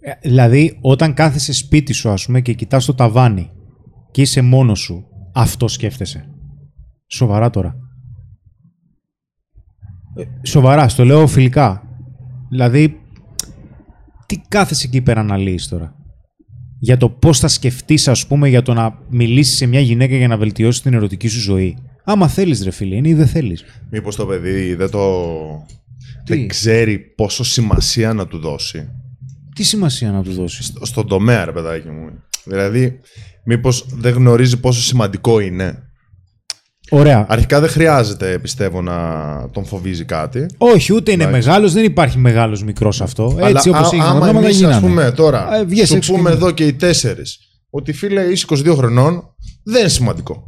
[0.00, 3.50] Ε, δηλαδή, όταν κάθεσαι σπίτι σου, ας πούμε, και κοιτάς το ταβάνι
[4.10, 6.28] και είσαι μόνος σου, αυτό σκέφτεσαι.
[7.06, 7.76] Σοβαρά τώρα.
[10.16, 11.82] Ε, σοβαρά, στο λέω φιλικά.
[12.48, 13.00] Δηλαδή,
[14.26, 15.97] τι κάθεσαι εκεί πέρα να λύεις τώρα;
[16.78, 20.28] Για το πώς θα σκεφτείς, ας πούμε, για το να μιλήσεις σε μια γυναίκα για
[20.28, 21.76] να βελτιώσεις την ερωτική σου ζωή.
[22.04, 23.64] Άμα θέλεις, ρε φίλε, είναι ή δεν θέλεις.
[23.90, 25.24] Μήπως το παιδί δεν το...
[26.24, 28.88] Τι; Δεν ξέρει πόσο σημασία να του δώσει.
[29.54, 32.10] Τι σημασία να του δώσεις; Στο- Στον τομέα, ρε παιδάκι μου.
[32.44, 32.98] Δηλαδή,
[33.44, 35.87] μήπως δεν γνωρίζει πόσο σημαντικό είναι.
[36.90, 37.26] Ωραία.
[37.28, 38.96] Αρχικά δεν χρειάζεται, πιστεύω, να
[39.52, 40.46] τον φοβίζει κάτι.
[40.58, 41.46] Όχι, ούτε είναι Εντάξει.
[41.48, 43.24] μεγάλος, δεν υπάρχει μεγάλος μικρός αυτό.
[43.40, 44.74] Έτσι Αλλά όπως α- έχει τα άμα πράγματα εμείς, γίνανε.
[44.74, 47.38] ας πούμε τώρα, Ε, βγες σου έξω πούμε και- εδώ και οι τέσσερις,
[47.70, 49.22] ότι φίλε είσαι 22 χρονών,
[49.64, 50.44] δεν είναι σημαντικό.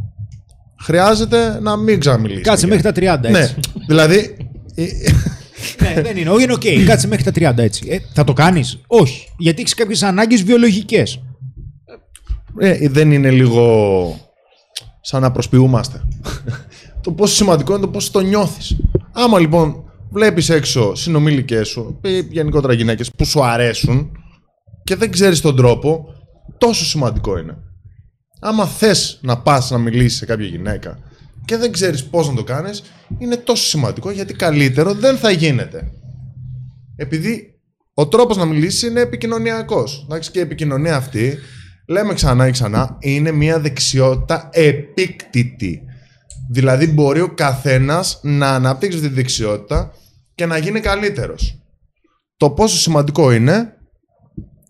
[0.82, 2.43] Χρειάζεται να μην ξαναμιλήσεις.
[2.45, 3.55] Κάτσε μέχρι τα 30 Ναι, έτσι.
[3.86, 4.36] δηλαδή.
[4.74, 4.84] ε,
[5.95, 6.30] ναι, δεν είναι.
[6.30, 6.62] Όχι, είναι οκ.
[6.86, 7.86] Κάτσε μέχρι τα 30 έτσι.
[7.91, 9.28] Ε, θα το κάνεις; Όχι.
[9.38, 11.20] Γιατί έχεις κάποιες ανάγκες βιολογικές.
[12.59, 14.30] ε, δεν είναι λίγο
[15.01, 16.01] σαν να προσποιούμαστε.
[17.03, 18.76] το πόσο σημαντικό είναι το πόσο το νιώθεις.
[19.12, 24.11] Άμα λοιπόν βλέπεις έξω συνομήλικες σου ή γενικότερα γυναίκες που σου αρέσουν
[24.84, 26.05] και δεν ξέρεις τον τρόπο,
[26.59, 27.57] τόσο σημαντικό είναι.
[28.40, 30.98] Άμα θες να πας να μιλήσεις σε κάποια γυναίκα
[31.44, 32.82] και δεν ξέρεις πώς να το κάνεις,
[33.18, 35.92] είναι τόσο σημαντικό γιατί καλύτερο δεν θα γίνεται.
[36.96, 37.55] Επειδή
[37.94, 40.05] ο τρόπος να μιλήσεις είναι επικοινωνιακός.
[40.05, 41.38] Εντάξει, και η επικοινωνία αυτή,
[41.91, 45.82] λέμε ξανά και ξανά, είναι μια δεξιότητα επίκτητη.
[46.51, 49.93] Δηλαδή μπορεί ο καθένας να αναπτύξει αυτή τη δεξιότητα
[50.34, 51.59] και να γίνει καλύτερος.
[52.36, 53.74] Το πόσο σημαντικό είναι,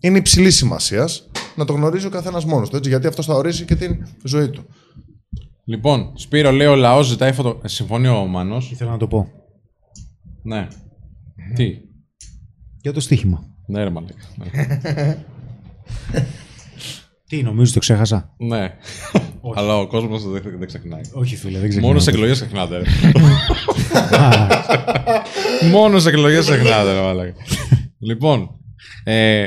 [0.01, 3.65] είναι υψηλή σημασίας να το γνωρίζει ο καθένας μόνος του, έτσι, γιατί αυτός θα ορίσει
[3.65, 4.65] και την ζωή του.
[5.65, 7.59] Λοιπόν, Σπύρο λέει ο λαός ζητάει φωτο...
[7.63, 8.71] Ε, συμφωνεί ο Μάνος.
[8.71, 9.27] Ήθελα να το πω.
[10.43, 10.67] Ναι.
[11.55, 11.77] Τι;
[12.81, 13.43] Για το στοίχημα.
[13.67, 14.15] Ναι ρε μαλάκα.
[17.31, 17.37] Ναι.
[17.37, 18.73] Τι, νομίζω το ξέχασα; ναι.
[19.55, 21.01] Αλλά ο κόσμος δεν, δεν ξεχνάει.
[21.13, 21.85] Όχι, φίλε, δεν ξέρω.
[21.85, 22.83] Μόνος σε εκλογές ξεχνάτε ρε.
[25.73, 27.33] Μόνος σε εκλογές ξεχνάτε, ρε μαλάκα.
[28.09, 28.49] λοιπόν,
[29.03, 29.45] ε,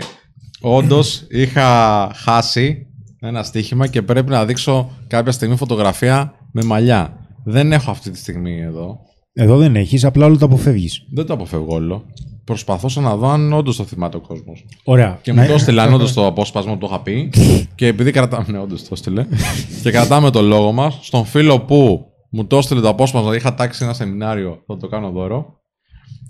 [0.61, 2.87] όντως είχα χάσει
[3.21, 7.17] ένα στοίχημα και πρέπει να δείξω κάποια στιγμή φωτογραφία με μαλλιά.
[7.45, 8.99] Δεν έχω αυτή τη στιγμή εδώ.
[9.33, 11.07] Εδώ δεν έχεις, απλά όλο το αποφεύγεις.
[11.13, 12.05] Δεν το αποφεύγω όλο.
[12.45, 14.65] Προσπαθούσα να δω αν όντως το θυμάται ο κόσμος.
[14.85, 15.19] Ωραία.
[15.23, 15.41] Και Ναι.
[15.41, 17.31] μου το έστειλαν όντως το απόσπασμα που το είχα πει.
[17.75, 18.45] και επειδή κρατάμε.
[18.49, 19.27] Ναι, όντως το έστειλε.
[19.83, 20.99] και κρατάμε το λόγο μας.
[21.03, 25.11] Στον φίλο που μου το έστειλε το απόσπασμα, είχα τάξει ένα σεμινάριο, θα το κάνω
[25.11, 25.59] δώρο.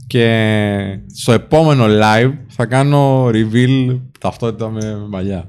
[0.06, 5.48] Και στο επόμενο live θα κάνω reveal ταυτότητα με μαλλιά.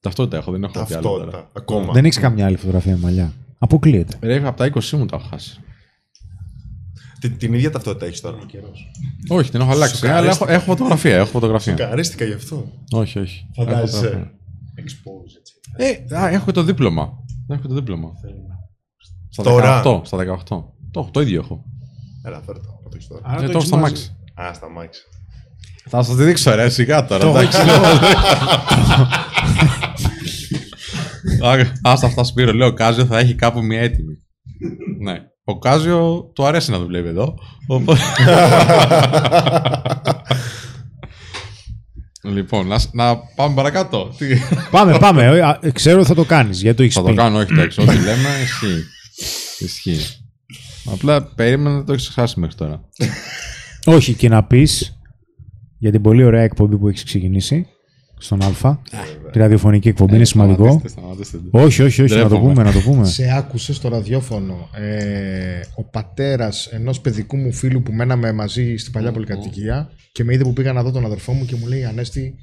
[0.00, 1.02] Ταυτότητα έχω, δεν έχω κάτι άλλο.
[1.02, 1.24] τώρα.
[1.24, 1.50] Ταυτότητα.
[1.60, 1.92] Ακόμα.
[1.92, 3.32] Δεν έχεις καμιά άλλη φωτογραφία με μαλλιά.
[3.58, 4.16] Αποκλείεται.
[4.20, 5.58] Ρε, από τα 20 μου τα έχω χάσει.
[7.24, 8.36] Την, την ίδια ταυτότητα έχεις τώρα.
[9.28, 9.96] Όχι, την έχω αλλάξει.
[9.96, 10.16] Σοκαρίστηκα.
[10.16, 11.16] Αλλά έχω, έχω φωτογραφία.
[11.16, 11.74] Έχω φωτογραφία.
[11.74, 12.72] Καρίστηκα γι' αυτό.
[12.90, 13.46] όχι, όχι.
[13.56, 13.96] Έχω Φαντάζεσαι.
[13.96, 14.32] φωτογραφία.
[14.78, 15.54] Expose, έτσι.
[16.10, 17.12] Ε, α, έχω και το δίπλωμα.
[17.48, 18.10] Έχω το δίπλωμα.
[19.28, 19.82] Στα Τώρα.
[19.84, 20.00] 18.
[20.04, 20.24] Στα 18.
[20.90, 21.64] Το, έχω, το ίδιο έχω.
[22.24, 22.60] Έλα, φέρ το.
[22.84, 23.20] να το έχεις τώρα.
[23.24, 23.92] Άρα Ε, το το έχω έχεις στο μαζί.
[24.34, 24.50] μάξι.
[24.50, 25.00] Α, στα μάξι.
[25.88, 27.20] Θα σας τη δείξω, ρε, σιγά τώρα.
[27.24, 27.58] Το έχω εντάξει.
[31.46, 34.14] Α, Άστα αυτά Σπύρο, λέω ο Κάζιο θα έχει κάπου μια έτοιμη.
[35.02, 35.18] ναι.
[35.44, 37.34] Ο Κάζιο του αρέσει να το βλέπει εδώ.
[37.66, 38.00] Οπότε...
[42.22, 44.14] λοιπόν, να, να πάμε παρακάτω.
[44.18, 44.26] Τι...
[44.70, 45.24] Πάμε, πάμε.
[45.24, 47.14] Ε, α, Ξέρω ότι θα το κάνεις γιατί το έχεις θα το πει.
[47.14, 47.80] κάνω, όχι εντάξει.
[47.80, 48.84] Ό,τι λέμε, ισχύει.
[49.58, 49.98] Ισχύει.
[50.92, 52.80] Απλά περίμενα να το έχεις χάσει μέχρι τώρα.
[53.84, 54.98] Όχι, και να πεις
[55.78, 57.66] για την πολύ ωραία εκπομπή που έχεις ξεκινήσει
[58.18, 58.78] στον Α.
[59.32, 60.64] Τη ραδιοφωνική εκπομπή είναι σημαντικό.
[60.64, 61.38] Σταματήστε, σταματήστε.
[61.50, 62.52] Όχι, όχι, όχι, να το Ντρέπομαι.
[62.52, 63.06] πούμε, να το πούμε.
[63.06, 68.92] Σε άκουσε στο ραδιόφωνο ε, ο πατέρας ενός παιδικού μου φίλου που μέναμε μαζί στην
[68.92, 71.84] παλιά πολυκατοικία και με είδε που πήγα να δω τον αδερφό μου και μου λέει
[71.84, 72.34] Ανέστη,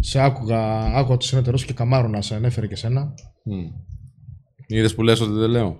[0.00, 3.14] σε άκουγα, άκουγα του συνεταιρό και καμάρωνα, σε ανέφερε και σένα.
[4.66, 5.76] Είδες που λες ότι δεν λέω;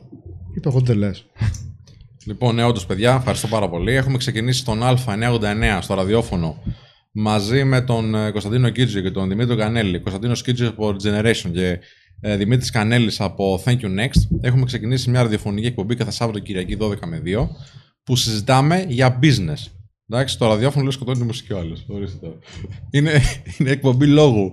[0.57, 1.27] Είπε εγώ δεν λες.
[2.27, 3.93] Λοιπόν, ναι, όντως, παιδιά, ευχαριστώ πάρα πολύ.
[3.95, 6.57] Έχουμε ξεκινήσει τον Α989 στο ραδιόφωνο
[7.13, 10.01] μαζί με τον ε, Κωνσταντίνο Κίτζιο και τον Δημήτρη Κανέλη.
[10.01, 11.79] Κωνσταντίνο Κίτζιο από Generation και
[12.21, 14.39] ε, Δημήτρης Κανέλης από Thank You Next.
[14.41, 17.49] Έχουμε ξεκινήσει μια ραδιοφωνική εκπομπή κάθε Σάββατο Κυριακή 12 με 2
[18.05, 19.71] που συζητάμε για business.
[20.09, 21.85] Εντάξει, το ραδιόφωνο λέει σκοτώνει τη μουσική ο άλλος.
[21.89, 22.39] Ορίστε τώρα.
[22.91, 23.21] Είναι,
[23.59, 24.53] είναι εκπομπή λόγου.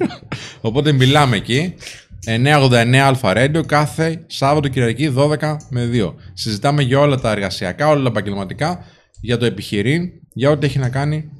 [0.60, 1.74] Οπότε μιλάμε εκεί.
[2.26, 6.14] 989 Αλφα Radio κάθε Σάββατο Κυριακή 12 με 2.
[6.32, 8.84] Συζητάμε για όλα τα εργασιακά, όλα τα επαγγελματικά,
[9.20, 11.30] για το επιχειρήν, για ό,τι έχει να κάνει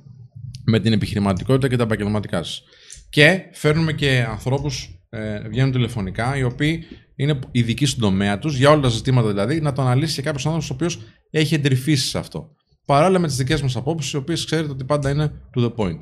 [0.67, 2.62] με την επιχειρηματικότητα και τα επαγγελματικά σας.
[3.11, 6.85] Και φέρνουμε και ανθρώπους, ε, βγαίνουν τηλεφωνικά, οι οποίοι
[7.17, 10.47] είναι ειδικοί στον τομέα τους, για όλα τα ζητήματα δηλαδή, να το αναλύσει και κάποιος
[10.47, 10.99] άνθρωπος ο οποίος
[11.31, 12.51] έχει εντρυφήσει σε αυτό.
[12.85, 15.99] Παράλληλα με τις δικές μας απόψεις, οι οποίες ξέρετε ότι πάντα είναι to the point.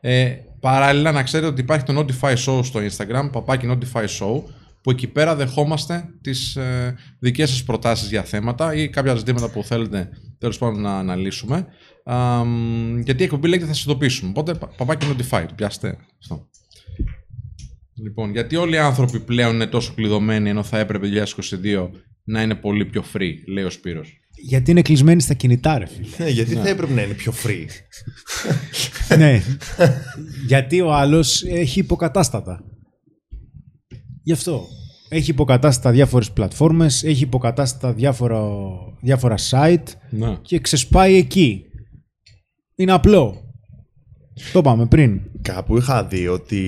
[0.00, 4.42] Ε, παράλληλα, να ξέρετε ότι υπάρχει το Notify Show στο Instagram, παπάκι Notify Show,
[4.82, 9.64] που εκεί πέρα δεχόμαστε τις ε, δικές σας προτάσεις για θέματα ή κάποια ζητήματα που
[9.64, 10.08] θέλετε
[10.38, 11.66] τέλος πάντων να αναλύσουμε.
[12.04, 14.30] Α, μ, γιατί η εκπομπή λέγεται θα σα ειδοποιήσουμε.
[14.30, 16.48] Οπότε πα- παπάκι Notify, το πιάστε αυτό.
[18.02, 21.24] Λοιπόν, γιατί όλοι οι άνθρωποι πλέον είναι τόσο κλειδωμένοι ενώ θα έπρεπε το
[21.64, 21.90] 2022
[22.24, 24.12] να είναι πολύ πιο free, λέει ο Σπύρος.
[24.42, 26.08] Γιατί είναι κλεισμένοι στα κινητά, ρε φίλε.
[26.18, 27.66] Ναι, γιατί θα έπρεπε να είναι πιο free.
[29.18, 29.42] ναι.
[30.46, 32.64] Γιατί ο άλλος έχει υποκατάστατα.
[34.28, 34.66] Γι' αυτό.
[35.08, 38.40] Έχει υποκατάστατα διάφορες πλατφόρμες, έχει υποκατάστατα διάφορα,
[39.00, 40.36] διάφορα site Ναι.
[40.42, 41.64] και ξεσπάει εκεί.
[42.74, 43.52] Είναι απλό.
[44.52, 45.20] Το είπαμε πριν.
[45.42, 46.62] Κάπου είχα δει ότι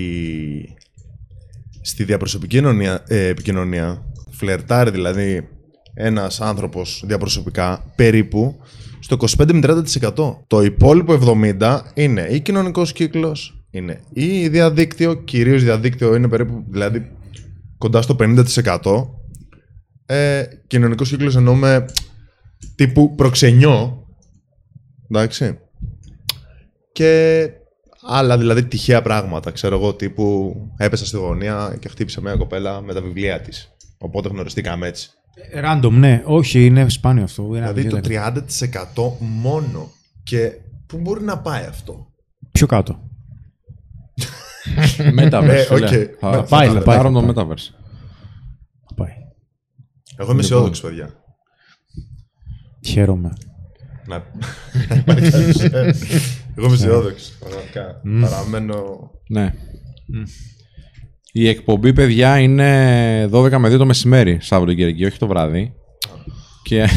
[1.80, 5.48] στη διαπροσωπική ενωνία- ε, επικοινωνία, φλερτάρει δηλαδή
[5.94, 8.56] ένας άνθρωπος διαπροσωπικά περίπου
[9.00, 10.44] στο 25 με 30%.
[10.46, 17.18] Το υπόλοιπο 70% είναι ή κοινωνικός κύκλος, είναι ή διαδίκτυο, κυρίως διαδίκτυο είναι περίπου δηλαδή
[17.80, 19.08] κοντά στο 50%.
[20.06, 21.84] Ε, κοινωνικός κύκλος εννοούμε
[22.74, 24.06] τύπου προξενιό,
[25.08, 25.58] εντάξει,
[26.92, 27.50] και
[28.06, 29.50] άλλα δηλαδή τυχαία πράγματα.
[29.50, 33.74] Ξέρω εγώ, τύπου έπεσα στη γωνία και χτύπησα μια κοπέλα με τα βιβλία της.
[33.98, 35.10] Οπότε γνωριστήκαμε έτσι.
[35.64, 36.22] Random, ναι.
[36.24, 37.42] Όχι, είναι σπάνιο αυτό.
[37.42, 38.44] Είναι Δηλαδή το απαιτείται.
[38.94, 39.90] 30% μόνο.
[40.22, 40.52] Και
[40.86, 42.06] πού μπορεί να πάει αυτό;
[42.52, 43.00] Πιο κάτω.
[45.18, 45.48] Metaverse.
[45.48, 45.86] Ε, φίλε.
[45.86, 45.92] οκ.
[46.20, 47.74] Θα- Θα πάει, θα θα πάει, πάρω θα το Metaverse.
[48.96, 49.12] Πάει.
[50.16, 51.10] Εγώ είμαι αισιόδοξος, παιδιά.
[52.86, 53.32] Χαίρομαι.
[54.06, 54.16] Να...
[54.88, 55.94] να υπάρχει κάποιος, ε.
[56.56, 57.32] Εγώ είμαι αισιόδοξος.
[57.40, 58.00] Πραγματικά.
[58.20, 58.74] Παραμένω.
[59.28, 59.54] Ναι.
[61.32, 65.72] Η εκπομπή, παιδιά, είναι 12 με 2 το μεσημέρι, Σάββατο Κυριακή, όχι το βράδυ.
[66.62, 66.88] και,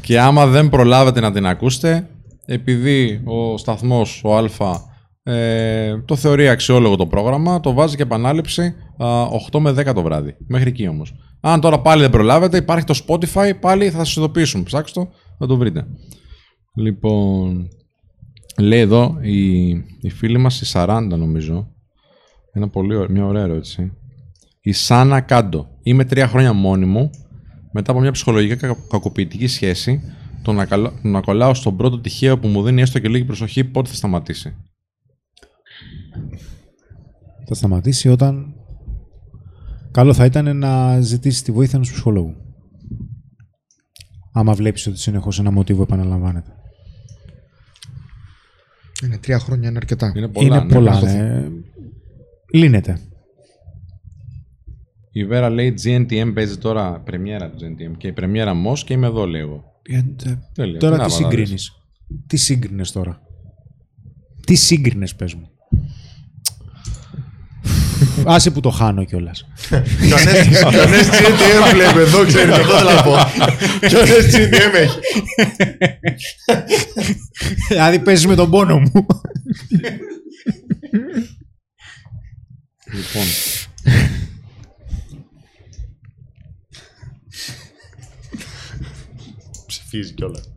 [0.00, 2.08] και άμα δεν προλάβετε να την ακούσετε,
[2.46, 4.88] επειδή ο σταθμός, ο Α,
[5.22, 9.06] ε, το θεωρεί αξιόλογο το πρόγραμμα, το βάζει και επανάληψη α,
[9.52, 10.34] 8 με 10 το βράδυ.
[10.46, 11.14] Μέχρι εκεί όμως.
[11.40, 14.62] Αν τώρα πάλι δεν προλάβετε, υπάρχει το Spotify, πάλι θα σας ειδοποιήσουν.
[14.62, 15.86] Ψάξτε το, θα το βρείτε.
[16.76, 17.68] Λοιπόν,
[18.60, 19.68] λέει εδώ η,
[20.00, 21.68] η φίλη μας η 40 νομίζω,
[22.52, 23.92] ένα πολύ, ωραίο- μια ωραία ερώτηση.
[24.60, 25.66] Η Σάνα Κάντο.
[25.82, 27.10] Είμαι τρία χρόνια μόνη μου.
[27.72, 30.00] Μετά από μια ψυχολογικά κακο- κακοποιητική σχέση,
[30.42, 33.64] το να, καλώ- να κολλάω στον πρώτο τυχαίο που μου δίνει έστω και λίγη προσοχή,
[33.64, 34.56] πότε θα σταματήσει.
[37.52, 38.54] Θα σταματήσει όταν.
[39.90, 42.34] Καλό θα ήταν να ζητήσει τη βοήθεια ενός ψυχολόγου.
[44.32, 46.52] Άμα βλέπεις ότι συνεχώς ένα μοτίβο επαναλαμβάνεται.
[49.04, 50.12] Είναι τρία χρόνια, είναι αρκετά.
[50.16, 50.46] Είναι πολλά.
[50.56, 51.48] Είναι ναι, πολλά, να το ναι.
[52.52, 53.00] Λύνεται.
[55.12, 59.06] Η Βέρα λέει GNTM παίζει τώρα πρεμιέρα του GNTM και η πρεμιέρα MOS και είμαι
[59.06, 59.64] εδώ λέει εγώ.
[60.52, 60.78] Τέλεια.
[60.78, 61.72] Τώρα Να τι βάλω, συγκρίνεις;
[62.26, 63.20] Τι σύγκρινες τώρα;
[64.46, 65.50] Τι σύγκρινες, πες μου;
[68.24, 69.46] Άσε που το χάνω κιόλας.
[69.70, 73.12] Κανένας GTM βλέπει εδώ, ξέρετε, αυτό θέλω να πω.
[73.80, 74.98] Κανένας GTM έχει.
[77.68, 79.06] δηλαδή παίζεις με τον πόνο μου.
[82.92, 83.24] Λοιπόν,
[89.66, 90.52] Ψηφίζει κιόλας.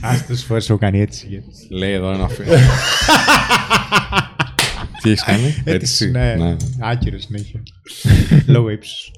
[0.00, 1.42] Άστο φορέ έχω κάνει έτσι.
[1.70, 2.52] λέει εδώ ένα φίλο.
[5.02, 6.10] Τι έχεις κάνει, έτσι.
[6.10, 6.34] ναι.
[6.34, 6.56] ναι.
[6.80, 7.62] Άκυρο συνέχεια.
[8.46, 9.10] Λόγω ύψους.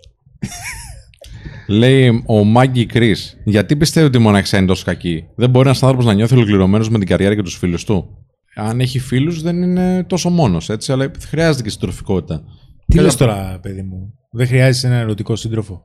[1.66, 5.82] Λέει ο Μάγκη Κρι, γιατί πιστεύει ότι η μοναξιά είναι τόσο κακή; Δεν μπορεί ένας
[5.82, 8.18] άνθρωπος να νιώθει ολοκληρωμένος με την καριέρα και τους φίλους του;
[8.54, 12.42] Αν έχει φίλους, δεν είναι τόσο μόνος, έτσι, αλλά χρειάζεται και συντροφικότητα.
[12.86, 15.84] Τι Καλά, λες τώρα, παιδί μου; Δεν χρειάζεσαι ένα ερωτικό σύντροφο;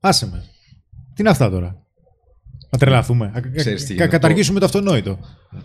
[0.00, 0.44] Άσε με.
[1.14, 1.83] Τι είναι αυτά τώρα;
[2.74, 3.30] Να τρελαθούμε.
[3.34, 5.18] Να κα- Ξέρεις τι κα- γίνεται, καταργήσουμε το αυτονόητο.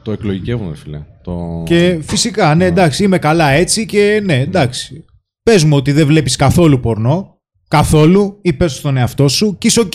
[0.04, 1.02] Το εκλογικεύουμε, φίλε.
[1.24, 1.64] Το...
[1.66, 5.06] Και φυσικά, ναι, εντάξει, είμαι καλά έτσι και ναι, εντάξει.
[5.44, 7.38] Πες μου ότι δεν βλέπεις καθόλου πορνό,
[7.68, 9.92] καθόλου, ή πες στον εαυτό σου και είσαι οκ.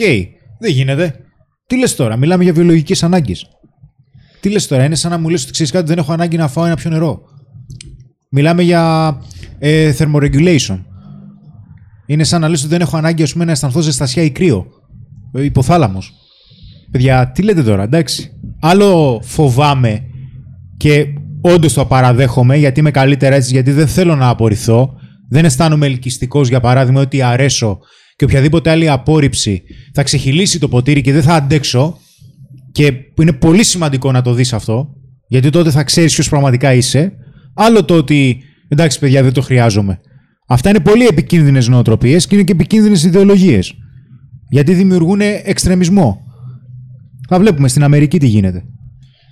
[0.61, 1.19] Δεν γίνεται.
[1.67, 3.47] Τι λες τώρα, μιλάμε για βιολογικές ανάγκες.
[4.41, 6.49] Τι λες τώρα, είναι σαν να μου λες ότι ξέρεις κάτι, δεν έχω ανάγκη να
[6.49, 7.23] φάω να πιω νερό.
[8.31, 9.17] Μιλάμε για
[9.59, 10.83] ε, thermoregulation.
[12.07, 14.67] Είναι σαν να λες ότι δεν έχω ανάγκη ας πούμε, να αισθανθώ ζεστασιά ή κρύο.
[15.33, 16.13] Ε, υποθάλαμος.
[16.91, 18.31] Παιδιά, τι λέτε τώρα, εντάξει.
[18.61, 20.01] Άλλο φοβάμαι
[20.77, 21.07] και
[21.41, 24.95] όντως το παραδέχομαι γιατί είμαι καλύτερα έτσι, γιατί δεν θέλω να απορριθώ.
[25.29, 27.79] Δεν αισθάνομαι ελκυστικός, για παράδειγμα, ότι αρέσω
[28.17, 29.63] και οποιαδήποτε άλλη απόρριψη
[29.95, 31.99] θα ξεχυλήσει το ποτήρι και δεν θα αντέξω.
[32.73, 34.89] Και είναι πολύ σημαντικό να το δεις αυτό,
[35.29, 37.13] γιατί τότε θα ξέρεις ποιος πραγματικά είσαι.
[37.55, 40.01] Άλλο το ότι, εντάξει παιδιά δεν το χρειάζομαι.
[40.49, 43.75] Αυτά είναι πολύ επικίνδυνες νοοτροπίες και είναι και επικίνδυνες ιδεολογίες.
[44.49, 46.19] Γιατί δημιουργούν εξτρεμισμό.
[47.29, 48.65] Θα βλέπουμε στην Αμερική τι γίνεται.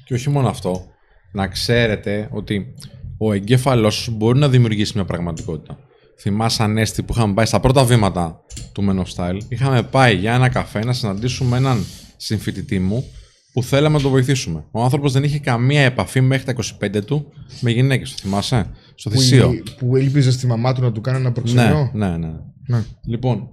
[0.04, 0.84] Και όχι μόνο αυτό.
[1.32, 2.74] Να ξέρετε ότι
[3.18, 5.78] ο εγκέφαλός σου μπορεί να δημιουργήσει μια πραγματικότητα.
[6.20, 8.40] Θυμάσαι Ανέστη που είχαμε πάει στα πρώτα βήματα
[8.72, 9.38] του Men of Style.
[9.48, 11.84] Είχαμε πάει για ένα καφέ να συναντήσουμε έναν
[12.16, 13.04] συμφοιτητή μου
[13.52, 14.64] που θέλαμε να το βοηθήσουμε.
[14.70, 16.54] Ο άνθρωπος δεν είχε καμία επαφή μέχρι τα
[16.96, 18.10] 25 του με γυναίκες.
[18.14, 19.52] Το θυμάσαι; Στο Που, θυσίο.
[19.78, 21.90] που έλπιζε στη μαμά του να του κάνει ένα Ναι, προξενιό.
[21.94, 22.30] ναι, ναι.
[22.66, 22.84] Ναι.
[23.06, 23.48] Λοιπόν,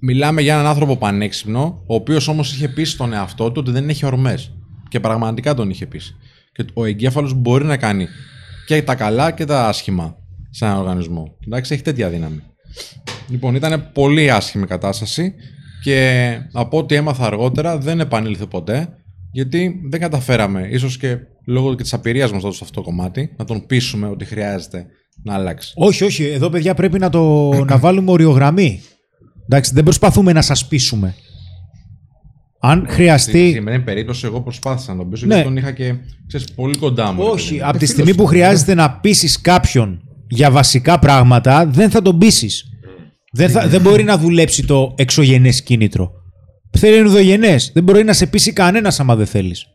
[0.00, 3.88] μιλάμε για έναν άνθρωπο πανέξυπνο, ο οποίος όμως είχε πείσει τον εαυτό του ότι δεν
[3.88, 4.52] έχει ορμές.
[4.88, 6.16] Και πραγματικά τον είχε πείσει.
[6.52, 8.06] Και ο εγκέφαλος μπορεί να κάνει
[8.66, 10.16] και τα καλά και τα άσχημα
[10.50, 11.36] σε έναν οργανισμό.
[11.46, 12.42] Εντάξει, έχει τέτοια δύναμη.
[13.28, 15.34] Λοιπόν, ήταν πολύ άσχημη κατάσταση
[15.82, 18.88] και από ό,τι έμαθα αργότερα δεν επανήλθε ποτέ
[19.32, 23.34] γιατί δεν καταφέραμε, ίσως και λόγω και της απειρίας μας τότε σε αυτό το κομμάτι,
[23.36, 24.86] να τον πείσουμε ότι χρειάζεται
[25.22, 25.72] να αλλάξει.
[25.76, 26.24] Όχι, όχι.
[26.24, 28.82] Εδώ, παιδιά, πρέπει να, το, να βάλουμε οριογραμμή.
[29.52, 31.14] Εντάξει, δεν προσπαθούμε να σας πείσουμε.
[32.60, 33.38] Αν Στη χρειαστεί...
[33.38, 35.34] συγκεκριμένη περίπτωση, εγώ προσπάθησα να τον πείσω Ναι.
[35.34, 35.94] γιατί τον είχα και
[36.26, 37.18] ξέρεις, πολύ κοντά μου.
[37.18, 37.60] ρε παιδί Όχι, μου.
[37.64, 42.64] από τη στιγμή που χρειάζεται να πείσεις κάποιον για βασικά πράγματα, δεν θα τον πείσεις.
[43.32, 46.10] Δεν, θα, δεν μπορεί να δουλέψει το εξωγενές κίνητρο.
[46.78, 47.70] Θέλει ενδογενές.
[47.74, 49.66] Δεν μπορεί να σε πείσει κανένας άμα δεν θέλεις.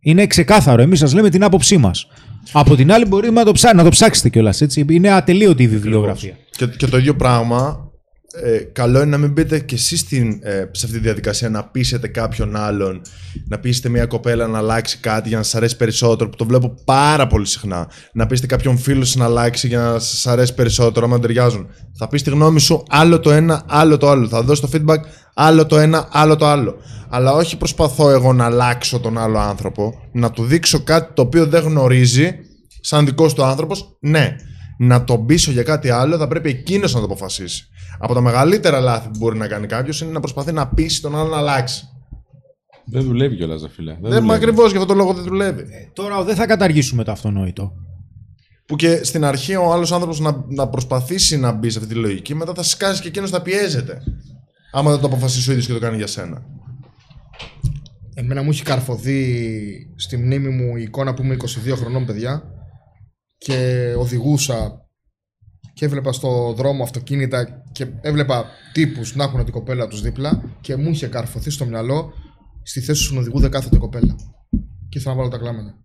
[0.00, 0.82] Είναι ξεκάθαρο.
[0.82, 2.06] Εμείς σας λέμε την άποψή μας.
[2.52, 4.62] Από την άλλη, μπορεί να το, ψά, να το ψάξετε κιόλας.
[4.88, 6.36] Είναι ατελείωτη η βιβλιογραφία.
[6.56, 7.83] Και, και το ίδιο πράγμα,
[8.42, 11.64] ε, καλό είναι να μην μπείτε κι εσείς στην, ε, σε αυτή τη διαδικασία να
[11.64, 13.00] πείσετε κάποιον άλλον,
[13.48, 16.74] να πείσετε μια κοπέλα να αλλάξει κάτι για να σας αρέσει περισσότερο, που το βλέπω
[16.84, 17.88] πάρα πολύ συχνά.
[18.12, 21.66] Να πείσετε κάποιον φίλο σου να αλλάξει για να σας αρέσει περισσότερο, άμα ταιριάζουν.
[21.98, 24.28] Θα πεις τη γνώμη σου άλλο το ένα, άλλο το άλλο.
[24.28, 24.98] Θα δώσει το feedback
[25.34, 26.76] άλλο το ένα, άλλο το άλλο.
[27.08, 31.46] Αλλά όχι προσπαθώ εγώ να αλλάξω τον άλλο άνθρωπο, να του δείξω κάτι το οποίο
[31.46, 32.30] δεν γνωρίζει,
[32.80, 34.36] σαν δικός του άνθρωπος, ναι.
[34.78, 37.68] Να τον πείσω για κάτι άλλο, θα πρέπει εκείνος να το αποφασίσει.
[37.98, 41.16] Από τα μεγαλύτερα λάθη που μπορεί να κάνει κάποιος είναι να προσπαθεί να πείσει τον
[41.16, 41.88] άλλο να αλλάξει.
[42.86, 43.90] Δεν δουλεύει κιόλας, δε φίλε.
[43.92, 44.26] Δεν Δεν, δουλεύει.
[44.26, 45.64] μα ακριβώς για αυτόν τον λόγο δεν δουλεύει.
[45.92, 47.72] Τώρα δεν θα καταργήσουμε το αυτονόητο.
[48.66, 51.98] Που και στην αρχή ο άλλος άνθρωπος να, να προσπαθήσει να μπει σε αυτή τη
[52.00, 54.02] λογική, μετά θα σκάσει και εκείνος θα πιέζεται.
[54.72, 56.42] Άμα δεν το αποφασίσει ο ίδιος και το κάνει για σένα.
[58.14, 59.36] Εμένα μου έχει καρφωθεί
[59.96, 61.36] στη μνήμη μου η εικόνα που είμαι
[61.70, 62.53] 22 χρονών παιδιά
[63.38, 64.88] και οδηγούσα
[65.74, 70.76] και έβλεπα στο δρόμο αυτοκίνητα και έβλεπα τύπους να έχουν την κοπέλα τους δίπλα και
[70.76, 72.12] μου είχε καρφωθεί στο μυαλό
[72.62, 74.16] στη θέση του οδηγού δεν κάθεται κοπέλα.
[74.88, 75.84] Και ήθελα να βάλω τα κλάματα.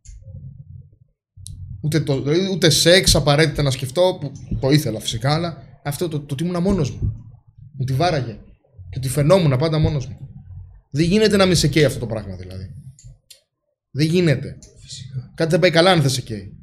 [1.81, 6.19] Ούτε, το, δηλαδή ούτε σεξ απαραίτητα να σκεφτώ, που το ήθελα φυσικά, αλλά αυτό το,
[6.19, 7.13] το, ότι ήμουν μόνος μου.
[7.77, 8.39] Μου τη βάραγε.
[8.89, 10.17] Και ότι φαινόμουν πάντα μόνος μου.
[10.91, 12.73] Δεν γίνεται να μην σε καίει αυτό το πράγμα δηλαδή.
[13.91, 14.57] Δεν γίνεται.
[15.35, 16.53] Κάτι δεν πάει καλά αν δεν σε καίει.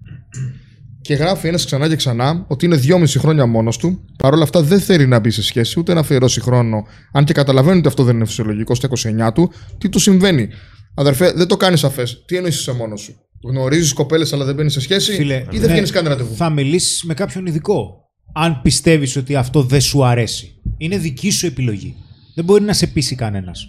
[1.07, 4.05] Και γράφει ένας ξανά και ξανά ότι είναι δυόμιση χρόνια μόνος του.
[4.19, 6.87] Παρ' όλα αυτά δεν θέλει να μπει σε σχέση ούτε να αφιερώσει χρόνο.
[7.13, 8.89] Αν και καταλαβαίνει ότι αυτό δεν είναι φυσιολογικό στα
[9.29, 10.49] 29 του, τι του συμβαίνει.
[10.95, 12.03] Αδερφέ, δεν το κάνεις σαφέ.
[12.27, 13.15] Τι εννοείς είσαι μόνος σου;
[13.45, 16.51] Γνωρίζεις κοπέλες αλλά δεν μπαίνεις σε σχέση; Φίλε, ή δεν ναι, βγαίνεις καν ραντεβού; Θα
[16.51, 18.05] μιλήσεις με κάποιον ειδικό.
[18.35, 20.61] Αν πιστεύεις ότι αυτό δεν σου αρέσει.
[20.79, 21.97] Είναι δική σου επιλογή.
[22.35, 23.67] Δεν μπορεί να σε πείσει κανένας.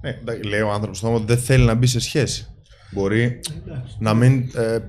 [0.00, 2.46] Ε, εντάξει, λέει ο άνθρωπος ότι δεν θέλει να μπει σε σχέση.
[2.90, 3.40] Μπορεί
[3.98, 4.32] να μην.
[4.54, 4.80] Ε, ε,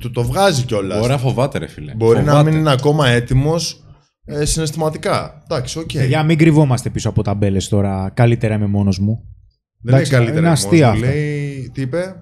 [0.00, 0.98] του το βγάζει κιόλας.
[0.98, 1.94] Μπορεί να φοβάται, ρε φίλε.
[1.94, 2.50] Μπορεί να Φοβάται.
[2.50, 3.84] μην είναι ακόμα έτοιμος
[4.24, 5.42] ε, συναισθηματικά.
[5.44, 5.92] Εντάξει, οκ.
[5.94, 8.10] Για μην κρυβόμαστε πίσω από ταμπέλες τώρα.
[8.14, 9.22] Καλύτερα είμαι μόνος μου.
[9.82, 10.38] Δεν εντάξει, λέει καλύτερα.
[10.46, 10.94] είναι μόνος αστεία του.
[10.94, 11.06] αυτά.
[11.06, 12.18] Λέει, τι είπε;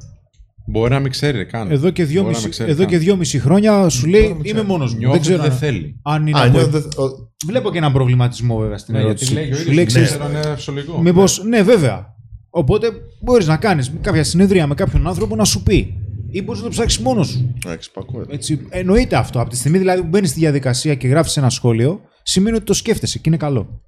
[0.66, 1.70] Μπορεί να μην ξέρει, ρε, καν.
[1.70, 2.90] Εδώ και Μπορεί να μην δυόμιση, ξέρει εδώ καν.
[2.90, 4.66] και δυόμιση χρόνια σου λέει να μην είμαι ξέρει.
[4.66, 4.98] μόνος μου.
[4.98, 6.01] Νιώθει Δεν ξέρω ότι δεν αν- θέλει.
[6.02, 9.24] αν είναι Α, από- νιώθω, δε- ο- Βλέπω και έναν προβληματισμό βέβαια στην Ναι, γιατί
[9.24, 9.34] ερώτηση.
[9.34, 11.01] λέει ο Σου ίδιος λέει, ότι ξέρεις, ξέρω, είναι φυσιολογικό.
[11.01, 12.14] Μήπως, ναι, βέβαια.
[12.56, 15.94] Οπότε μπορείς να κάνεις κάποια συνεδρία με κάποιον άνθρωπο να σου πει.
[16.31, 17.55] Ή μπορείς να το ψάξεις μόνος σου.
[17.64, 18.35] Εντάξει, πακούεται.
[18.35, 19.40] Έτσι, εννοείται αυτό.
[19.40, 22.74] Από τη στιγμή δηλαδή που μπαίνεις στη διαδικασία και γράφεις ένα σχόλιο, σημαίνει ότι το
[22.74, 23.81] σκέφτεσαι και είναι καλό.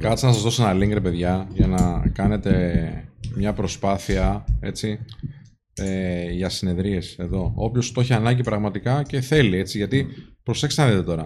[0.00, 2.80] Κάτσε να σας δώσω ένα link, ρε παιδιά, για να κάνετε
[3.36, 4.98] μια προσπάθεια, έτσι,
[5.74, 7.52] ε, για συνεδρίες εδώ.
[7.54, 10.06] Όποιος το έχει ανάγκη πραγματικά και θέλει, έτσι, γιατί
[10.42, 11.24] προσέξτε να δείτε τώρα.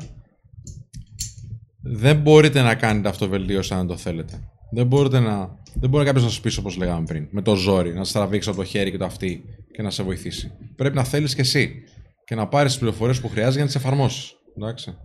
[1.83, 4.41] Δεν μπορείτε να κάνετε αυτοβελτίωση αν δεν το θέλετε.
[4.73, 7.95] Δεν, μπορείτε να, δεν μπορεί κάποιος να σα πει όπως λέγαμε πριν, με το ζόρι,
[7.95, 10.53] να σα τραβήξει από το χέρι και το αυτί και να σε βοηθήσει.
[10.77, 11.83] Πρέπει να θέλεις και εσύ
[12.25, 14.33] και να πάρεις τις πληροφορίες που χρειάζεται για να τις εφαρμόσεις.
[14.57, 14.97] Εντάξει.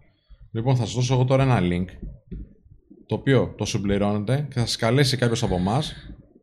[0.52, 1.86] Λοιπόν, θα σας δώσω εγώ τώρα ένα link
[3.06, 5.94] το οποίο το συμπληρώνετε και θα σας καλέσει κάποιος από εμάς,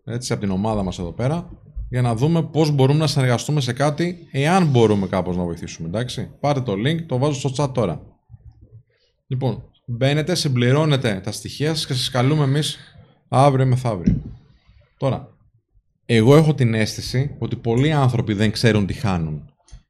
[0.04, 1.48] έτσι, από την ομάδα μας εδώ πέρα,
[1.88, 6.30] για να δούμε πώς μπορούμε να συνεργαστούμε σε κάτι, εάν μπορούμε κάπως να βοηθήσουμε, εντάξει.
[6.40, 8.02] Πάρτε το link, το βάζω στο chat τώρα.
[9.26, 12.78] Λοιπόν, μπαίνετε, συμπληρώνετε τα στοιχεία σας και σας καλούμε εμείς
[13.34, 14.14] αύριο μεθαύριο.
[14.96, 15.28] Τώρα,
[16.06, 19.42] εγώ έχω την αίσθηση ότι πολλοί άνθρωποι δεν ξέρουν τι χάνουν.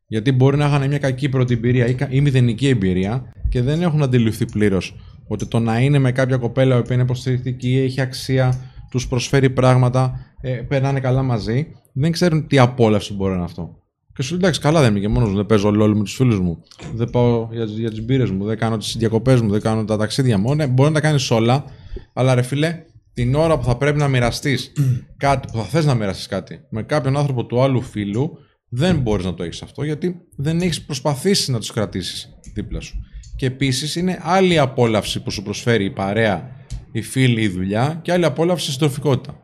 [0.07, 3.83] Γιατί μπορεί να είχαν μια κακή πρώτη εμπειρία ή, κα- ή μηδενική εμπειρία και δεν
[3.83, 4.95] έχουν αντιληφθεί πλήρως
[5.27, 8.61] ότι το να είναι με κάποια κοπέλα η οποία είναι υποστηρικτική, έχει αξία,
[8.91, 13.77] τους προσφέρει πράγματα, ε, περνάνε καλά μαζί, δεν ξέρουν τι απόλαυση μπορεί να είναι αυτό.
[14.15, 16.15] Και σου λέει εντάξει, καλά δεν είμαι και μόνος μου, δεν παίζω LOL με τους
[16.15, 16.63] φίλους μου,
[16.95, 19.97] δεν πάω για, για τις μπύρες μου, δεν κάνω τις διακοπές μου, δεν κάνω τα
[19.97, 20.55] ταξίδια μου.
[20.55, 21.65] Ναι, μπορεί να τα κάνεις όλα,
[22.13, 22.83] αλλά ρε φίλε,
[23.15, 24.73] την ώρα που θα πρέπει να μοιραστείς
[25.17, 29.25] κάτι, που θα θες να μοιραστείς κάτι με κάποιον άνθρωπο του άλλου φίλου, δεν μπορείς
[29.25, 32.99] να το έχεις αυτό γιατί δεν έχεις προσπαθήσει να τους κρατήσεις δίπλα σου.
[33.37, 36.51] Και επίσης είναι άλλη απόλαυση που σου προσφέρει η παρέα,
[36.93, 39.43] η φίλη, η δουλειά και άλλη απόλαυση η συντροφικότητα.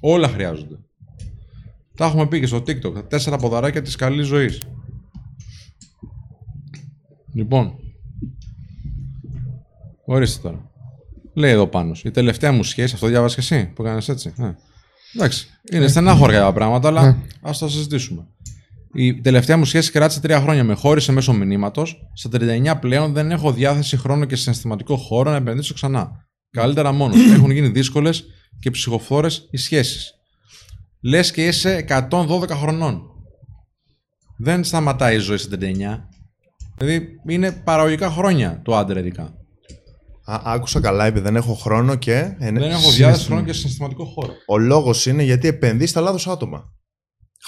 [0.00, 0.76] Όλα χρειάζονται.
[1.96, 2.94] Τα έχουμε πει και στο TikTok.
[2.94, 4.62] Τα τέσσερα ποδαράκια της καλής ζωής.
[7.34, 7.74] Λοιπόν.
[10.04, 10.69] Ορίστε τώρα.
[11.40, 11.92] Λέει εδώ πάνω.
[12.02, 14.32] Η τελευταία μου σχέση, αυτό διάβασες και εσύ που έκανες έτσι.
[14.36, 14.54] Ναι.
[15.14, 15.46] Εντάξει.
[15.72, 18.26] Είναι στενάχωρια τα πράγματα, αλλά ας το συζητήσουμε.
[18.94, 20.64] Η τελευταία μου σχέση κράτησε τρία χρόνια.
[20.64, 22.10] Με χώρισε μέσω μηνύματος.
[22.14, 26.10] Στα 39 πλέον δεν έχω διάθεση, χρόνο και συναισθηματικό χώρο να επενδύσω ξανά.
[26.50, 27.14] Καλύτερα μόνο.
[27.34, 28.24] Έχουν γίνει δύσκολες
[28.60, 30.14] και ψυχοφόρες οι σχέσεις.
[31.00, 33.02] Λες και είσαι 112 χρονών.
[34.38, 35.66] Δεν σταματάει η ζωή στα 39.
[36.76, 39.39] Δηλαδή είναι παραγωγικά χρόνια το άντρα ειδικά.
[40.24, 42.14] Α, άκουσα καλά, επειδή δεν έχω χρόνο και.
[42.16, 44.32] ε, Δεν έχω συναισθημα- διάθεση χρόνο και συναισθηματικό χώρο.
[44.46, 46.64] Ο λόγος είναι γιατί επενδύεις στα λάθος άτομα.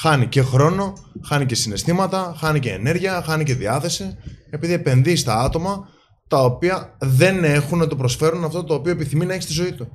[0.00, 0.92] Χάνει και χρόνο,
[1.26, 4.16] χάνει και συναισθήματα, χάνει και ενέργεια, χάνει και διάθεση,
[4.50, 5.88] επειδή επενδύεις στα άτομα
[6.28, 9.72] τα οποία δεν έχουν να του προσφέρουν αυτό το οποίο επιθυμεί να έχεις στη ζωή
[9.72, 9.88] του.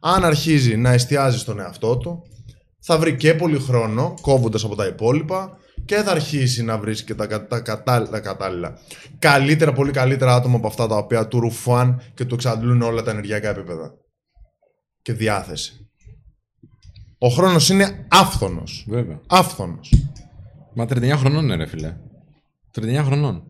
[0.00, 2.22] Αν αρχίζει να εστιάζει στον εαυτό του,
[2.80, 5.56] θα βρει και πολύ χρόνο, κόβοντας από τα υπόλοιπα,
[5.88, 8.78] και θα αρχίσει να βρει και τα, κα- τα, κατάλληλα, τα κατάλληλα.
[9.18, 13.10] Καλύτερα, πολύ καλύτερα άτομα από αυτά τα οποία του ρουφάν και του εξαντλούν όλα τα
[13.10, 13.94] ενεργειακά επίπεδα.
[15.02, 15.90] Και διάθεση.
[17.18, 18.84] Ο χρόνος είναι άφθονος.
[18.88, 19.20] Βέβαια.
[19.26, 19.92] Άφθονος.
[20.74, 21.94] Μα 39 χρονών είναι, ρε φιλέ.
[22.80, 23.42] 39 χρονών.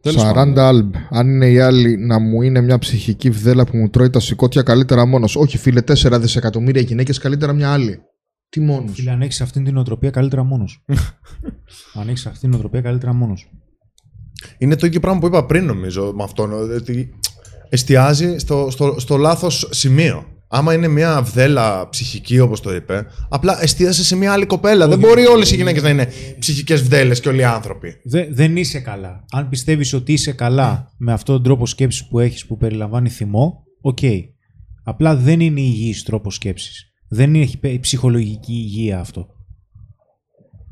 [0.00, 0.58] Τέλος 40 πάντων.
[0.58, 0.94] αλμπ.
[1.10, 4.62] Αν είναι η άλλη να μου είναι μια ψυχική βδέλα που μου τρώει τα σηκώτια
[4.62, 5.36] καλύτερα μόνος.
[5.36, 8.02] Όχι, φίλε, 4 δισεκατομμύρια γυναίκες καλύτερα μια άλλη.
[8.54, 10.84] Τι μόνος; Φίλε, αν έχεις αυτή την νοοτροπία, καλύτερα μόνος.
[12.00, 13.50] αν έχεις αυτή την νοοτροπία, καλύτερα μόνος.
[14.58, 16.52] Είναι το ίδιο πράγμα που είπα πριν νομίζω με αυτόν.
[16.52, 17.14] Ότι
[17.68, 20.26] εστιάζει στο, στο, στο λάθος σημείο.
[20.48, 24.88] Άμα είναι μια βδέλα ψυχική, όπως το είπε, απλά εστίασε σε μια άλλη κοπέλα.
[24.88, 26.08] Δεν μπορεί όλες οι γυναίκες να είναι
[26.38, 27.94] ψυχικές βδέλες και όλοι οι άνθρωποι.
[28.04, 29.24] Δε, δεν είσαι καλά.
[29.32, 33.62] Αν πιστεύεις ότι είσαι καλά με αυτόν τον τρόπο σκέψης που έχεις που περιλαμβάνει θυμό,
[33.80, 33.98] οκ.
[34.84, 36.93] Απλά δεν είναι υγιής τρόπος σκέψης.
[37.14, 39.26] Δεν έχει πε- ψυχολογική υγεία αυτό.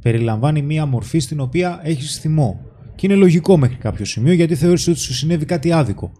[0.03, 2.61] Περιλαμβάνει μία μορφή στην οποία έχεις θυμό.
[2.95, 6.13] Και είναι λογικό μέχρι κάποιο σημείο γιατί θεωρείς ότι σου συνέβη κάτι άδικο.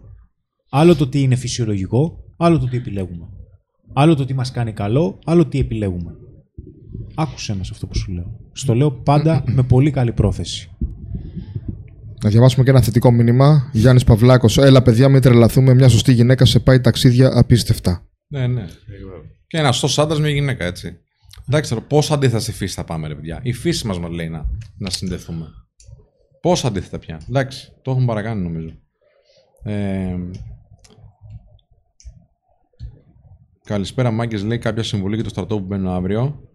[0.69, 3.25] Άλλο το τι είναι φυσιολογικό, άλλο το τι επιλέγουμε.
[3.93, 6.11] Άλλο το τι μας κάνει καλό, άλλο τι επιλέγουμε.
[7.15, 8.39] Άκουσε μας αυτό που σου λέω.
[8.51, 10.69] Στο λέω πάντα με πολύ καλή πρόθεση.
[12.23, 13.69] Να διαβάσουμε και ένα θετικό μήνυμα.
[13.73, 14.57] Γιάννης Παυλάκος.
[14.57, 15.73] Έλα, παιδιά, μην τρελαθούμε.
[15.73, 18.07] Μια σωστή γυναίκα σε πάει ταξίδια απίστευτα.
[18.27, 18.65] Ναι, ναι.
[19.53, 20.99] Και ένα σωστός άντρας μια γυναίκα, έτσι.
[21.47, 23.39] Εντάξει, τώρα πόσο αντίθετα στη φύση θα πάμε, ρε παιδιά.
[23.43, 24.45] Η φύση μας μα λέει να,
[24.77, 25.47] να συνδεθούμε.
[26.41, 27.21] Πόσο αντίθετα πια.
[27.29, 28.69] Εντάξει, το έχουμε παρακάνει νομίζω.
[29.63, 30.15] Ε,
[33.63, 34.43] καλησπέρα, Μάγκες.
[34.43, 36.49] Λέει κάποια συμβουλή για το στρατό που μπαίνω αύριο.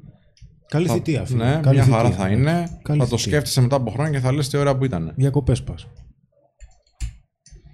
[0.68, 1.44] Καλή Θα- θητεία, φίλε.
[1.44, 1.96] Ναι, Καλή μια θητεία.
[1.98, 2.78] χαρά θα είναι.
[2.82, 3.32] Καλή θα το θητεία.
[3.32, 5.12] σκέφτεσαι μετά από χρόνια και θα λες τι ωραία που ήταν.
[5.16, 5.86] Διακοπές πας.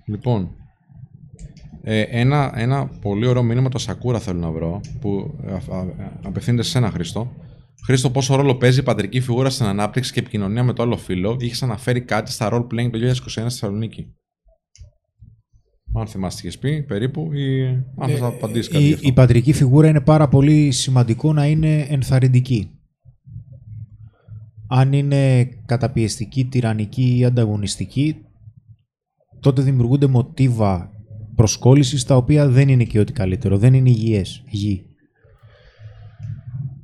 [0.07, 0.57] Λοιπόν,
[1.87, 5.85] ε, ένα, ένα πολύ ωραίο μήνυμα το Σακούρα θέλω να βρω που α, α,
[6.23, 7.33] απευθύνεται σε ένα Χρήστο.
[7.85, 11.37] Χρήστο, πόσο ρόλο παίζει η πατρική φιγούρα στην ανάπτυξη και επικοινωνία με το άλλο φίλο;
[11.41, 14.15] Είχες αναφέρει κάτι στα role playing το 2021 στη Θεσσαλονίκη.
[15.95, 17.67] Αν θυμάστε, τι είχες πει περίπου, ή
[17.99, 18.83] αν θες να απαντήσει κάτι.
[18.83, 19.09] Ε, Η, γι' αυτό.
[19.09, 22.71] η πατρική φιγούρα είναι πάρα πολύ σημαντικό να είναι ενθαρρυντική.
[24.69, 28.17] Αν είναι καταπιεστική, τυραννική ή ανταγωνιστική,
[29.41, 30.94] τότε δημιουργούνται μοτίβα
[31.35, 34.87] προσκόλλησης τα οποία δεν είναι και ό,τι καλύτερο, δεν είναι υγιές, υγιή.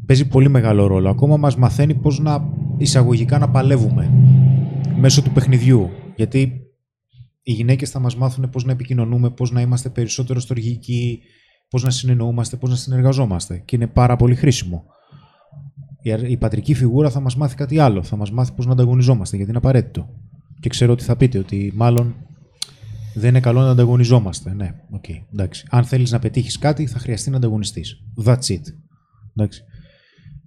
[0.06, 1.10] Παίζει πολύ μεγάλο ρόλο.
[1.10, 4.10] Ακόμα μας μαθαίνει πώς να εισαγωγικά να παλεύουμε
[4.96, 5.90] μέσω του παιχνιδιού.
[6.16, 6.60] Γιατί
[7.42, 11.20] οι γυναίκες θα μας μάθουν πώς να επικοινωνούμε, πώς να είμαστε περισσότερο στοργικοί,
[11.70, 13.62] πώς να συνεννοούμαστε, πώς να συνεργαζόμαστε.
[13.64, 14.84] Και είναι πάρα πολύ χρήσιμο.
[16.02, 18.02] Η, αρ- η πατρική φιγούρα θα μας μάθει κάτι άλλο.
[18.02, 20.08] Θα μας μάθει πώς να ανταγωνιζόμαστε, γιατί είναι απαραίτητο.
[20.60, 22.14] Και ξέρω ότι θα πείτε ότι μάλλον
[23.14, 24.54] δεν είναι καλό να ανταγωνιζόμαστε.
[24.54, 25.66] Ναι, οκ, εντάξει.
[25.70, 27.96] Αν θέλεις να πετύχεις κάτι, θα χρειαστεί να ανταγωνιστείς.
[28.24, 28.62] That's it.
[29.36, 29.62] Εντάξει.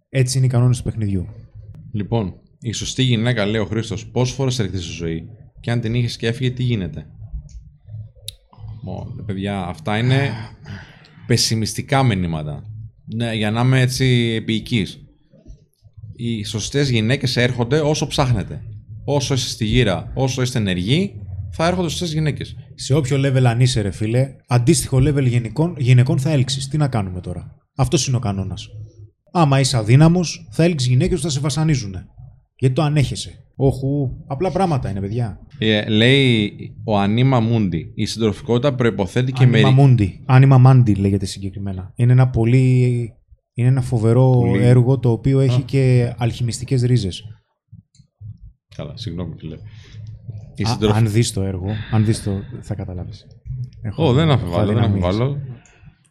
[0.09, 1.27] Έτσι είναι οι κανόνες του παιχνιδιού.
[1.91, 5.23] Λοιπόν, η σωστή γυναίκα, λέει ο Χρήστος, πόσε φορές έρχεται στη ζωή
[5.59, 7.05] και αν την είχες και έφυγε, τι γίνεται;
[8.85, 10.29] Ω, παιδιά, αυτά είναι
[11.27, 12.63] πεσιμιστικά μηνύματα.
[13.15, 14.05] Ναι, για να είμαι έτσι
[14.37, 14.97] επιεικής.
[16.15, 18.61] Οι σωστές γυναίκες έρχονται όσο ψάχνετε.
[19.05, 21.15] Όσο είστε στη γύρα, όσο είστε ενεργοί,
[21.55, 22.55] θα έρχονται σωστές γυναίκες.
[22.75, 26.67] Σε όποιο level αν είσαι, ρε φίλε, αντίστοιχο level γυναικών, γυναικών θα έλξεις.
[26.67, 28.67] Τι να κάνουμε τώρα; Αυτός είναι ο κανόνας.
[29.31, 31.95] Άμα είσαι αδύναμος, θα έλξεις γυναίκες που θα σε βασανίζουν.
[32.55, 33.43] Γιατί το ανέχεσαι.
[33.55, 34.09] Όχου.
[34.27, 35.39] Απλά πράγματα είναι, παιδιά.
[35.57, 36.51] Ε, λέει
[36.83, 39.73] ο Ανίμα Μούντι, η συντροφικότητα προϋποθέτει και Άνιμα μερική...
[39.81, 40.23] Μούντι.
[40.25, 41.91] Άνιμα Μάντι λέγεται συγκεκριμένα.
[41.95, 43.13] Είναι ένα πολύ.
[43.53, 44.63] Είναι ένα φοβερό Πολύ.
[44.63, 47.23] έργο το οποίο έχει και αλχημιστικές ρίζες.
[48.75, 49.57] Καλά, συγγνώμη φίλε.
[50.55, 52.31] Η Α, συντροφ- Αν δεις το έργο, αν δεις το,
[52.61, 53.25] θα καταλάβεις.
[53.81, 55.05] Έχω Ω, δεν αμφιβάλλω, δεν αδυναμίες.
[55.05, 55.37] αμφιβάλλω.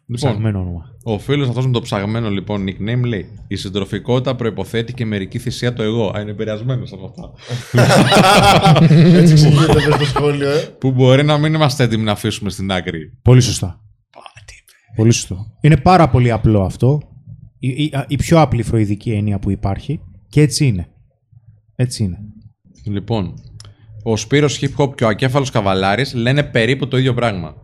[0.05, 0.85] Λοιπόν, Ψαγμένο όνομα.
[1.03, 5.73] ο φίλος αυτός με το ψαγμένο λοιπόν nickname λέει: Η συντροφικότητα προποθέτει και μερική θυσία
[5.73, 6.07] το εγώ.
[6.15, 7.31] Α, είναι επηρεασμένος από αυτά.
[9.17, 10.59] Έτσι εξηγείται με το σχόλιο, ε.
[10.79, 13.17] που μπορεί να μην είμαστε έτοιμοι να αφήσουμε στην άκρη.
[13.21, 13.81] Πολύ σωστά.
[14.95, 15.45] Πολύ σωστό.
[15.61, 17.01] Είναι πάρα πολύ απλό αυτό.
[17.59, 19.99] Η, η, η πιο απλή φροηδική έννοια που υπάρχει.
[20.29, 20.87] Και έτσι είναι.
[21.75, 22.17] Έτσι είναι.
[22.85, 23.33] Λοιπόν,
[24.03, 27.55] ο Σπύρος Hip Hop και ο Ακέφαλος Καβαλάρης λένε περίπου το ίδιο πράγμα.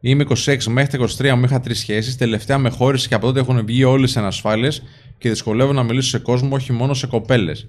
[0.00, 2.16] Είμαι 26 μέχρι τα 23 μου είχα τρεις σχέσεις.
[2.16, 4.82] Τελευταία με χώρισε και από τότε έχουν βγει όλες σε ανασφάλειες
[5.18, 7.66] και δυσκολεύω να μιλήσω σε κόσμο, όχι μόνο σε κοπέλες.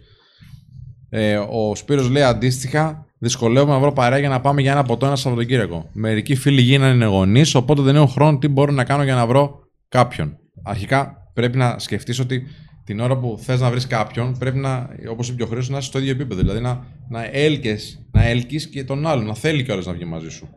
[1.09, 5.05] Ε, ο Σπύρος λέει αντίστοιχα, δυσκολεύομαι να βρω παρέα για να πάμε για ένα ποτό
[5.05, 5.89] ένα Σαββατοκύριακο.
[5.93, 9.59] Μερικοί φίλοι γίνανε γονείς, οπότε δεν έχω χρόνο τι μπορώ να κάνω για να βρω
[9.89, 10.37] κάποιον.
[10.63, 12.43] Αρχικά πρέπει να σκεφτείς ότι
[12.89, 15.77] την ώρα που θες να βρεις κάποιον, πρέπει να, όπως είπε και ο Χρήστος, να
[15.77, 16.41] είσαι στο ίδιο επίπεδο.
[16.41, 20.29] Δηλαδή να, να, έλκες, να έλκεις και τον άλλον, να θέλει κιόλας να βγει μαζί
[20.29, 20.49] σου.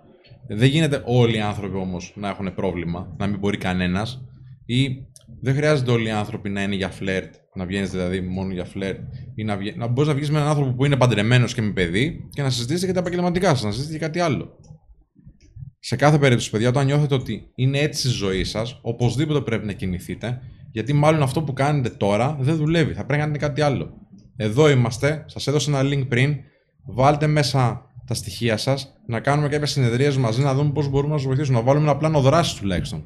[0.49, 4.25] Δεν γίνεται όλοι οι άνθρωποι όμως να έχουν πρόβλημα, να μην μπορεί κανένας.
[4.67, 4.89] Ή
[5.41, 9.01] δεν χρειάζεται όλοι οι άνθρωποι να είναι για φλερτ, να βγαίνεις δηλαδή μόνο για φλερτ.
[9.35, 11.71] Ή να, βγει- να μπορείς να βγεις με έναν άνθρωπο που είναι παντρεμένος και με
[11.73, 14.59] παιδί και να συζητήσετε και τα επαγγελματικά σας, να συζητήσετε και κάτι άλλο.
[15.79, 19.73] Σε κάθε περίπτωση, παιδιά, όταν νιώθετε ότι είναι έτσι η ζωή σας, οπωσδήποτε πρέπει να
[19.73, 20.41] κινηθείτε,
[20.73, 22.93] γιατί μάλλον αυτό που κάνετε τώρα δεν δουλεύει.
[22.93, 23.90] Θα πρέπει να κάνετε κάτι άλλο.
[24.36, 26.36] Εδώ είμαστε, σας έδωσα ένα link πριν.
[26.85, 31.19] Βάλτε μέσα τα στοιχεία σας, να κάνουμε κάποιες συνεδρίες μαζί, να δούμε πώς μπορούμε να
[31.19, 31.59] σας βοηθήσουμε.
[31.59, 33.05] Να βάλουμε ένα πλάνο δράσης τουλάχιστον.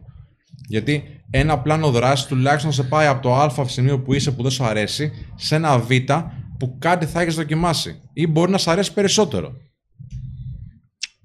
[0.68, 4.50] Γιατί ένα πλάνο δράσης τουλάχιστον σε πάει από το Α σημείο που είσαι που δεν
[4.50, 5.90] σου αρέσει σε ένα Β
[6.58, 8.00] που κάτι θα έχεις δοκιμάσει.
[8.12, 9.52] Ή μπορεί να σου αρέσει περισσότερο.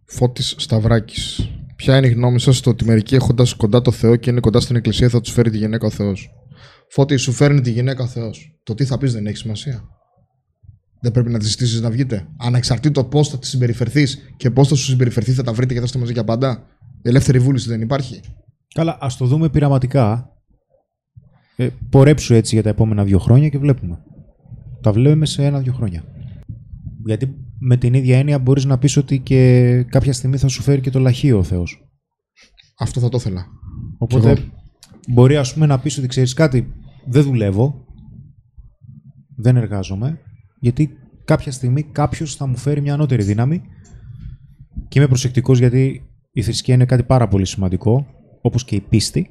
[0.06, 1.50] Φώτης Σταυράκης.
[1.82, 4.60] Ποια είναι η γνώμη σας στο ότι μερικοί έχοντας κοντά το Θεό και είναι κοντά
[4.60, 6.30] στην Εκκλησία θα τους φέρει τη γυναίκα ο Θεός.
[6.90, 8.60] Φώτη, σου φέρνει τη γυναίκα ο Θεός.
[8.64, 9.84] Το τι θα πεις δεν έχει σημασία.
[11.02, 12.28] Δεν πρέπει να τη ζητήσεις να βγείτε.
[12.38, 15.86] Ανεξαρτήτως πώς θα τη συμπεριφερθείς και πώς θα σου συμπεριφερθεί, θα τα βρείτε και θα
[15.86, 16.64] είστε μαζί για πάντα.
[17.04, 18.20] Η ελεύθερη βούληση δεν υπάρχει.
[18.74, 20.30] Καλά, ας το δούμε πειραματικά.
[21.56, 24.00] Ε, πορέψου έτσι για τα επόμενα δύο χρόνια και βλέπουμε.
[24.82, 26.04] Τα βλέπουμε σε ένα-δύο χρόνια.
[27.06, 30.82] Γιατί με την ίδια έννοια μπορείς να πεις ότι και κάποια στιγμή θα σου φέρει
[30.82, 31.90] και το λαχείο ο Θεός.
[32.80, 33.46] Αυτό θα το ήθελα.
[33.98, 34.52] Οπότε Κι εγώ.
[35.14, 36.74] μπορεί ας πούμε να πεις ότι ξέρεις κάτι,
[37.06, 37.86] δεν δουλεύω,
[39.36, 40.20] δεν εργάζομαι,
[40.60, 40.90] γιατί
[41.26, 43.62] κάποια στιγμή κάποιος θα μου φέρει μια ανώτερη δύναμη
[44.88, 46.02] και είμαι προσεκτικός γιατί
[46.32, 48.06] η θρησκεία είναι κάτι πάρα πολύ σημαντικό,
[48.42, 49.30] όπως και η πίστη.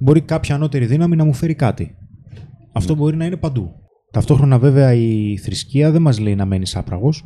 [0.00, 1.94] Μπορεί κάποια ανώτερη δύναμη να μου φέρει κάτι.
[2.72, 3.74] Αυτό μπορεί να είναι παντού.
[4.16, 7.24] Ταυτόχρονα βέβαια η θρησκεία δεν μας λέει να μένεις άπραγος.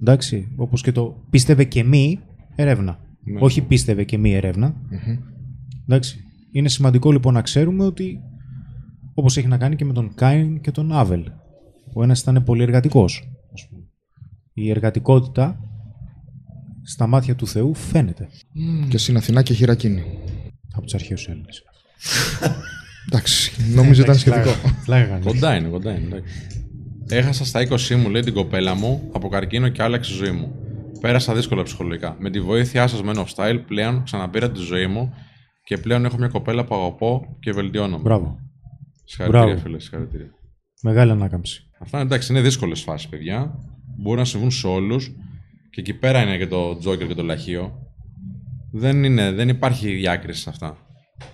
[0.00, 2.20] Εντάξει, όπως και το πίστευε και μη
[2.54, 2.98] έρευνα.
[3.24, 3.40] Ναι.
[3.40, 4.74] Όχι πίστευε και μη έρευνα.
[5.84, 6.24] Εντάξει.
[6.52, 8.20] Είναι σημαντικό λοιπόν να ξέρουμε ότι
[9.14, 11.24] όπως έχει να κάνει και με τον Κάιν και τον Άβελ.
[11.94, 13.30] Ο ένας ήταν πολύ εργατικός.
[13.52, 13.82] ας πούμε.
[14.52, 15.60] Η εργατικότητα
[16.82, 18.28] στα μάτια του Θεού φαίνεται
[18.88, 20.02] Και στην Αθηνά και χειρακίνη.
[20.72, 21.62] από τους αρχαίους Έλληνες.
[23.08, 24.50] Εντάξει, νομίζω ήταν σχετικό.
[24.84, 25.24] Φλάγα κάνεις.
[25.24, 26.06] Κοντά είναι, κοντά είναι.
[26.06, 26.34] εντάξει.
[27.08, 30.54] Έχασα στα 20 μου, λέει την κοπέλα μου, από καρκίνο και άλλαξε η ζωή μου.
[31.00, 32.16] Πέρασα δύσκολα ψυχολογικά.
[32.18, 35.14] Με τη βοήθειά σας, Men of Style, πλέον ξαναπήρα τη ζωή μου
[35.64, 38.02] και πλέον έχω μια κοπέλα που αγαπώ και βελτιώνομαι.
[38.02, 38.38] Μπράβο.
[39.04, 39.60] Συγχαρητήρια, Μπράβο.
[39.60, 40.30] φίλε, συγχαρητήρια.
[40.82, 41.62] Μεγάλη ανάκαμψη.
[41.78, 43.54] Αυτά εντάξει, είναι δύσκολες φάσεις, παιδιά.
[43.98, 45.10] Μπορεί να συμβούν σε όλους.
[45.70, 47.72] Και εκεί πέρα είναι και το Joker και το Λαχείο.
[48.72, 50.76] Δεν, είναι, δεν υπάρχει διάκριση σε αυτά.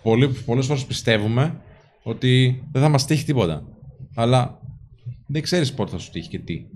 [0.03, 1.61] Πολλοί, πολλές φορές πιστεύουμε
[2.03, 3.65] ότι δεν θα μας τύχει τίποτα.
[4.15, 4.61] Αλλά
[5.27, 6.67] δεν ξέρεις πότε θα σου τύχει και τι.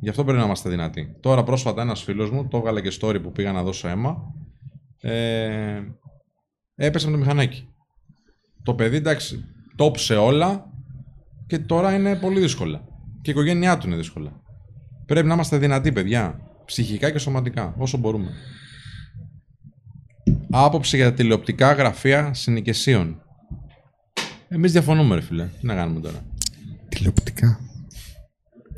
[0.00, 1.16] Γι' αυτό πρέπει να είμαστε δυνατοί.
[1.20, 4.34] Τώρα πρόσφατα ένας φίλος μου, το έβγαλε και story που πήγα να δώσω αίμα,
[5.00, 5.80] ε,
[6.74, 7.68] έπεσε με το μηχανάκι.
[8.62, 9.44] Το παιδί εντάξει,
[9.76, 10.72] το όψε όλα
[11.46, 12.84] και τώρα είναι πολύ δύσκολα.
[13.22, 14.42] Και η οικογένειά του είναι δύσκολα.
[15.06, 16.40] Πρέπει να είμαστε δυνατοί, παιδιά.
[16.64, 18.30] Ψυχικά και σωματικά, όσο μπορούμε.
[20.50, 23.22] Άποψη για τα τηλεοπτικά γραφεία συνοικεσίων.
[24.48, 25.48] Εμείς διαφωνούμε, ρε φίλε.
[25.60, 26.24] Τι να κάνουμε τώρα;
[26.88, 27.60] Τηλεοπτικά.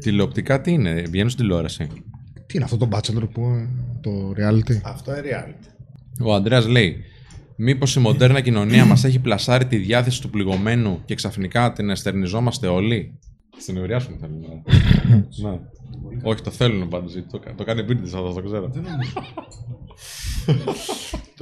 [0.00, 1.86] Τηλεοπτικά τι είναι, βγαίνουν στην τηλεόραση.
[2.46, 3.42] Τι είναι αυτό το Bachelor που.
[3.44, 3.68] ε,
[4.00, 5.66] το reality; Αυτό είναι reality.
[6.24, 6.96] Ο Αντρέα λέει:
[7.56, 12.66] Μήπως η μοντέρνα κοινωνία μας έχει πλασάρει τη διάθεση του πληγωμένου και ξαφνικά την εστερνιζόμαστε
[12.66, 13.18] όλοι;
[13.58, 14.40] Στην ευριάσουμε θέλουν.
[15.42, 15.58] ναι.
[16.22, 17.08] Όχι, το θέλουν πάντω.
[17.30, 18.70] Το, το κάνει επίτηδε αυτό, το ξέρω.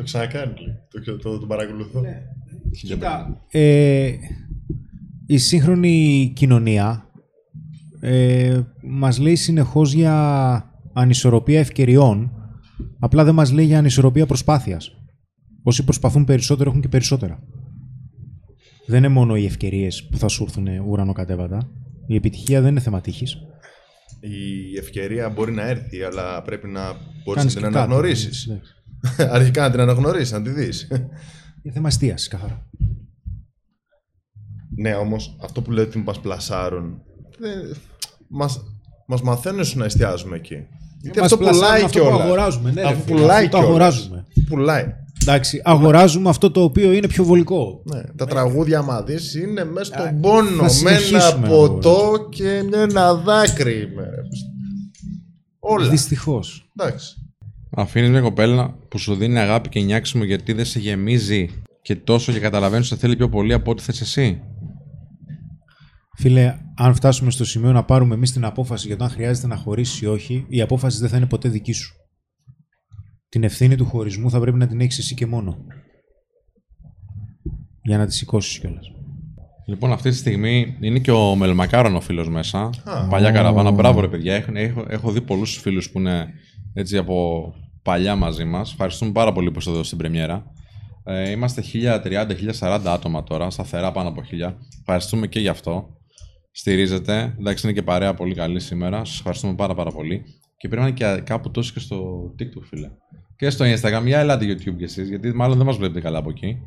[0.01, 0.55] Το ξανακάνει.
[1.05, 2.03] Το, το, το παρακολουθώ.
[3.51, 4.13] Ε,
[5.27, 7.11] η σύγχρονη κοινωνία
[8.01, 12.31] ε, μας λέει συνεχώς για ανισορροπία ευκαιριών,
[12.99, 14.93] απλά δεν μας λέει για ανισορροπία προσπάθειας.
[15.63, 17.43] Όσοι προσπαθούν περισσότερο έχουν και περισσότερα.
[18.87, 21.71] Δεν είναι μόνο οι ευκαιρίες που θα σου έρθουν ουρανοκατέβατα.
[22.07, 23.37] Η επιτυχία δεν είναι θέμα τύχης.
[24.21, 26.83] Η ευκαιρία μπορεί να έρθει, αλλά πρέπει να
[27.25, 28.53] μπορείς να Κάνεις την και κάτι.
[28.53, 28.61] Ναι.
[29.03, 29.17] Αναγνωρίσει.
[29.23, 29.35] Εντάξει.
[29.37, 30.89] Αρχικά να την αναγνωρίσεις, να τη δεις.
[31.63, 32.67] Είναι θέμα εστίασης, καθαρά.
[34.77, 37.03] ναι, όμως αυτό που λέτε ότι μας πλασάρουν.
[37.39, 37.77] Δεν...
[38.29, 38.61] Μας,
[39.07, 40.67] μας μαθαίνουν να εστιάζουμε εκεί.
[41.03, 42.25] Γιατί Μας αυτό πλασάρουν πουλάει αυτό που κιόλας.
[42.25, 43.69] αγοράζουμε, ναι, ρε Αφού φίλε, πουλάει αφού το κιόλας.
[43.69, 44.27] αγοράζουμε.
[44.49, 44.95] Πουλάει.
[45.23, 47.83] Εντάξει, αγοράζουμε αυτό το οποίο είναι πιο βολικό.
[47.85, 50.51] Ναι, τα τραγούδια μα δεις είναι μέσα στον θα πόνο.
[50.51, 53.93] Με ένα συνεχίσουμε, ποτό και με ένα δάκρυ.
[53.97, 54.09] με-
[55.59, 55.89] Όλα.
[55.89, 56.71] Δυστυχώς.
[56.77, 57.15] Εντάξει.
[57.71, 62.33] Αφήνεις μια κοπέλα που σου δίνει αγάπη και νιάξιμο γιατί δεν σε γεμίζει και τόσο
[62.33, 64.43] και καταλαβαίνεις ότι σε θέλει πιο πολύ από ό,τι θες εσύ.
[66.17, 69.57] Φίλε, αν φτάσουμε στο σημείο να πάρουμε εμείς την απόφαση για το αν χρειάζεται να
[69.57, 71.95] χωρίσει ή όχι, η απόφαση δεν θα είναι ποτέ δική σου.
[73.29, 75.57] Την ευθύνη του χωρισμού θα πρέπει να την έχεις εσύ και μόνο.
[77.83, 78.93] Για να τη σηκώσεις κιόλας.
[79.67, 82.71] Λοιπόν, αυτή τη στιγμή είναι και ο Μελμακάρον ο φίλος μέσα.
[82.85, 83.07] Α.
[83.09, 83.71] παλιά καραβάνα.
[83.71, 84.35] Μπράβο, ρε παιδιά.
[84.35, 86.33] Έχω, έχω, έχω δει πολλούς φίλους που είναι
[86.75, 88.71] έτσι από παλιά μαζί μας.
[88.73, 90.53] Ευχαριστούμε πάρα πολύ που είστε εδώ στην Πρεμιέρα.
[91.05, 91.63] Ε, είμαστε
[92.61, 94.55] 1030-1040 άτομα τώρα, σταθερά πάνω από 1000.
[94.81, 95.99] Ευχαριστούμε και γι' αυτό.
[96.51, 97.35] Στηρίζετε.
[97.39, 99.05] Εντάξει, είναι και παρέα πολύ καλή σήμερα.
[99.05, 100.23] Σας ευχαριστούμε πάρα, πάρα πολύ.
[100.57, 102.91] Και πρέπει να είναι και κάπου τόσο και στο TikTok, φίλε.
[103.37, 104.03] Και στο Instagram.
[104.05, 106.59] Για ελάτε YouTube κι εσείς, γιατί μάλλον δεν μας βλέπετε καλά από εκεί.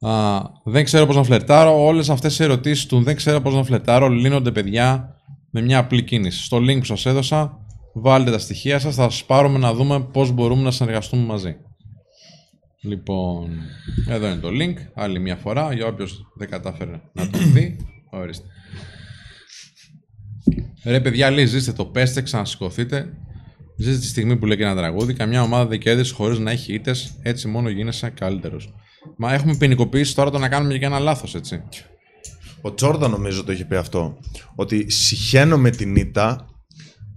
[0.00, 1.84] Α, δεν ξέρω πώς να φλερτάρω.
[1.84, 5.14] Όλες αυτές οι ερωτήσεις του δεν ξέρω πώς να φλερτάρω λύνονται, παιδιά,
[5.50, 6.44] με μια απλή κίνηση.
[6.44, 10.30] Στο link που σας έδωσα, βάλτε τα στοιχεία σας, θα σας πάρουμε να δούμε πώς
[10.30, 11.56] μπορούμε να συνεργαστούμε μαζί.
[12.82, 13.50] Λοιπόν,
[14.08, 14.74] εδώ είναι το link.
[14.94, 17.76] Άλλη μια φορά για όποιος δεν κατάφερε να το δει.
[18.10, 18.46] Ορίστε.
[20.84, 23.12] Ρε παιδιά, λέει, ζήστε το, πέστε, ξανασηκωθείτε.
[23.76, 25.14] Ζήστε τη στιγμή που λέει και ένα τραγούδι.
[25.14, 27.18] Καμιά ομάδα δεν κέρδισε χωρίς να έχει ήττες.
[27.22, 28.74] Έτσι μόνο γίνεσαι καλύτερος.
[29.16, 31.62] Μα έχουμε ποινικοποιήσει τώρα το να κάνουμε και ένα λάθος, έτσι.
[32.60, 34.18] Ο Τζόρνταν νομίζω το είχε πει αυτό.
[34.54, 36.47] Ότι συχαίνομαι την ήττα,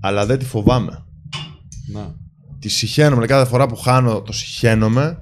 [0.02, 1.06] αλλά δεν τη φοβάμαι.
[1.92, 2.16] Να.
[2.60, 3.26] Τη συχαίνομαι.
[3.26, 5.18] Κάθε φορά που χάνω, το συχαίνομαι,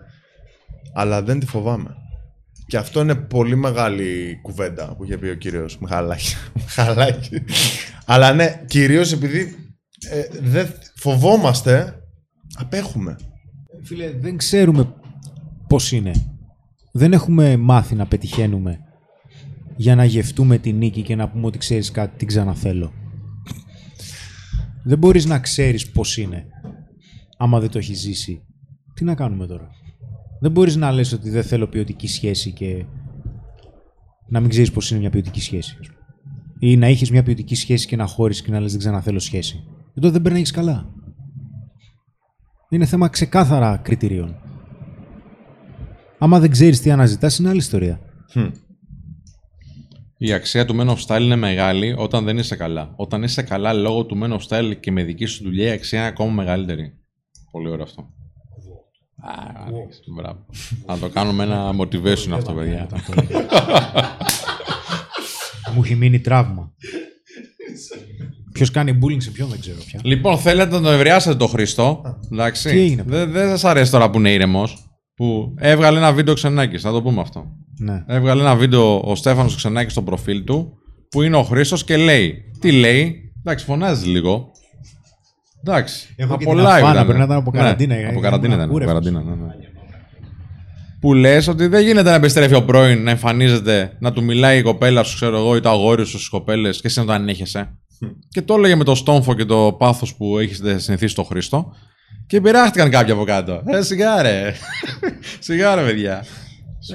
[0.93, 1.95] αλλά δεν τη φοβάμαι.
[2.68, 6.35] Και αυτό είναι πολύ μεγάλη κουβέντα που είχε πει ο κύριος Μιχαλάκη.
[6.56, 7.43] Μιχαλάκη.
[8.06, 9.56] αλλά ναι, κυρίως επειδή
[10.10, 11.99] ε, δεν φοβόμαστε,
[12.56, 13.15] απέχουμε.
[13.84, 14.93] Φίλε, δεν ξέρουμε
[15.68, 16.11] πώς είναι.
[16.91, 18.80] Δεν έχουμε μάθει να πετυχαίνουμε
[19.76, 22.93] για να γευτούμε τη νίκη και να πούμε ότι ξέρεις κάτι, την ξαναθέλω.
[24.84, 26.45] Δεν μπορείς να ξέρεις πώς είναι,
[27.38, 28.43] άμα δεν το έχεις ζήσει.
[28.93, 29.69] Τι να κάνουμε τώρα;
[30.39, 32.85] Δεν μπορείς να λες ότι δεν θέλω ποιοτική σχέση και
[34.27, 35.77] να μην ξέρεις πώς είναι μια ποιοτική σχέση.
[35.80, 35.99] ας πούμε.
[36.60, 39.64] Ή να έχεις μια ποιοτική σχέση και να χώρισεις και να λες δεν ξαναθέλω σχέση.
[39.93, 40.93] Εδώ δεν περνάει καλά.
[42.69, 44.35] Είναι θέμα ξεκάθαρα κριτηρίων.
[46.18, 47.99] Άμα δεν ξέρεις τι αναζητάς είναι άλλη ιστορία.
[50.22, 52.94] Η αξία του Men of Style είναι μεγάλη όταν δεν είσαι καλά.
[52.96, 56.00] Όταν είσαι καλά λόγω του Men of Style και με δική σου δουλειά η αξία
[56.00, 56.94] είναι ακόμα μεγαλύτερη.
[57.52, 58.02] Πολύ ωραίο αυτό.
[59.22, 59.34] Α,
[60.16, 60.46] μπράβο.
[60.86, 62.88] Να το κάνουμε ένα motivation αυτό, παιδιά.
[65.74, 66.74] Μου έχει μείνει τραύμα.
[68.52, 70.00] Ποιο κάνει bullying σε ποιον δεν ξέρω πια.
[70.04, 72.20] Λοιπόν, θέλετε να τον ευρεάσετε τον Χριστό.
[72.32, 72.70] Εντάξει.
[72.70, 74.70] Τι έγινε, Δεν δεν σα αρέσει τώρα που είναι ήρεμο.
[75.20, 77.46] Που έβγαλε ένα βίντεο ξενάκι, θα το πούμε αυτό.
[77.80, 78.04] Ναι.
[78.08, 80.74] Έβγαλε ένα βίντεο ο Στέφανος Ξενάκης στο προφίλ του
[81.10, 82.36] που είναι ο Χρήστος και λέει.
[82.60, 83.32] Τι λέει.
[83.40, 84.52] Εντάξει, φωνάζει λίγο.
[85.64, 86.14] Εντάξει.
[86.18, 87.04] Έχω και από την live αφάνα, ήταν.
[87.04, 88.64] πρέπει να ήταν από καραντίνα, Ναι, ε, από καραντίνα ήταν.
[88.66, 89.04] Από κούρευτος.
[89.04, 89.54] καραντίνα, ναι, ναι.
[91.00, 94.62] Που λες ότι δεν γίνεται να επιστρέφει ο πρώην, να εμφανίζεται, να του μιλάει η
[94.62, 97.78] κοπέλα σου, ξέρω εγώ, ή το αγόρι σου στις κοπέλες και εσύ να το ανέχεσαι.
[98.30, 101.74] και το έλεγε με το στόμφο και το πάθος που έχετε συνηθίσει στο Χρήστο.
[102.27, 103.64] Και πειράχτηκαν κάποιοι από κάτω.
[103.65, 104.53] Ε, σιγά ρε.
[105.40, 106.26] σιγά ρε, παιδιά.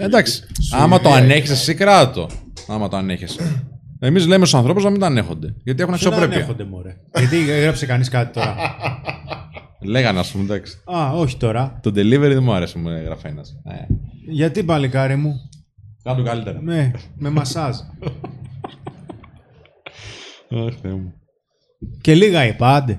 [0.01, 0.43] Εντάξει.
[0.73, 2.29] Άμα το ανέχεσαι, εσύ κράτο.
[2.69, 3.65] Άμα το ανέχεσαι.
[4.01, 5.55] Εμείς λέμε στους ανθρώπους να μην το ανέχονται.
[5.65, 6.37] Γιατί έχουν Δεν αξιοπρέπεια.
[6.37, 6.97] ανέχονται, μωρέ.
[7.19, 8.57] Γιατί έγραψε κανείς κάτι τώρα.
[9.87, 10.77] Λέγανε, ας πούμε, εντάξει.
[10.97, 11.79] Α, όχι τώρα.
[11.83, 13.51] Το delivery δεν μου άρεσε, μου έγραφε ένας.
[13.65, 13.75] Ε,
[14.31, 15.35] Γιατί παλικάρι μου;
[16.03, 16.61] κάτω καλύτερα.
[16.63, 17.77] Ναι, με μασάζ.
[20.51, 21.13] Αχ, Θεέ μου.
[22.01, 22.99] Και λίγα είπα, άντε.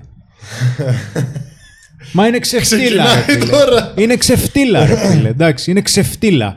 [2.12, 3.92] Μα είναι ξεφτύλα, ρε φίλε.
[3.96, 5.28] Είναι ξεφτύλα, ρε φίλε.
[5.28, 6.56] Εντάξει, είναι ξεφτύλα.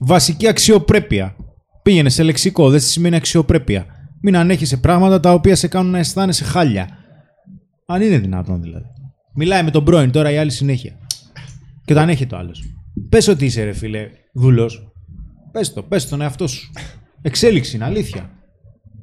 [0.00, 1.36] Βασική αξιοπρέπεια.
[1.82, 3.86] Πήγαινε σε λεξικό, δεν σημαίνει αξιοπρέπεια.
[4.22, 6.88] Μην ανέχεσαι πράγματα τα οποία σε κάνουν να αισθάνεσαι χάλια.
[7.86, 8.86] Αν είναι δυνατόν δηλαδή.
[9.34, 10.98] Μιλάει με τον πρώην τώρα η άλλη συνέχεια.
[11.84, 12.62] Και το ανέχει το άλλος.
[13.08, 14.70] Πες ότι είσαι, ρε φίλε, δούλο.
[15.52, 16.70] Πες το, πες τον εαυτό σου.
[17.22, 18.30] Εξέλιξη είναι αλήθεια.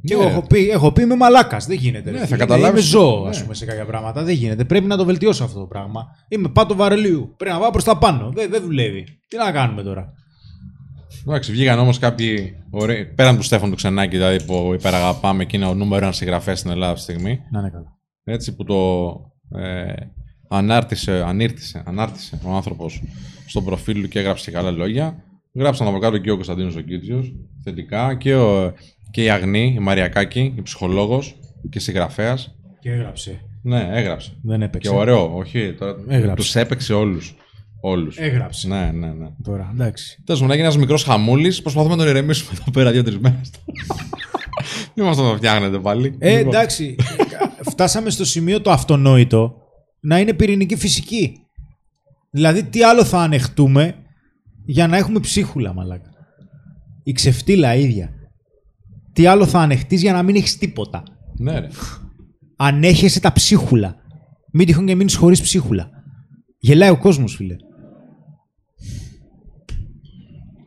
[0.05, 0.29] Και εγώ Ναι.
[0.29, 1.65] έχω πει, έχω πει είμαι μαλάκας.
[1.65, 2.05] Δεν γίνεται.
[2.09, 2.37] ρε Ναι, θα φίλε.
[2.37, 2.69] καταλάβεις.
[2.69, 3.29] Είμαι ζώο, Ναι.
[3.29, 4.23] ας πούμε, σε κάποια πράγματα.
[4.23, 4.63] Δεν γίνεται.
[4.65, 6.05] Πρέπει να το βελτιώσω αυτό το πράγμα.
[6.27, 7.33] Είμαι πάτο βαρελίου.
[7.37, 8.31] Πρέπει να πάω προς τα πάνω.
[8.35, 9.03] Δεν, δεν δουλεύει.
[9.27, 10.13] Τι να κάνουμε τώρα.
[11.27, 13.05] Εντάξει, βγήκαν όμως κάποιοι ωραίοι.
[13.05, 16.71] Πέραν του Στέφαν του Ξενάκη, δηλαδή που υπεραγαπάμε και είναι ο νούμερο ένας συγγραφέας στην
[16.71, 17.39] Ελλάδα αυτή τη στιγμή.
[17.51, 17.97] Να είναι καλά.
[18.23, 19.11] Έτσι που το
[19.59, 19.93] ε,
[20.49, 23.01] ανάρτησε, ανήρτησε, ανάρτησε ο άνθρωπος
[23.47, 25.23] στο προφίλ του και έγραψε και καλά λόγια.
[25.55, 27.23] Γράψαν από κάτω και ο Κωνσταντίνος Ζοκίτσιο
[27.63, 28.73] θετικά και, ο,
[29.13, 31.35] και η Αγνή, η Μαριακάκη, η ψυχολόγος
[31.69, 32.55] και συγγραφέας.
[32.79, 33.41] Και έγραψε.
[33.61, 34.31] Ναι, έγραψε.
[34.41, 34.89] Δεν έπαιξε.
[34.89, 35.73] Και ωραίο, όχι.
[35.79, 36.35] Τώρα, Έγραψε.
[36.35, 37.35] Τους έπαιξε όλους.
[37.81, 38.17] Όλους.
[38.17, 38.67] Έγραψε.
[38.67, 39.27] Ναι, ναι, ναι.
[39.43, 40.21] Τώρα, εντάξει.
[40.25, 41.61] Τέλος μου, έγινε ένας μικρός χαμούλης.
[41.61, 43.51] Προσπαθούμε να τον ηρεμήσουμε εδώ πέρα δύο-τρεις μέρες.
[44.95, 46.15] Μην μας το φτιάχνετε πάλι.
[46.19, 46.95] Ε, Λοιπόν, εντάξει.
[47.69, 49.55] Φτάσαμε στο σημείο το αυτονόητο
[49.99, 51.37] να είναι πυρηνική φυσική.
[52.31, 53.95] Δηλαδή, τι άλλο θα ανεχτούμε
[54.65, 56.09] για να έχουμε ψίχουλα, μαλάκα.
[57.03, 58.13] Η ξεφτύλα ίδια.
[59.13, 61.03] Τι άλλο θα ανεχτείς για να μην έχεις τίποτα.
[61.37, 61.67] Ναι, ρε.
[62.55, 63.95] Ανέχεσαι τα ψίχουλα.
[64.51, 65.89] Μην τυχόν και μείνεις χωρίς ψίχουλα.
[66.59, 67.55] Γελάει ο κόσμος, φίλε.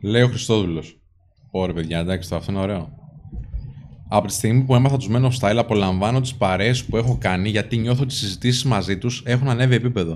[0.01, 1.01] Λέει ο Χριστόδουλος.
[1.51, 2.89] Ωραία, παιδιά, εντάξει, το αυτό είναι ωραίο.
[4.09, 7.49] Από τη στιγμή που έμαθα τους Men of Style, απολαμβάνω τις παρέες που έχω κάνει
[7.49, 10.13] γιατί νιώθω ότι οι συζητήσεις μαζί τους έχουν ανέβει επίπεδο.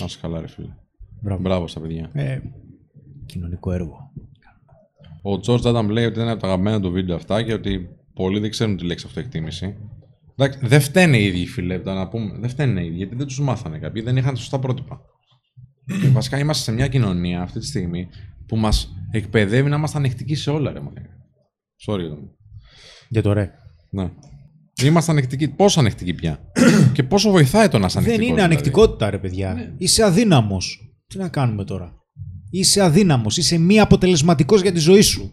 [0.00, 0.74] Να σε καλά, ρε φίλε.
[1.20, 1.42] Μπράβο.
[1.42, 2.10] Μπράβο στα παιδιά.
[2.12, 2.40] Ε,
[3.26, 4.12] κοινωνικό έργο.
[5.22, 8.38] Ο George Adam λέει ότι είναι από τα αγαπημένα του βίντεο αυτά και ότι πολλοί
[8.38, 9.76] δεν ξέρουν τη λέξη αυτοεκτίμηση.
[10.36, 12.38] Εντάξει, δεν φταίνε οι ίδιοι, φίλε, το να πούμε.
[12.38, 15.00] Δεν φταίνε οι ίδιοι, γιατί δεν τους μάθανε κάποιοι, δεν είχαν σωστά πρότυπα.
[16.00, 18.08] και βασικά είμαστε σε μια κοινωνία αυτή τη στιγμή
[18.46, 21.10] που μας εκπαιδεύει να είμαστε ανεκτικοί σε όλα, ρε μαλάκα.
[21.86, 22.16] Sorry, ρε.
[23.08, 23.50] Για το ρε.
[23.90, 24.10] Ναι.
[24.82, 25.48] Είμαστε ανεκτικοί.
[25.48, 26.38] Πόσο ανεκτικοί πια;
[26.92, 28.22] και πόσο βοηθάει το να είσαι ανεκτικό.
[28.22, 29.74] Δεν είναι ανεκτικότητα, ρε παιδιά.
[29.78, 30.94] Είσαι αδύναμος.
[31.06, 32.01] Τι να κάνουμε τώρα;
[32.54, 33.36] Είσαι αδύναμος.
[33.36, 35.32] Είσαι μη αποτελεσματικός για τη ζωή σου.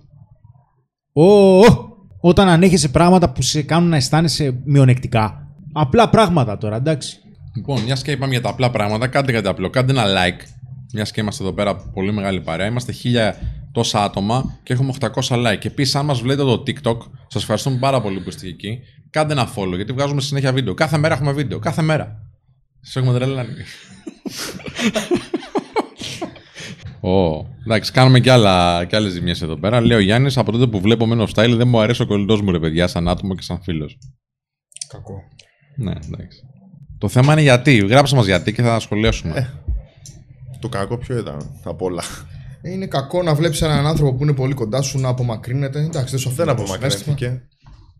[1.13, 1.87] Ω, ω.
[2.21, 5.47] Όταν ανέχεσαι πράγματα που σε κάνουν να αισθάνεσαι μειονεκτικά.
[5.73, 7.19] Απλά πράγματα τώρα, εντάξει.
[7.55, 9.69] Λοιπόν, μιας και είπαμε για τα απλά πράγματα, κάντε κάτι απλό.
[9.69, 10.41] Κάντε ένα like.
[10.93, 12.67] Μιας και είμαστε εδώ πέρα πολύ μεγάλη παρέα.
[12.67, 13.35] Είμαστε χίλια
[13.71, 15.65] τόσα άτομα και έχουμε 800 like.
[15.65, 16.97] Επίσης, αν μας βλέπετε το TikTok,
[17.27, 18.79] σας ευχαριστούμε πάρα πολύ που είστε εκεί.
[19.09, 20.73] Κάντε ένα follow γιατί βγάζουμε συνέχεια βίντεο.
[20.73, 21.59] Κάθε μέρα έχουμε βίντεο.
[21.59, 22.21] Κάθε μέρα.
[22.81, 23.49] Σας έχουμε τρελάνει.
[27.01, 29.81] Ω, εντάξει, κάνουμε κι, άλλα, κι άλλες ζημιές εδώ πέρα.
[29.81, 32.41] Λέει ο Γιάννης, από τότε που βλέπω Men of Style δεν μου αρέσει ο κολλητός
[32.41, 33.97] μου ρε παιδιά, σαν άτομο και σαν φίλος.
[34.87, 35.13] Κακό.
[35.75, 36.39] Ναι, εντάξει.
[36.97, 37.75] Το θέμα είναι γιατί.
[37.77, 39.53] Γράψε μας γιατί και θα τα σχολιάσουμε.
[40.59, 42.03] Το κακό ποιο ήταν από όλα.
[42.61, 45.79] Ε, Είναι κακό να βλέπεις έναν άνθρωπο που είναι πολύ κοντά σου να απομακρύνεται.
[45.79, 47.13] Εντάξει, δεν σου Δεν αφήνει το συνέστημα.
[47.13, 47.47] απομακρύνθηκε.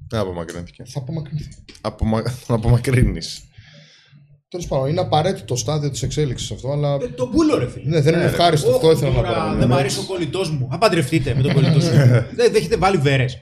[0.09, 0.83] Δεν απομακρύνθηκε.
[0.85, 1.47] Θα απομακρυνθεί.
[1.81, 2.21] Απομα...
[2.47, 3.43] Τον απομακρύνεις.
[4.49, 6.93] Τέλος πάντων, είναι απαραίτητο το στάδιο της εξέλιξης αυτό, αλλά.
[6.93, 7.89] Ε, τον πούλο, ρε φίλε.
[7.89, 8.69] Ναι, δεν είναι ευχάριστο.
[8.69, 9.57] Αυτό ήθελα να Τώρα, πω.
[9.57, 10.67] Δεν μου αρέσει ο κολλητός μου.
[10.71, 11.89] Θα παντρευτείτε με τον κολλητό σου.
[11.91, 13.37] δεν, δεν έχετε βάλει βέρες.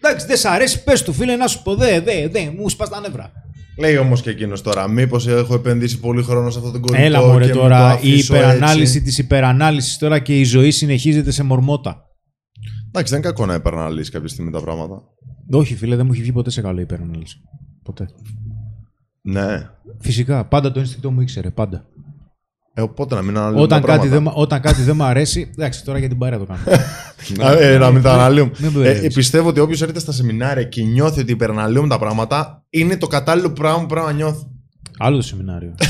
[0.00, 1.74] Εντάξει, δεν σ' αρέσει, πες του φίλε να σου πω.
[1.74, 3.32] Δε, δε, δε, μου σπα τα νεύρα.
[3.78, 7.04] Λέει όμως και εκείνος τώρα, μήπως έχω επενδύσει πολύ χρόνο σε αυτόν τον κολλητό.
[7.04, 9.02] Έλα μωρέ και μου το τώρα, η αφήσω υπερανάλυση έτσι.
[9.02, 12.04] της υπερανάλυσης τώρα και η ζωή συνεχίζεται σε μορμότα.
[12.86, 15.02] Εντάξει, δεν είναι κακό να υπεραναλύσεις κάποια στιγμή τα πράγματα.
[15.50, 17.36] Όχι, φίλε, δεν μου έχει βγει ποτέ σε καλό η υπερανάλυση.
[17.82, 18.06] Ποτέ.
[19.26, 19.68] Ναι.
[19.98, 21.84] Φυσικά, πάντα το ένστικτο μου ήξερε, πάντα.
[22.74, 24.36] Ε, οπότε να μην αναλύουμε Όταν τα κάτι, δεν, πράγματα.
[24.38, 25.50] μ- όταν κάτι δεν μου αρέσει.
[25.56, 26.60] Εντάξει, τώρα για την παρέα το κάνω.
[27.48, 28.50] Α, ε, να μην τα αναλύουμε.
[28.58, 29.02] Μην Ε, μπερδεύεις.
[29.04, 33.06] ε, πιστεύω ότι όποιος έρχεται στα σεμινάρια και νιώθει ότι υπεραναλύουμε τα πράγματα, είναι το
[33.06, 34.44] κατάλληλο πράγμα που πρέπει να νιώθει.
[34.98, 35.74] Άλλο το σεμινάριο.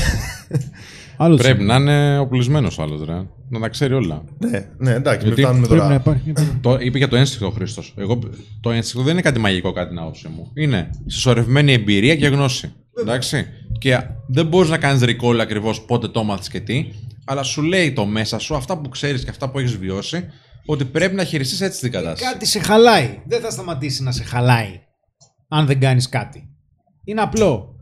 [1.19, 2.03] Άλλο το Πρέπει να σεμινάριο.
[2.09, 3.21] είναι οπλισμένος άλλος, ρε.
[3.49, 4.23] Να τα ξέρει όλα.
[4.37, 5.99] Ναι, ναι, εντάξει, μην Γιατί φτάνουμε Πρέπει να τώρα.
[5.99, 6.31] υπάρχει.
[6.35, 7.93] μια- Το, είπε για το ένστικτο ο Χρήστος.
[7.97, 8.19] Εγώ
[8.61, 10.51] το ένστικτο δεν είναι κάτι μαγικό κάτι την άποψή μου.
[10.53, 12.73] Είναι συσσωρευμένη εμπειρία και γνώση.
[12.99, 13.47] Εντάξει.
[13.79, 16.85] Και δεν μπορείς να κάνεις recall ακριβώς πότε το μάθει και τι,
[17.25, 20.29] αλλά σου λέει το μέσα σου αυτά που ξέρεις και αυτά που έχεις βιώσει,
[20.65, 22.31] ότι πρέπει να χειριστείς έτσι την κατάσταση.
[22.31, 23.21] Κάτι σε χαλάει.
[23.25, 24.81] Δεν θα σταματήσει να σε χαλάει.
[25.47, 26.49] Αν δεν κάνεις κάτι.
[27.03, 27.75] Είναι απλό.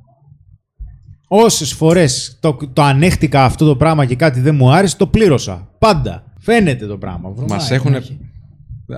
[1.28, 5.76] Όσες φορές το, το ανέχτηκα αυτό το πράγμα και κάτι δεν μου άρεσε, το πλήρωσα.
[5.80, 6.34] Πάντα.
[6.40, 7.30] Φαίνεται το πράγμα.
[7.30, 7.94] Μας Βρωμάει, έχουν.
[7.94, 8.20] έχει.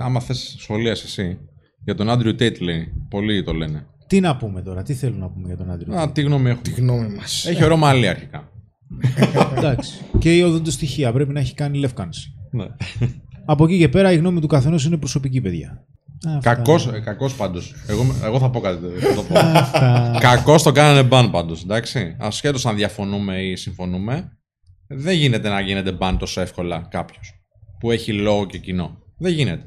[0.00, 1.38] Άμα θες, σχολίασε εσύ.
[1.84, 2.92] Για τον Άντριου Τέιτ λέει.
[3.10, 3.86] Πολλοί το λένε.
[4.08, 6.00] Τι να πούμε τώρα, τι θέλουν να πούμε για τον άντρα.
[6.00, 6.62] Α, τι γνώμη έχουν.
[6.62, 7.46] Τη γνώμη μας.
[7.46, 8.48] Έχει ωραίο μαλλί αρχικά.
[9.56, 10.00] Εντάξει.
[10.18, 12.34] Και η οδοντοστοιχεία πρέπει να έχει κάνει λεύκανση.
[12.50, 12.66] Ναι.
[13.44, 15.86] Από εκεί και πέρα η γνώμη του καθενός είναι προσωπική, παιδιά.
[16.26, 16.54] Αυτά.
[16.54, 17.74] Κακός, ε, κακός πάντως.
[17.88, 18.78] Εγώ, εγώ θα πω κάτι.
[19.00, 19.38] Θα το πω.
[19.38, 20.16] Αυτά.
[20.20, 22.16] Κακός το κάνανε μπαν πάντως, εντάξει.
[22.18, 24.38] Ασχέτως αν διαφωνούμε ή συμφωνούμε,
[24.86, 27.32] δεν γίνεται να γίνεται μπαν τόσο εύκολα κάποιος
[27.80, 28.98] που έχει λόγο και κοινό.
[29.18, 29.66] Δεν γίνεται.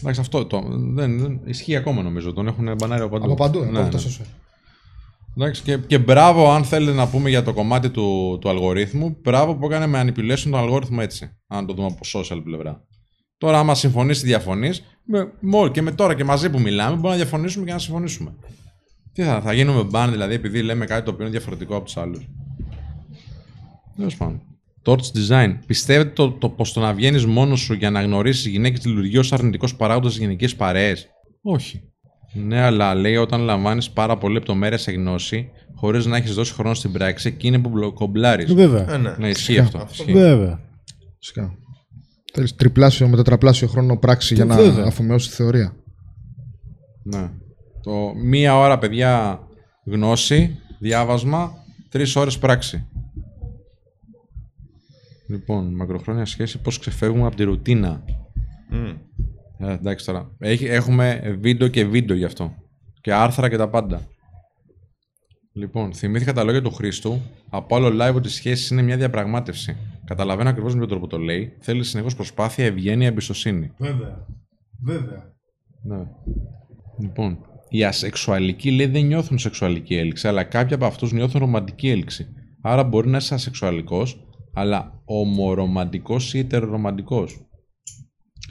[0.00, 2.32] Εντάξει, αυτό το, δεν, δεν, ισχύει ακόμα νομίζω.
[2.32, 3.24] Τον έχουν μπανάρει από παντού.
[3.24, 3.88] Από παντού, Ναι, από ναι.
[3.88, 4.24] τόσο σωστό.
[5.36, 9.54] Εντάξει, και, και μπράβο, αν θέλετε να πούμε για το κομμάτι του, του αλγορίθμου, μπράβο
[9.54, 11.30] που έκανε manipulation τον αλγόριθμο έτσι.
[11.46, 12.84] Αν το δούμε από social πλευρά.
[13.38, 14.82] Τώρα, άμα συμφωνείς ή διαφωνείς,
[15.72, 18.34] και με τώρα και μαζί που μιλάμε, μπορούμε να διαφωνήσουμε και να συμφωνήσουμε.
[19.12, 21.96] Τι θα, θα γίνουμε ban, δηλαδή, επειδή λέμε κάτι το οποίο είναι διαφορετικό από τους
[21.96, 22.28] άλλους.
[23.96, 24.42] Τέλος πάντων.
[24.86, 25.58] Torch Design.
[25.66, 29.32] Πιστεύετε το, το πως το να βγαίνεις μόνος σου για να γνωρίσεις γυναίκες λειτουργεί ως
[29.32, 31.06] αρνητικός παράγοντας στις γενικές παρέες;
[31.42, 31.82] Όχι.
[32.34, 36.74] Ναι, αλλά λέει όταν λαμβάνεις πάρα πολύ λεπτομέρεια σε γνώση, χωρίς να έχεις δώσει χρόνο
[36.74, 38.54] στην πράξη, εκείνη που μπλο- κομπλάρεις.
[38.54, 38.92] Βέβαια.
[38.94, 39.14] Ε, ναι.
[39.18, 39.86] Ναι, ισχύει αυτό.
[39.90, 40.12] Ισχύει.
[40.12, 40.60] Βέβαια.
[41.18, 41.54] Φυσικά.
[42.32, 44.84] Θέλεις τριπλάσιο με τετραπλάσιο χρόνο πράξη για να Βέβαια.
[44.86, 45.76] αφομοιώσεις τη θεωρία.
[47.02, 47.30] Ναι.
[47.82, 49.40] Το μία ώρα, παιδιά,
[49.86, 51.52] γνώση, διάβασμα,
[51.88, 52.86] τρεις ώρες πράξη.
[55.26, 58.04] Λοιπόν, μακροχρόνια σχέση, πώς ξεφεύγουμε από τη ρουτίνα.
[58.70, 58.92] Μμ.
[59.58, 60.30] Ε, εντάξει τώρα.
[60.38, 62.54] Έχει, έχουμε βίντεο και βίντεο γι' αυτό.
[63.00, 64.00] Και άρθρα και τα πάντα.
[65.52, 67.20] Λοιπόν, θυμήθηκα τα λόγια του Χρήστου.
[67.50, 69.76] Από άλλο live ότι η σχέση είναι μια διαπραγμάτευση.
[70.04, 71.52] Καταλαβαίνω ακριβώς με τον τρόπο το λέει.
[71.60, 73.72] Θέλει συνεχώς προσπάθεια, ευγένεια, εμπιστοσύνη.
[73.78, 74.26] Βέβαια.
[74.82, 75.32] Βέβαια.
[75.82, 76.06] Ναι.
[77.00, 77.38] Λοιπόν,
[77.68, 82.26] οι ασεξουαλικοί λέει δεν νιώθουν σεξουαλική έλξη, αλλά κάποιοι από αυτούς νιώθουν ρομαντική έλξη.
[82.60, 87.46] Άρα μπορεί να είσαι ασεξουαλικός, αλλά ομορομαντικό ή ετερορομαντικός;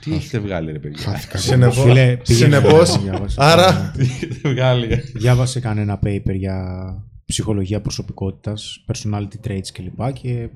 [0.02, 3.38] Τι έχετε βγάλει, ρε παιδιά; Συνεπώς, Φίλε, πήγαινε συνεπώς, να διάβασεις.
[3.38, 6.86] άρα Τι έχετε βγάλει; Διάβασε κανένα paper για
[7.26, 10.14] ψυχολογία προσωπικότητας, personality traits κλπ.
[10.14, 10.50] Και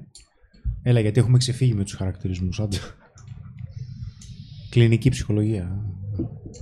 [0.84, 2.60] έλα γιατί έχουμε ξεφύγει με τους χαρακτηρισμούς.
[2.60, 2.78] Άντε.
[4.70, 5.86] Κλινική ψυχολογία.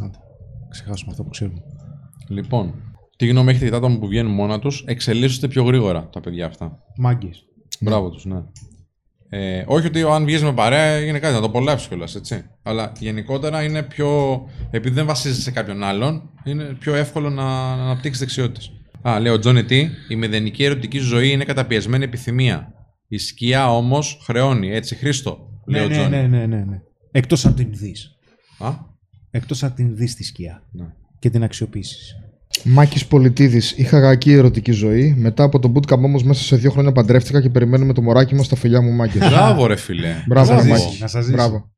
[0.03, 0.18] Άντε.
[0.70, 1.62] Ξεχάσουμε αυτό που ξέρουμε.
[2.30, 2.74] Λοιπόν,
[3.18, 6.45] τι γνώμη έχετε για τα άτομα που βγαίνουν μόνα τους, εξελίσσονται πιο γρήγορα τα παιδιά
[6.45, 6.80] αυτά.
[6.98, 7.45] Μάγκες.
[7.80, 8.44] Μπράβο τους, ναι.
[9.30, 12.44] Ε, όχι ότι αν βγεις με παρέα είναι κάτι να το απολαύσεις κιόλας, έτσι.
[12.64, 14.42] Αλλά γενικότερα είναι πιο.
[14.72, 17.44] Επειδή δεν βασίζεται σε κάποιον άλλον, είναι πιο εύκολο να,
[17.76, 18.72] να αναπτύξεις δεξιότητες.
[19.02, 22.74] Α, λέει ο Τζόνι Τι, η μηδενική ερωτική ζωή είναι καταπιεσμένη επιθυμία.
[23.08, 25.50] Η σκιά όμως χρεώνει, έτσι Χρήστο.
[25.66, 26.10] Λέει Ναι, ο ναι, Τζόνι.
[26.10, 26.82] ναι, ναι, ναι, ναι.
[27.12, 28.16] Εκτός αν την δεις.
[28.60, 28.70] Α,
[29.32, 30.64] Εκτός αν την δεις τη σκιά.
[30.72, 30.86] ναι.
[31.20, 32.16] Και την αξιοποιήσεις.
[32.68, 33.72] Μάκης Πολιτίδης.
[33.72, 35.14] Είχα γακή ερωτική ζωή.
[35.18, 38.46] Μετά από το bootcamp όμως μέσα σε δύο χρόνια παντρεύτηκα και περιμένουμε το μωράκι μας
[38.46, 39.18] στα φιλιά μου Μάκη.
[39.18, 40.16] Μπράβο, ρε φιλέ.
[40.28, 40.82] Μπράβο, ρε Να σας Μάκη.
[40.90, 41.36] ζήσει, να σας ζήσει.
[41.36, 41.72] Μπράβο.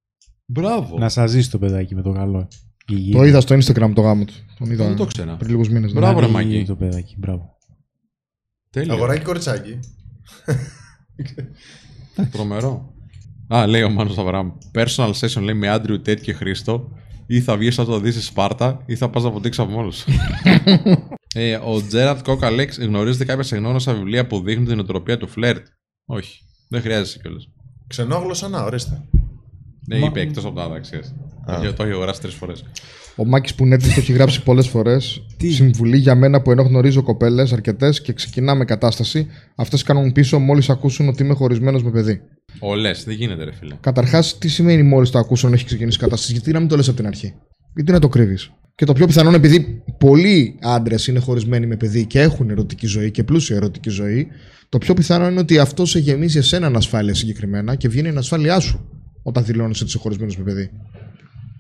[0.45, 0.97] Μπράβο.
[0.97, 2.47] Να σας ζήσει το παιδάκι με το καλό.
[2.89, 3.11] Υγιή.
[3.11, 4.33] Το είδα στο Instagram το γάμο του.
[4.59, 5.35] Τον είδα Δεν το ξέρα.
[5.35, 5.93] πριν λίγους μήνες.
[5.93, 6.47] Μπράβο, ρε Να είναι Μάκη.
[6.53, 7.15] υγιή το παιδάκι.
[7.17, 7.57] Μπράβο.
[8.69, 8.93] Τέλειο.
[8.93, 9.79] αγοράκι κοριτσάκι.
[12.31, 12.93] Τρομερό.
[13.47, 14.51] Α, λέει ο Μάνος Αβραάμ.
[14.73, 16.91] Personal session λέει με Άντριου Τέτ και Χρήστο.
[17.27, 20.05] Ή θα βγεις να το δεις στη Σπάρτα, ή θα πας να ποτίξει από μόνος.
[21.35, 25.65] ε, ο Τζέραντ Κόκαλεξ γνωρίζετε κάποια συγνώρισα βιβλία που δείχνουν την οτροπία του φλερτ.
[26.05, 26.39] Όχι.
[26.69, 27.47] Δεν χρειάζεσαι κιόλας.
[27.87, 29.01] Ξενόγλωσσα, να, ορίστε.
[29.87, 31.01] Ναι, είπε εκτός από τα άδαξια.
[31.75, 32.63] Το έχει αγοράσει τρεις φορές.
[33.15, 35.21] Ο Μάκης που είναι το έχει γράψει πολλές φορές.
[35.37, 40.69] Συμβουλή για μένα που ενώ γνωρίζω κοπέλες αρκετές και ξεκινάμε κατάσταση, αυτές κάνουν πίσω μόλις
[40.69, 42.21] ακούσουν ότι είμαι χωρισμένος με παιδί.
[42.59, 43.75] Ο λες, δεν γίνεται, ρε φίλε.
[43.79, 46.97] Καταρχάς, τι σημαίνει μόλις το ακούσουν έχει ξεκινήσει κατάσταση, γιατί να μην το λες από
[46.97, 47.33] την αρχή;
[47.75, 51.75] Γιατί να το κρύβεις; Και το πιο πιθανό είναι επειδή πολλοί άντρες είναι χωρισμένοι με
[51.75, 54.27] παιδί και έχουν ερωτική ζωή και πλούσια ερωτική ζωή,
[54.69, 58.59] το πιο πιθανό είναι ότι αυτό σε γεμίζει εσένα ανασφάλεια συγκεκριμένα και βγαίνει η ανασφάλειά
[58.59, 58.89] σου
[59.23, 60.69] όταν δηλώνεις ότι είσαι χωρισμένος με παιδί.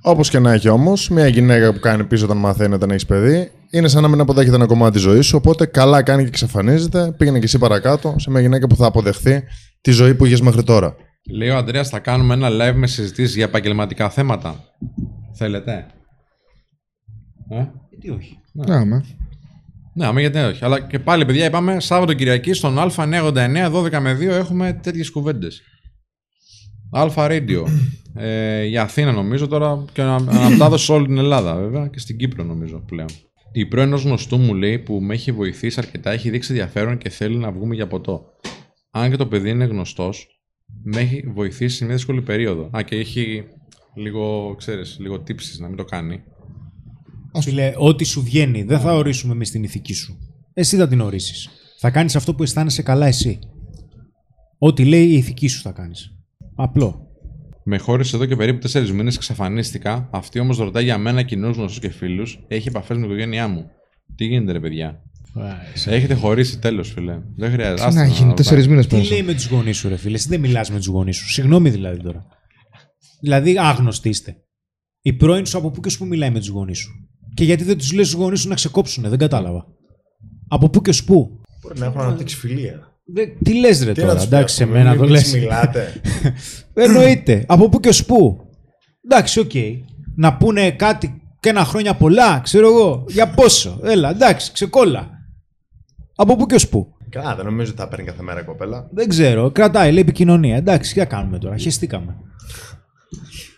[0.01, 3.51] Όπως και να έχει όμως, μια γυναίκα που κάνει πίσω όταν μαθαίνει όταν έχεις παιδί,
[3.71, 5.37] είναι σαν να μην αποδέχεται ένα κομμάτι της ζωής σου.
[5.37, 7.13] Οπότε καλά κάνει και εξαφανίζεται.
[7.17, 9.43] Πήγαινε και εσύ παρακάτω σε μια γυναίκα που θα αποδεχθεί
[9.87, 10.95] τη ζωή που είχες μέχρι τώρα.
[11.31, 14.63] Λέει ο Αντρέα, θα κάνουμε ένα live με συζητήσεις για επαγγελματικά θέματα.
[15.33, 15.85] Θέλετε;
[17.49, 17.65] Ε;
[17.99, 19.05] Τι όχι; Ναι, με.
[19.93, 20.65] Ναι, άμα γιατί όχι.
[20.65, 25.61] Αλλά και πάλι, παιδιά, είπαμε Σάββατο Κυριακή στον Α99 12 με 2 έχουμε τέτοιες κουβέντες.
[26.91, 27.63] Αλφα Radio.
[28.15, 32.43] ε, για Αθήνα νομίζω τώρα και αναμετάδοση σε όλη την Ελλάδα βέβαια και στην Κύπρο
[32.43, 33.09] νομίζω πλέον.
[33.51, 37.09] Η πρώην ενός γνωστού μου λέει που με έχει βοηθήσει αρκετά, έχει δείξει ενδιαφέρον και
[37.09, 38.25] θέλει να βγούμε για ποτό.
[38.91, 40.27] Αν και το παιδί είναι γνωστός,
[40.83, 42.69] με έχει βοηθήσει σε μια δύσκολη περίοδο.
[42.77, 43.43] Α, και έχει
[43.95, 46.23] λίγο, ξέρεις, λίγο τύψεις να μην το κάνει.
[47.41, 50.17] Φίλε, ό,τι σου βγαίνει, δεν θα ορίσουμε εμείς την ηθική σου.
[50.53, 51.49] Εσύ θα την ορίσεις.
[51.79, 53.39] Θα κάνεις αυτό που αισθάνεσαι καλά εσύ.
[54.57, 56.15] Ό,τι λέει η ηθική σου θα κάνεις.
[56.55, 57.01] Απλό.
[57.63, 60.09] Με χώρισε εδώ και περίπου 4 μήνες, εξαφανίστηκα.
[60.11, 62.45] Αυτή όμως ρωτάει για μένα κοινούς γνωστούς και φίλους.
[62.47, 63.65] Έχει επαφές με την οικογένειά μου.
[64.15, 65.03] Τι γίνεται, ρε παιδιά;
[65.85, 67.19] Έχετε χωρίσει τέλος, φίλε.
[67.35, 67.75] Δεν χρειάζεται.
[67.81, 69.13] Τι Άστα να γίνει, τέσσερι μήνες Τι πέρασαν.
[69.13, 70.15] λέει με τους γονείς σου, ρε φίλε.
[70.15, 71.29] Εσύ δεν μιλάς με τους γονείς σου.
[71.31, 72.25] Συγγνώμη δηλαδή τώρα.
[73.21, 74.35] Δηλαδή, άγνωστοι είστε.
[75.01, 76.89] Η πρώην σου από πού και σου πού μιλάει με τους γονείς σου;
[77.33, 79.65] Και γιατί δεν τους λες στους γονείς σου να ξεκόψουν, δεν κατάλαβα.
[80.47, 81.41] Από πού και σου πού.
[81.61, 82.91] Μπορεί να έχουν αναπτύξει φιλία.
[83.13, 85.13] Δεν- τι λες, ρε Τι να τώρα, τους εντάξει, σε πει, μένα μην- το μην
[85.13, 85.23] λες.
[85.23, 86.01] τους μιλάτε.
[86.73, 87.43] Εννοείται.
[87.47, 88.37] Από πού και σου πού.
[89.09, 89.51] Εντάξει, οκ.
[90.15, 93.05] Να πούνε κάτι και ένα χρόνια πολλά, ξέρω εγώ.
[93.07, 95.09] Για πόσο; Έλα, εντάξει, ξεκόλα.
[96.19, 96.95] Από πού και σου πού.
[97.09, 98.87] Καλά, δεν νομίζω ότι θα παίρνει κάθε μέρα η κοπέλα.
[98.91, 99.51] Δεν ξέρω.
[99.51, 100.55] Κρατάει, λέει επικοινωνία.
[100.55, 101.57] Εντάξει, τι θα κάνουμε τώρα.
[101.57, 102.15] Χεστήκαμε.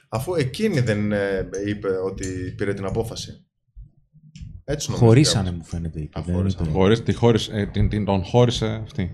[0.10, 2.26] Αφού εκείνη δεν ε, είπε ότι
[2.58, 3.32] πήρε την απόφαση.
[4.66, 5.06] Έτσι νομίζω.
[5.08, 6.00] Χωρίσανε, μου φαίνεται.
[6.00, 6.20] είπε.
[6.20, 6.68] Α, Δεν χωρίσανε.
[6.70, 6.78] είπε.
[6.78, 9.12] Χωρίς, τη χώρισε, ε, την, την, τον χώρισε αυτή.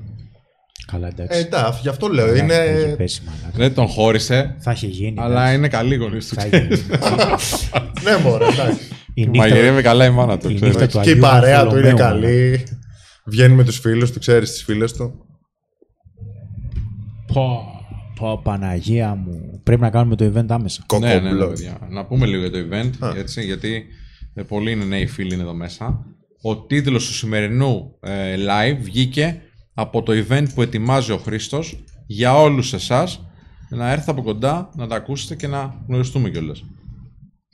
[0.92, 1.40] Καλά, Ε, εντάξει.
[1.40, 2.26] εντάξει, γι' αυτό λέω.
[2.28, 2.96] Έχει Είναι.
[2.98, 3.58] πέσει, μαλάκα.
[3.58, 5.16] Δεν τον χώρισε, Θα είχε γίνει.
[5.20, 5.56] αλλά εντάξει.
[5.58, 6.26] είναι καλή γονεί του.
[6.26, 6.82] Θα είχε γίνει.
[8.06, 8.80] ναι, μωρέ, εντάξει.
[9.14, 10.50] Η νύχτα- Μαγειρεύει καλά η μάνα του.
[10.50, 10.76] η ξέρεις.
[10.76, 12.64] νύχτα του Και η Αγίου παρέα του είναι Βαρθολομαίου, καλή.
[13.26, 15.26] Βγαίνει με τους φίλους του, ξέρεις τις φίλες του.
[17.34, 17.60] Πω,
[18.20, 19.60] πω, Παναγία μου.
[19.64, 20.86] Πρέπει να κάνουμε το event άμεσα.
[21.00, 21.48] Ναι, ναι, ναι, Κοκομπλό.
[21.48, 21.78] παιδιά.
[21.90, 23.18] Να πούμε λίγο για το event, Α.
[23.18, 23.86] έτσι, γιατί
[24.34, 26.06] ε, πολλοί είναι νέοι φίλοι είναι εδώ μέσα.
[26.42, 29.42] Ο τίτλος του σημερινού ε, live βγήκε
[29.74, 33.28] από το event που ετοιμάζει ο Χρήστος για όλους εσάς
[33.70, 36.64] να έρθετε από κοντά, να τα ακούσετε και να γνωριστούμε κιόλας.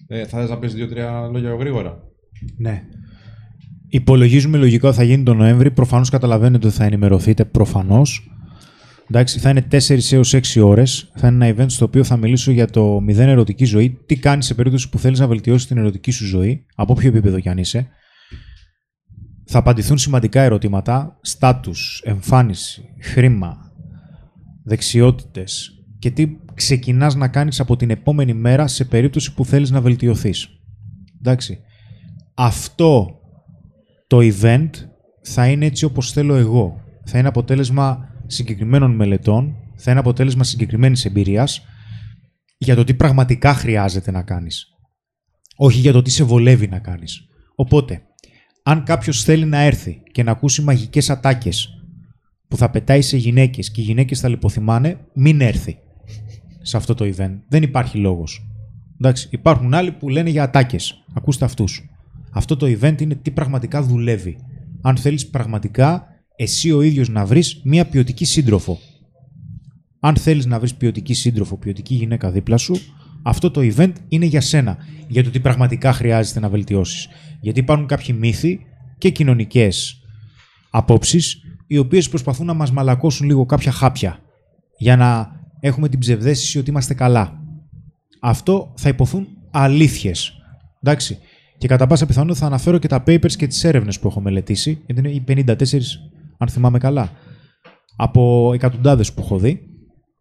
[0.07, 2.03] Ε, θα θες να πεις δύο-τρία λόγια γρήγορα;
[2.57, 2.83] Ναι.
[3.93, 5.71] Υπολογίζουμε λογικά ότι θα γίνει τον Νοέμβρη.
[5.71, 7.45] Προφανώς καταλαβαίνετε ότι θα ενημερωθείτε.
[7.45, 8.31] Προφανώς.
[9.09, 11.11] Εντάξει, θα είναι 4 έως 6 ώρες.
[11.15, 13.99] Θα είναι ένα event στο οποίο θα μιλήσω για το μηδέν ερωτική ζωή.
[14.05, 17.39] Τι κάνεις σε περίπτωση που θέλεις να βελτιώσεις την ερωτική σου ζωή, από όποιο επίπεδο
[17.39, 17.87] κι αν είσαι.
[19.45, 21.17] Θα απαντηθούν σημαντικά ερωτήματα.
[21.21, 23.57] Στάτους, εμφάνιση, χρήμα,
[24.63, 29.81] δεξιότητες και τι ξεκινάς να κάνεις από την επόμενη μέρα σε περίπτωση που θέλεις να
[29.81, 30.49] βελτιωθείς.
[31.19, 31.59] Εντάξει
[32.33, 33.20] αυτό
[34.11, 34.69] το event
[35.21, 36.81] θα είναι έτσι όπως θέλω εγώ.
[37.05, 41.65] Θα είναι αποτέλεσμα συγκεκριμένων μελετών, θα είναι αποτέλεσμα συγκεκριμένης εμπειρίας
[42.57, 44.67] για το τι πραγματικά χρειάζεται να κάνεις.
[45.55, 47.21] Όχι για το τι σε βολεύει να κάνεις.
[47.55, 48.01] Οπότε,
[48.63, 51.69] αν κάποιος θέλει να έρθει και να ακούσει μαγικές ατάκες
[52.47, 55.77] που θα πετάει σε γυναίκες και οι γυναίκες θα λιποθυμάνε, μην έρθει
[56.61, 57.39] σε αυτό το event.
[57.47, 58.47] Δεν υπάρχει λόγος.
[58.99, 61.03] Εντάξει, υπάρχουν άλλοι που λένε για ατάκες.
[61.13, 61.90] Ακούστε αυτούς.
[62.33, 64.37] Αυτό το event είναι τι πραγματικά δουλεύει.
[64.81, 66.05] Αν θέλεις πραγματικά
[66.35, 68.79] εσύ ο ίδιος να βρεις μία ποιοτική σύντροφο.
[69.99, 72.75] Αν θέλεις να βρεις ποιοτική σύντροφο, ποιοτική γυναίκα δίπλα σου,
[73.23, 74.77] αυτό το event είναι για σένα.
[75.07, 77.07] Για το τι πραγματικά χρειάζεται να βελτιώσεις.
[77.39, 78.59] Γιατί υπάρχουν κάποιοι μύθοι
[78.97, 80.01] και κοινωνικές
[80.69, 84.19] απόψεις οι οποίες προσπαθούν να μας μαλακώσουν λίγο κάποια χάπια
[84.77, 87.39] για να έχουμε την ψευδέστηση ότι είμαστε καλά.
[88.21, 90.33] Αυτό θα υποθούν αλήθειες.
[90.81, 91.17] Εντάξει.
[91.61, 94.81] Και κατά πάσα πιθανότητα θα αναφέρω και τα papers και τις έρευνες που έχω μελετήσει,
[94.85, 95.55] γιατί είναι οι 54,
[96.37, 97.11] αν θυμάμαι καλά,
[97.95, 99.61] από εκατοντάδες που έχω δει.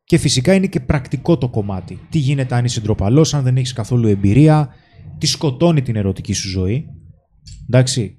[0.05, 1.99] Και φυσικά είναι και πρακτικό το κομμάτι.
[2.11, 4.69] Τι γίνεται αν είσαι ντροπαλός, αν δεν έχεις καθόλου εμπειρία,
[5.19, 6.85] τι σκοτώνει την ερωτική σου ζωή.
[7.69, 8.15] Εντάξει.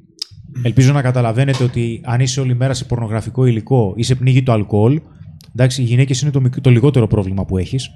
[0.64, 4.52] Ελπίζω να καταλαβαίνετε ότι αν είσαι όλη μέρα σε πορνογραφικό υλικό ή σε πνίγει το
[4.52, 5.02] αλκοόλ,
[5.56, 7.90] Εντάξει, οι γυναίκες είναι το, μικ- το λιγότερο πρόβλημα που έχεις.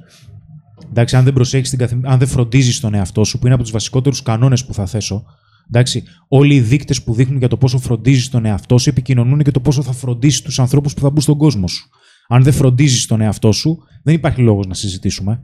[0.90, 3.64] Εντάξει, αν δεν προσέχεις, την καθημερι- αν δεν φροντίζεις τον εαυτό σου, που είναι από
[3.64, 5.24] τους βασικότερους κανόνες που θα θέσω.
[5.68, 9.52] Εντάξει, όλοι οι δείκτες που δείχνουν για το πόσο φροντίζεις τον εαυτό σου επικοινωνούν και
[9.52, 11.90] το πόσο θα φροντίσεις τους ανθρώπους που θα μπουν στον κόσμο σου.
[12.28, 15.40] Αν δεν φροντίζεις τον εαυτό σου, δεν υπάρχει λόγος να συζητήσουμε.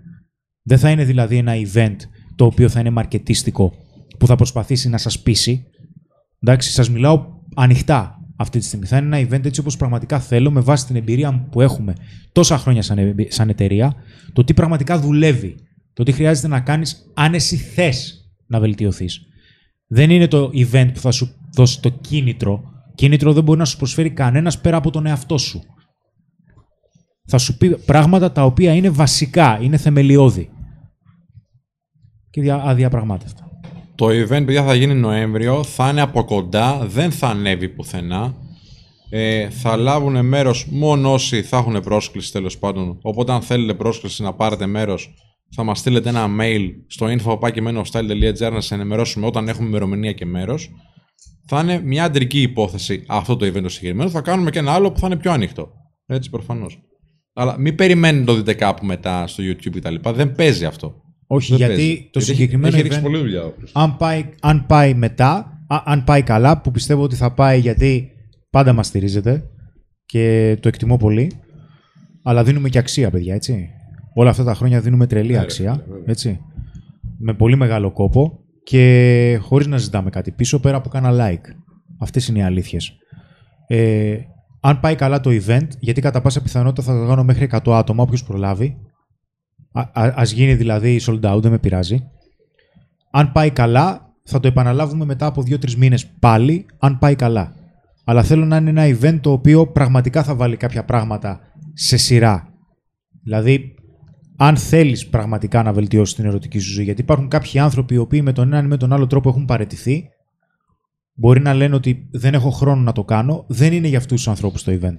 [0.63, 1.95] Δεν θα είναι δηλαδή ένα event
[2.35, 3.73] το οποίο θα είναι μαρκετίστικο
[4.19, 5.63] που θα προσπαθήσει να σας πείσει.
[6.39, 8.85] Εντάξει, σας μιλάω ανοιχτά αυτή τη στιγμή.
[8.85, 11.93] Θα είναι ένα event έτσι όπως πραγματικά θέλω, με βάση την εμπειρία που έχουμε
[12.31, 13.95] τόσα χρόνια σαν, εμπει- σαν εταιρεία,
[14.33, 15.55] το τι πραγματικά δουλεύει.
[15.93, 19.21] Το τι χρειάζεται να κάνεις αν εσύ θες να βελτιωθείς.
[19.87, 22.63] Δεν είναι το event που θα σου δώσει το κίνητρο.
[22.95, 25.61] Κίνητρο δεν μπορεί να σου προσφέρει κανένας πέρα από τον εαυτό σου.
[27.27, 30.49] Θα σου πει πράγματα τα οποία είναι βασικά, είναι θεμελιώδη.
[32.29, 33.40] Και δια, αδιαπραγμάτευτα.
[34.01, 35.63] Το event, παιδιά, θα γίνει Νοέμβριο.
[35.63, 38.35] Θα είναι από κοντά, δεν θα ανέβει πουθενά.
[39.09, 42.99] Ε, θα λάβουν μέρος μόνο όσοι θα έχουν πρόσκληση τέλος πάντων.
[43.01, 45.13] Οπότε αν θέλετε πρόσκληση να πάρετε μέρος,
[45.55, 50.69] θα μας στείλετε ένα mail στο info.style.gr να σε ενημερώσουμε όταν έχουμε ημερομηνία και μέρος.
[51.47, 54.09] Θα είναι μια αντρική υπόθεση αυτό το event το συγκεκριμένο.
[54.09, 55.71] Θα κάνουμε και ένα άλλο που θα είναι πιο ανοιχτό.
[56.05, 56.81] Έτσι προφανώς.
[57.33, 59.95] Αλλά μην περιμένετε το δείτε κάπου μετά στο YouTube κτλ.
[60.09, 61.01] Δεν παίζει αυτό.
[61.33, 62.09] Όχι, Δεν γιατί παίζει.
[62.11, 63.41] το έχει- συγκεκριμένο Έχει ρίξει event- πολλή δουλειά.
[63.43, 63.83] ο Χρήστος.
[63.83, 65.33] αν πάει, αν πάει μετά,
[65.67, 68.09] α- αν πάει καλά, που πιστεύω ότι θα πάει γιατί
[68.49, 69.43] πάντα μας στηρίζετε
[70.05, 71.31] και το εκτιμώ πολύ,
[72.23, 73.69] αλλά δίνουμε και αξία, παιδιά, έτσι.
[74.13, 76.39] Όλα αυτά τα χρόνια δίνουμε τρελή αξία, έτσι.
[77.19, 81.45] Με πολύ μεγάλο κόπο και χωρίς να ζητάμε κάτι πίσω, πέρα από κάνα like.
[81.99, 82.93] Αυτές είναι οι αλήθειες.
[83.67, 84.15] Ε,
[84.61, 88.03] αν πάει καλά το event, γιατί κατά πάσα πιθανότητα θα το κάνω μέχρι 100 άτομα,
[88.03, 88.77] όποιος προλάβει,
[89.71, 92.03] Α, α, ας γίνει δηλαδή sold out, δεν με πειράζει.
[93.11, 97.53] Αν πάει καλά, θα το επαναλάβουμε μετά από 2-3 μήνες πάλι, αν πάει καλά.
[98.03, 101.39] Αλλά θέλω να είναι ένα event το οποίο πραγματικά θα βάλει κάποια πράγματα
[101.73, 102.47] σε σειρά.
[103.23, 103.75] Δηλαδή,
[104.37, 108.21] αν θέλεις πραγματικά να βελτιώσεις την ερωτική σου ζωή, γιατί υπάρχουν κάποιοι άνθρωποι οι οποίοι
[108.23, 110.09] με τον έναν ή με τον άλλο τρόπο έχουν παρετηθεί,
[111.13, 114.27] μπορεί να λένε ότι δεν έχω χρόνο να το κάνω, δεν είναι για αυτούς τους
[114.27, 114.97] ανθρώπους το event.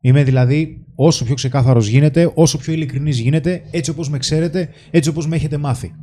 [0.00, 5.10] Είμαι δηλαδή όσο πιο ξεκάθαρος γίνεται, όσο πιο ειλικρινής γίνεται, έτσι όπως με ξέρετε, έτσι
[5.10, 5.94] όπως με έχετε μάθει.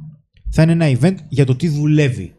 [0.50, 2.34] Θα είναι ένα event για το τι δουλεύει.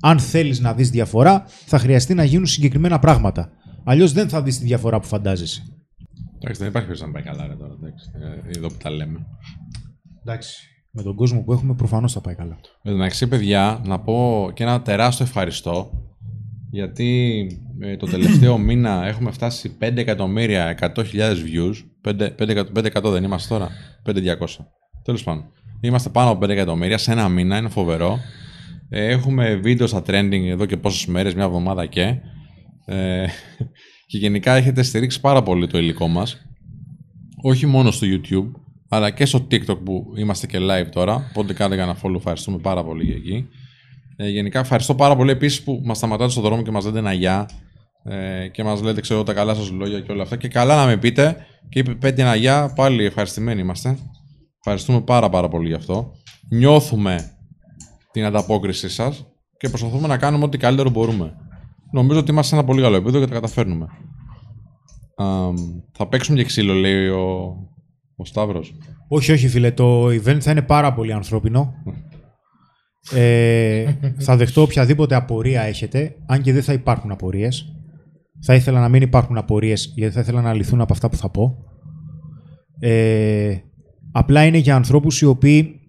[0.00, 3.50] Αν θέλεις να δεις διαφορά, θα χρειαστεί να γίνουν συγκεκριμένα πράγματα.
[3.84, 5.62] Αλλιώς δεν θα δεις τη διαφορά που φαντάζεσαι.
[6.38, 7.74] Εντάξει, δεν υπάρχει περίπτωση να πάει καλά ρε, τώρα.
[7.82, 9.26] Εντάξει, ε, εδώ που τα λέμε.
[10.24, 10.66] Εντάξει.
[10.90, 12.58] Με τον κόσμο που έχουμε προφανώς θα πάει καλά.
[12.82, 15.90] Με μεταξύ, παιδιά, να πω και ένα τεράστιο ευχαριστώ
[16.70, 21.74] γιατί ε, το τελευταίο μήνα έχουμε φτάσει 5 εκατομμύρια 100.000 views.
[22.04, 23.70] 5, 5, 5 δεν είμαστε τώρα.
[24.06, 24.46] 5.200.
[25.02, 25.44] Τέλος πάντων.
[25.80, 28.18] Είμαστε πάνω από 5 εκατομμύρια σε ένα μήνα, είναι φοβερό.
[28.88, 32.16] Ε, έχουμε βίντεο στα trending εδώ και πόσες μέρες, μια εβδομάδα και.
[32.84, 33.26] Ε,
[34.08, 36.46] και γενικά έχετε στηρίξει πάρα πολύ το υλικό μας.
[37.42, 41.26] Όχι μόνο στο YouTube, αλλά και στο TikTok που είμαστε και live τώρα.
[41.30, 43.48] Οπότε κάντε ένα follow, ευχαριστούμε πάρα πολύ για εκεί.
[44.16, 47.12] Ε, γενικά ευχαριστώ πάρα πολύ επίσης που μας σταματάτε στον δρόμο και μας λέτε ένα
[47.12, 47.48] γεια
[48.04, 50.36] ε, και μας λέτε ξέρω τα καλά σας λόγια και όλα αυτά.
[50.36, 51.36] Και καλά να με πείτε
[51.68, 53.98] και είπε πέντε ένα γεια, πάλι ευχαριστημένοι είμαστε.
[54.58, 56.12] Ευχαριστούμε πάρα πάρα πολύ γι' αυτό.
[56.48, 57.30] Νιώθουμε
[58.10, 59.26] την ανταπόκρισή σας
[59.56, 61.34] και προσπαθούμε να κάνουμε ό,τι καλύτερο μπορούμε.
[61.92, 63.86] Νομίζω ότι είμαστε σε ένα πολύ καλό επίπεδο και τα καταφέρνουμε.
[65.16, 65.54] Αμ,
[65.92, 67.56] θα παίξουμε και ξύλο, λέει ο,
[68.16, 68.74] ο Σταύρος.
[69.08, 71.74] Όχι, όχι φίλε, το event θα είναι πάρα πολύ ανθρώπινο.
[73.14, 77.81] Ε, θα δεχτώ οποιαδήποτε απορία έχετε, αν και δεν θα υπάρχουν απορίες.
[78.44, 81.30] Θα ήθελα να μην υπάρχουν απορίες, γιατί θα ήθελα να λυθούν από αυτά που θα
[81.30, 81.64] πω.
[82.78, 83.56] Ε,
[84.12, 85.80] απλά είναι για ανθρώπους οι οποίοι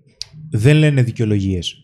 [0.50, 1.76] δεν λένε δικαιολογίες.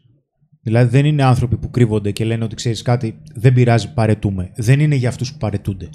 [0.61, 4.51] Δηλαδή δεν είναι άνθρωποι που κρύβονται και λένε ότι ξέρεις κάτι, δεν πειράζει, παρετούμε.
[4.55, 5.89] Δεν είναι για αυτούς που παρετούνται.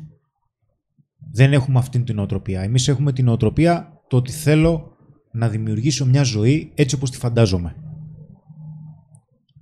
[1.32, 2.60] Δεν έχουμε αυτήν την οτροπία.
[2.60, 4.92] Εμείς έχουμε την οτροπία το ότι θέλω
[5.32, 7.76] να δημιουργήσω μια ζωή έτσι όπως τη φαντάζομαι.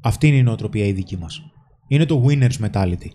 [0.00, 1.42] Αυτή είναι η νοοτροπία η δική μας.
[1.88, 3.08] Είναι το winner's mentality.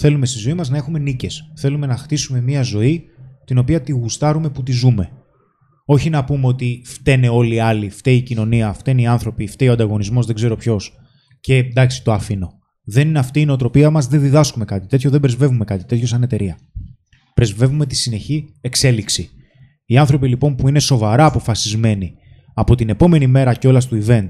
[0.00, 1.52] Θέλουμε στη ζωή μας να έχουμε νίκες.
[1.56, 3.04] Θέλουμε να χτίσουμε μια ζωή
[3.44, 5.10] την οποία τη γουστάρουμε που τη ζούμε.
[5.84, 9.68] Όχι να πούμε ότι φταίνε όλοι οι άλλοι, φταίει η κοινωνία, φταίνε οι άνθρωποι, φταίει
[9.68, 10.92] ο ανταγωνισμός, δεν ξέρω ποιος.
[11.40, 12.52] Και εντάξει, το αφήνω.
[12.84, 16.22] Δεν είναι αυτή η νοοτροπία μας, δεν διδάσκουμε κάτι τέτοιο, δεν πρεσβεύουμε κάτι τέτοιο σαν
[16.22, 16.58] εταιρεία.
[17.34, 19.30] Πρεσβεύουμε τη συνεχή εξέλιξη.
[19.86, 22.12] Οι άνθρωποι λοιπόν που είναι σοβαρά αποφασισμένοι
[22.54, 24.28] από την επόμενη μέρα κιόλας του event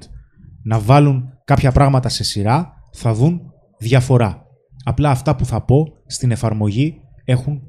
[0.63, 3.41] να βάλουν κάποια πράγματα σε σειρά, θα δουν
[3.79, 4.48] διαφορά.
[4.89, 7.63] Απλά αυτά που θα πω στην εφαρμογή έχουν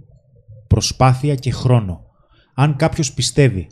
[0.67, 2.01] προσπάθεια και χρόνο.
[2.53, 3.67] Αν κάποιος πιστεύει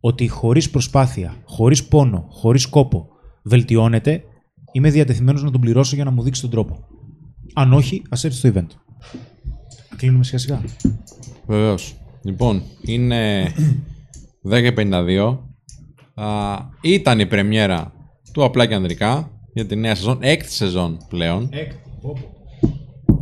[0.00, 3.08] ότι χωρίς προσπάθεια, χωρίς πόνο, χωρίς κόπο
[3.42, 4.22] βελτιώνεται,
[4.72, 6.86] είμαι διατεθειμένος να τον πληρώσω για να μου δείξει τον τρόπο.
[7.54, 8.66] Αν όχι, ας έρθει στο event.
[9.96, 10.62] Κλείνουμε σιγά σιγά.
[11.46, 11.96] Βεβαίως.
[12.22, 13.52] Λοιπόν, είναι
[14.50, 15.38] 10.52.
[16.14, 17.92] Α, ήταν η πρεμιέρα
[18.32, 21.48] του Απλά και Ανδρικά για τη νέα σεζόν, έκτη σεζόν πλέον.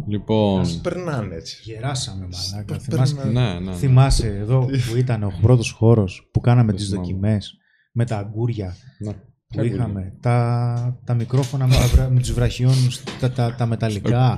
[0.08, 1.56] Λοιπόν, Περνάνε έτσι.
[1.62, 2.74] Γεράσαμε, μαλάκα.
[2.74, 3.58] Πώς Θυμάσαι, περνάνε.
[3.60, 3.76] ναι, ναι.
[3.76, 4.58] θυμάσαι εδώ
[4.90, 7.06] που ήταν ο πρώτος χώρος που κάναμε τις θυμάμαι.
[7.06, 7.52] δοκιμές
[7.92, 9.12] με τα αγκούρια ναι.
[9.48, 10.12] που είχαμε.
[10.20, 14.36] Τα, τα μικρόφωνα με, τα, βρα- με τους βραχιόνους, τα, τα, τα μεταλλικά.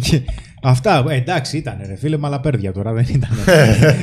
[0.00, 0.22] Και
[0.62, 3.30] αυτά, ε, εντάξει ήταν ρε φίλε, μαλαπέρδια τώρα δεν ήταν.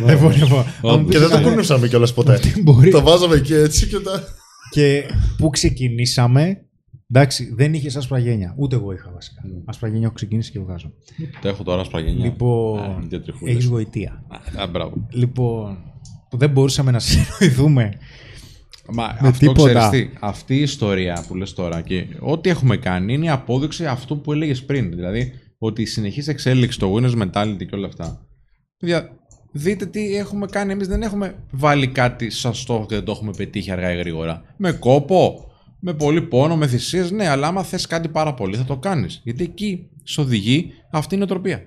[0.06, 0.58] δεν μπορεί να πω.
[0.90, 2.40] Αν μου πεις Και δεν το ένα- κουνούσαμε κιόλας ποτέ.
[2.64, 2.92] μπορεί.
[2.92, 4.24] Το βάζαμε και έτσι και τα.
[4.70, 5.04] Και
[5.38, 6.58] που ξεκινήσαμε,
[7.14, 8.54] εντάξει, δεν είχε ασπραγένια.
[8.58, 9.42] Ούτε εγώ είχα βασικά.
[9.66, 10.94] Ασπραγένια έχω ξεκινήσει και βγάζω.
[11.42, 12.26] Το έχω τώρα σπαγενιά.
[12.26, 13.54] Λοιπόν, δύο τριχούλες.
[13.54, 14.24] έχεις γοητεία.
[14.60, 15.08] Α, μπράβο.
[15.12, 15.78] Λοιπόν,
[16.30, 17.94] που δεν μπορούσαμε να συνοηθούμε.
[18.94, 19.90] Μα Με αυτό τίποτα.
[19.90, 23.86] ξέρεις τι, αυτή η ιστορία που λες τώρα και ό,τι έχουμε κάνει είναι η απόδειξη
[23.86, 24.90] αυτού που έλεγες πριν.
[24.90, 28.28] Δηλαδή ότι η συνεχής εξέλιξη, το winners mentality και όλα αυτά.
[28.78, 29.10] Παιδιά,
[29.52, 30.72] δείτε τι έχουμε κάνει.
[30.72, 34.42] Εμείς δεν έχουμε βάλει κάτι σαν στόχο και δεν το έχουμε πετύχει αργά ή γρήγορα.
[34.58, 35.51] Με κόπο,
[35.84, 39.22] με πολύ πόνο, με θυσίες, ναι, αλλά άμα θες κάτι πάρα πολύ θα το κάνεις.
[39.24, 41.62] Γιατί εκεί σε οδηγεί αυτή η νοοτροπία.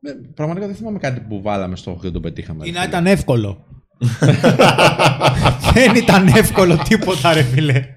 [0.00, 2.66] Δεν- πραγματικά δεν θυμάμαι κάτι που βάλαμε στόχο και δεν το πετύχαμε.
[2.66, 2.90] Ή ρε να φίλε.
[2.92, 3.64] ήταν εύκολο.
[5.74, 7.93] δεν ήταν εύκολο τίποτα, ρε φίλε.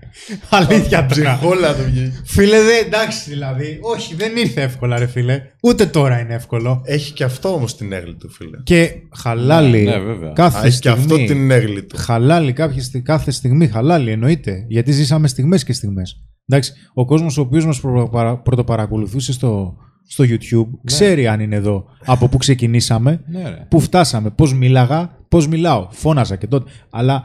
[0.50, 1.38] Αλήθεια τώρα.
[1.38, 2.22] Ψυχόλα το βγήκε.
[2.26, 3.80] Φίλε, δεν εντάξει δηλαδή.
[3.82, 5.42] Όχι, δεν ήρθε εύκολα, ρε φίλε.
[5.64, 6.82] Ούτε τώρα είναι εύκολο.
[6.86, 8.58] Έχει και αυτό όμως την έγκλη του, φίλε.
[8.64, 9.84] Και χαλάλι.
[9.84, 10.32] Ναι, βέβαια.
[10.34, 11.00] Κάθε Α, Έχει και στιγμή.
[11.14, 11.96] αυτό την έγκλη του.
[11.98, 14.66] Χαλάλι κάποια στι- κάθε στιγμή, χαλάλι εννοείται.
[14.68, 16.22] Γιατί ζήσαμε στιγμές και στιγμές.
[16.50, 19.76] Εντάξει, ο κόσμος ο οποίος μας πρωτοπαρα- πρωτοπαρακολουθούσε στο,
[20.08, 23.66] στο YouTube ξέρει αν είναι εδώ από πού ξεκινήσαμε, Ναι, ρε.
[23.70, 25.88] πού φτάσαμε, πώς μίλαγα, πώς μιλάω.
[25.92, 26.72] Φώναζα και τότε.
[26.90, 27.24] Αλλά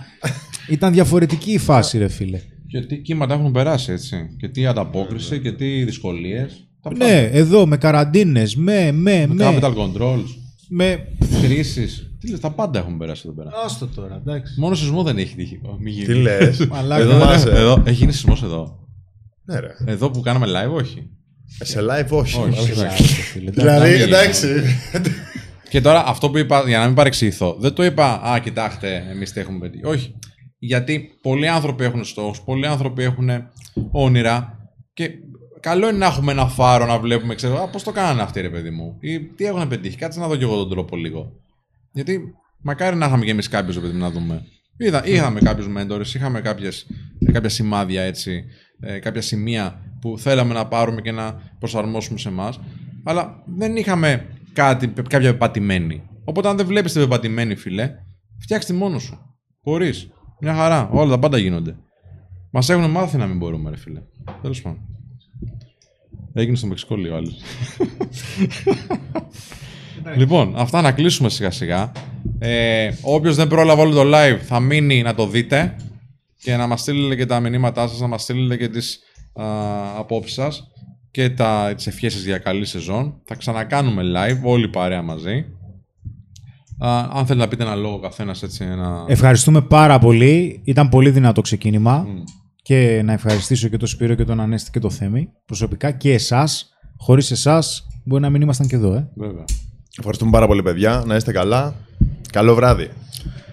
[0.68, 2.40] ήταν διαφορετική η φάση, ρε φίλε.
[2.72, 4.16] Και τι κύματα έχουν περάσει, έτσι.
[4.38, 6.66] Και τι ανταπόκριση και τι δυσκολίες.
[6.96, 9.44] Ναι, εδώ με καραντίνες, με, με, Με με.
[9.60, 10.24] capital controls,
[10.68, 11.08] με...
[11.42, 12.10] κρίσεις.
[12.20, 13.50] Τι λες, τα πάντα έχουν περάσει εδώ πέρα.
[13.64, 14.60] Άστο τώρα, εντάξει.
[14.60, 15.60] Μόνο σεισμό δεν έχει τύχει.
[15.62, 16.06] Ω, Μη γίνει.
[16.06, 16.66] Τι λες.
[16.70, 17.02] Μαλάκα.
[17.02, 17.48] Εδώ, δεν Θυμάσαι.
[17.48, 18.78] έχω- εδώ, έχει γίνει σεισμός εδώ.
[19.44, 19.68] Ναι, ρε.
[19.86, 21.10] Εδώ που κάναμε live, όχι.
[21.62, 22.38] Σε live όχι.
[22.40, 22.70] Όχι, μάλλον.
[22.70, 23.02] εντάξει.
[23.02, 24.46] Άστο, φίλε, Δηλαδή, μην εντάξει.
[25.70, 29.32] Και τώρα αυτό που είπα, για να μην παρεξηγηθώ, δεν το είπα, Α, κοιτάξτε, εμείς
[29.32, 29.84] τι έχουμε πετύχει.
[29.86, 30.14] Όχι.
[30.64, 33.28] Γιατί πολλοί άνθρωποι έχουν στόχους, πολλοί άνθρωποι έχουν
[33.90, 34.58] όνειρα
[34.92, 35.10] και
[35.60, 38.70] καλό είναι να έχουμε ένα φάρο να βλέπουμε, ξέρω, πώς το κάνανε αυτοί, ρε παιδί
[38.70, 38.96] μου.
[39.00, 39.96] Ή τι έχουν πετύχει.
[39.96, 41.32] Κάτσε να δω κι εγώ τον τρόπο λίγο.
[41.92, 42.20] Γιατί
[42.62, 44.42] μακάρι να είχαμε κι εμείς κάποιους, ρε παιδί μου, να δούμε.
[44.76, 46.86] Είδα, είχαμε κάποιους mentors, είχαμε κάποιες,
[47.32, 48.44] κάποια σημάδια έτσι,
[48.80, 52.60] ε, κάποια σημεία που θέλαμε να πάρουμε και να προσαρμόσουμε σε εμάς.
[53.04, 56.02] Αλλά δεν είχαμε κάτι, κάποια πεπατημένη.
[56.24, 57.90] Οπότε, αν δεν βλέπεις την πεπατημένη, φίλε,
[58.40, 59.18] φτιάξτε τη μόνος σου.
[59.62, 60.10] Μπορείς.
[60.44, 60.88] Μια χαρά.
[60.92, 61.76] Όλα τα πάντα γίνονται.
[62.50, 64.00] Μας έχουν μάθει να μην μπορούμε, ρε φίλε.
[64.42, 64.78] Τέλος πάντων.
[66.32, 67.30] Έγινε στο Μεξικό λίγο άλλο.
[70.16, 71.92] λοιπόν, αυτά να κλείσουμε σιγά σιγά.
[72.38, 75.76] Ε, Όποιος δεν πρόλαβε όλο το live θα μείνει να το δείτε
[76.38, 79.00] και να μας στείλετε και τα μηνύματά σας, να μας στείλετε και τις
[79.34, 79.44] α,
[79.98, 80.70] απόψεις σας
[81.10, 83.20] και τα, τις ευχές σας για καλή σεζόν.
[83.24, 85.46] Θα ξανακάνουμε live, όλη η παρέα μαζί.
[86.84, 89.04] Α, αν θέλετε να πείτε ένα λόγο καθένας έτσι, ένα...
[89.06, 90.60] Ευχαριστούμε πάρα πολύ.
[90.64, 91.98] Ήταν πολύ δυνατό ξεκίνημα.
[91.98, 92.22] Μμ.
[92.62, 96.68] Και να ευχαριστήσω και τον Σπύρο και τον Ανέστη και τον Θέμη προσωπικά και εσάς.
[96.96, 99.08] Χωρίς εσάς μπορεί να μην ήμασταν και εδώ, ε.
[99.14, 99.44] Βέβαια.
[99.98, 101.02] Ευχαριστούμε πάρα πολύ, παιδιά.
[101.06, 101.74] Να είστε καλά.
[102.32, 102.90] Καλό βράδυ.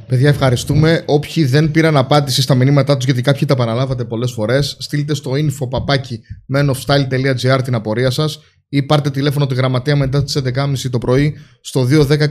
[0.07, 1.03] Παιδιά, ευχαριστούμε.
[1.05, 5.31] Όποιοι δεν πήραν απάντηση στα μηνύματά τους, γιατί κάποιοι τα επαναλάβατε πολλές φορές, στείλτε στο
[5.31, 6.19] info παπάκι
[6.55, 8.39] menofstyle.gr την απορία σας
[8.69, 12.27] ή πάρτε τηλέφωνο τη γραμματεία μετά τις 11.30 το πρωί στο 210 25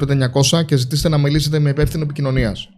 [0.00, 2.68] 25 900 και ζητήστε να μιλήσετε με υπεύθυνο επικοινωνίας.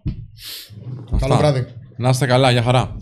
[1.18, 1.66] Καλό βράδυ.
[1.96, 2.96] Να είστε καλά, για χαρά.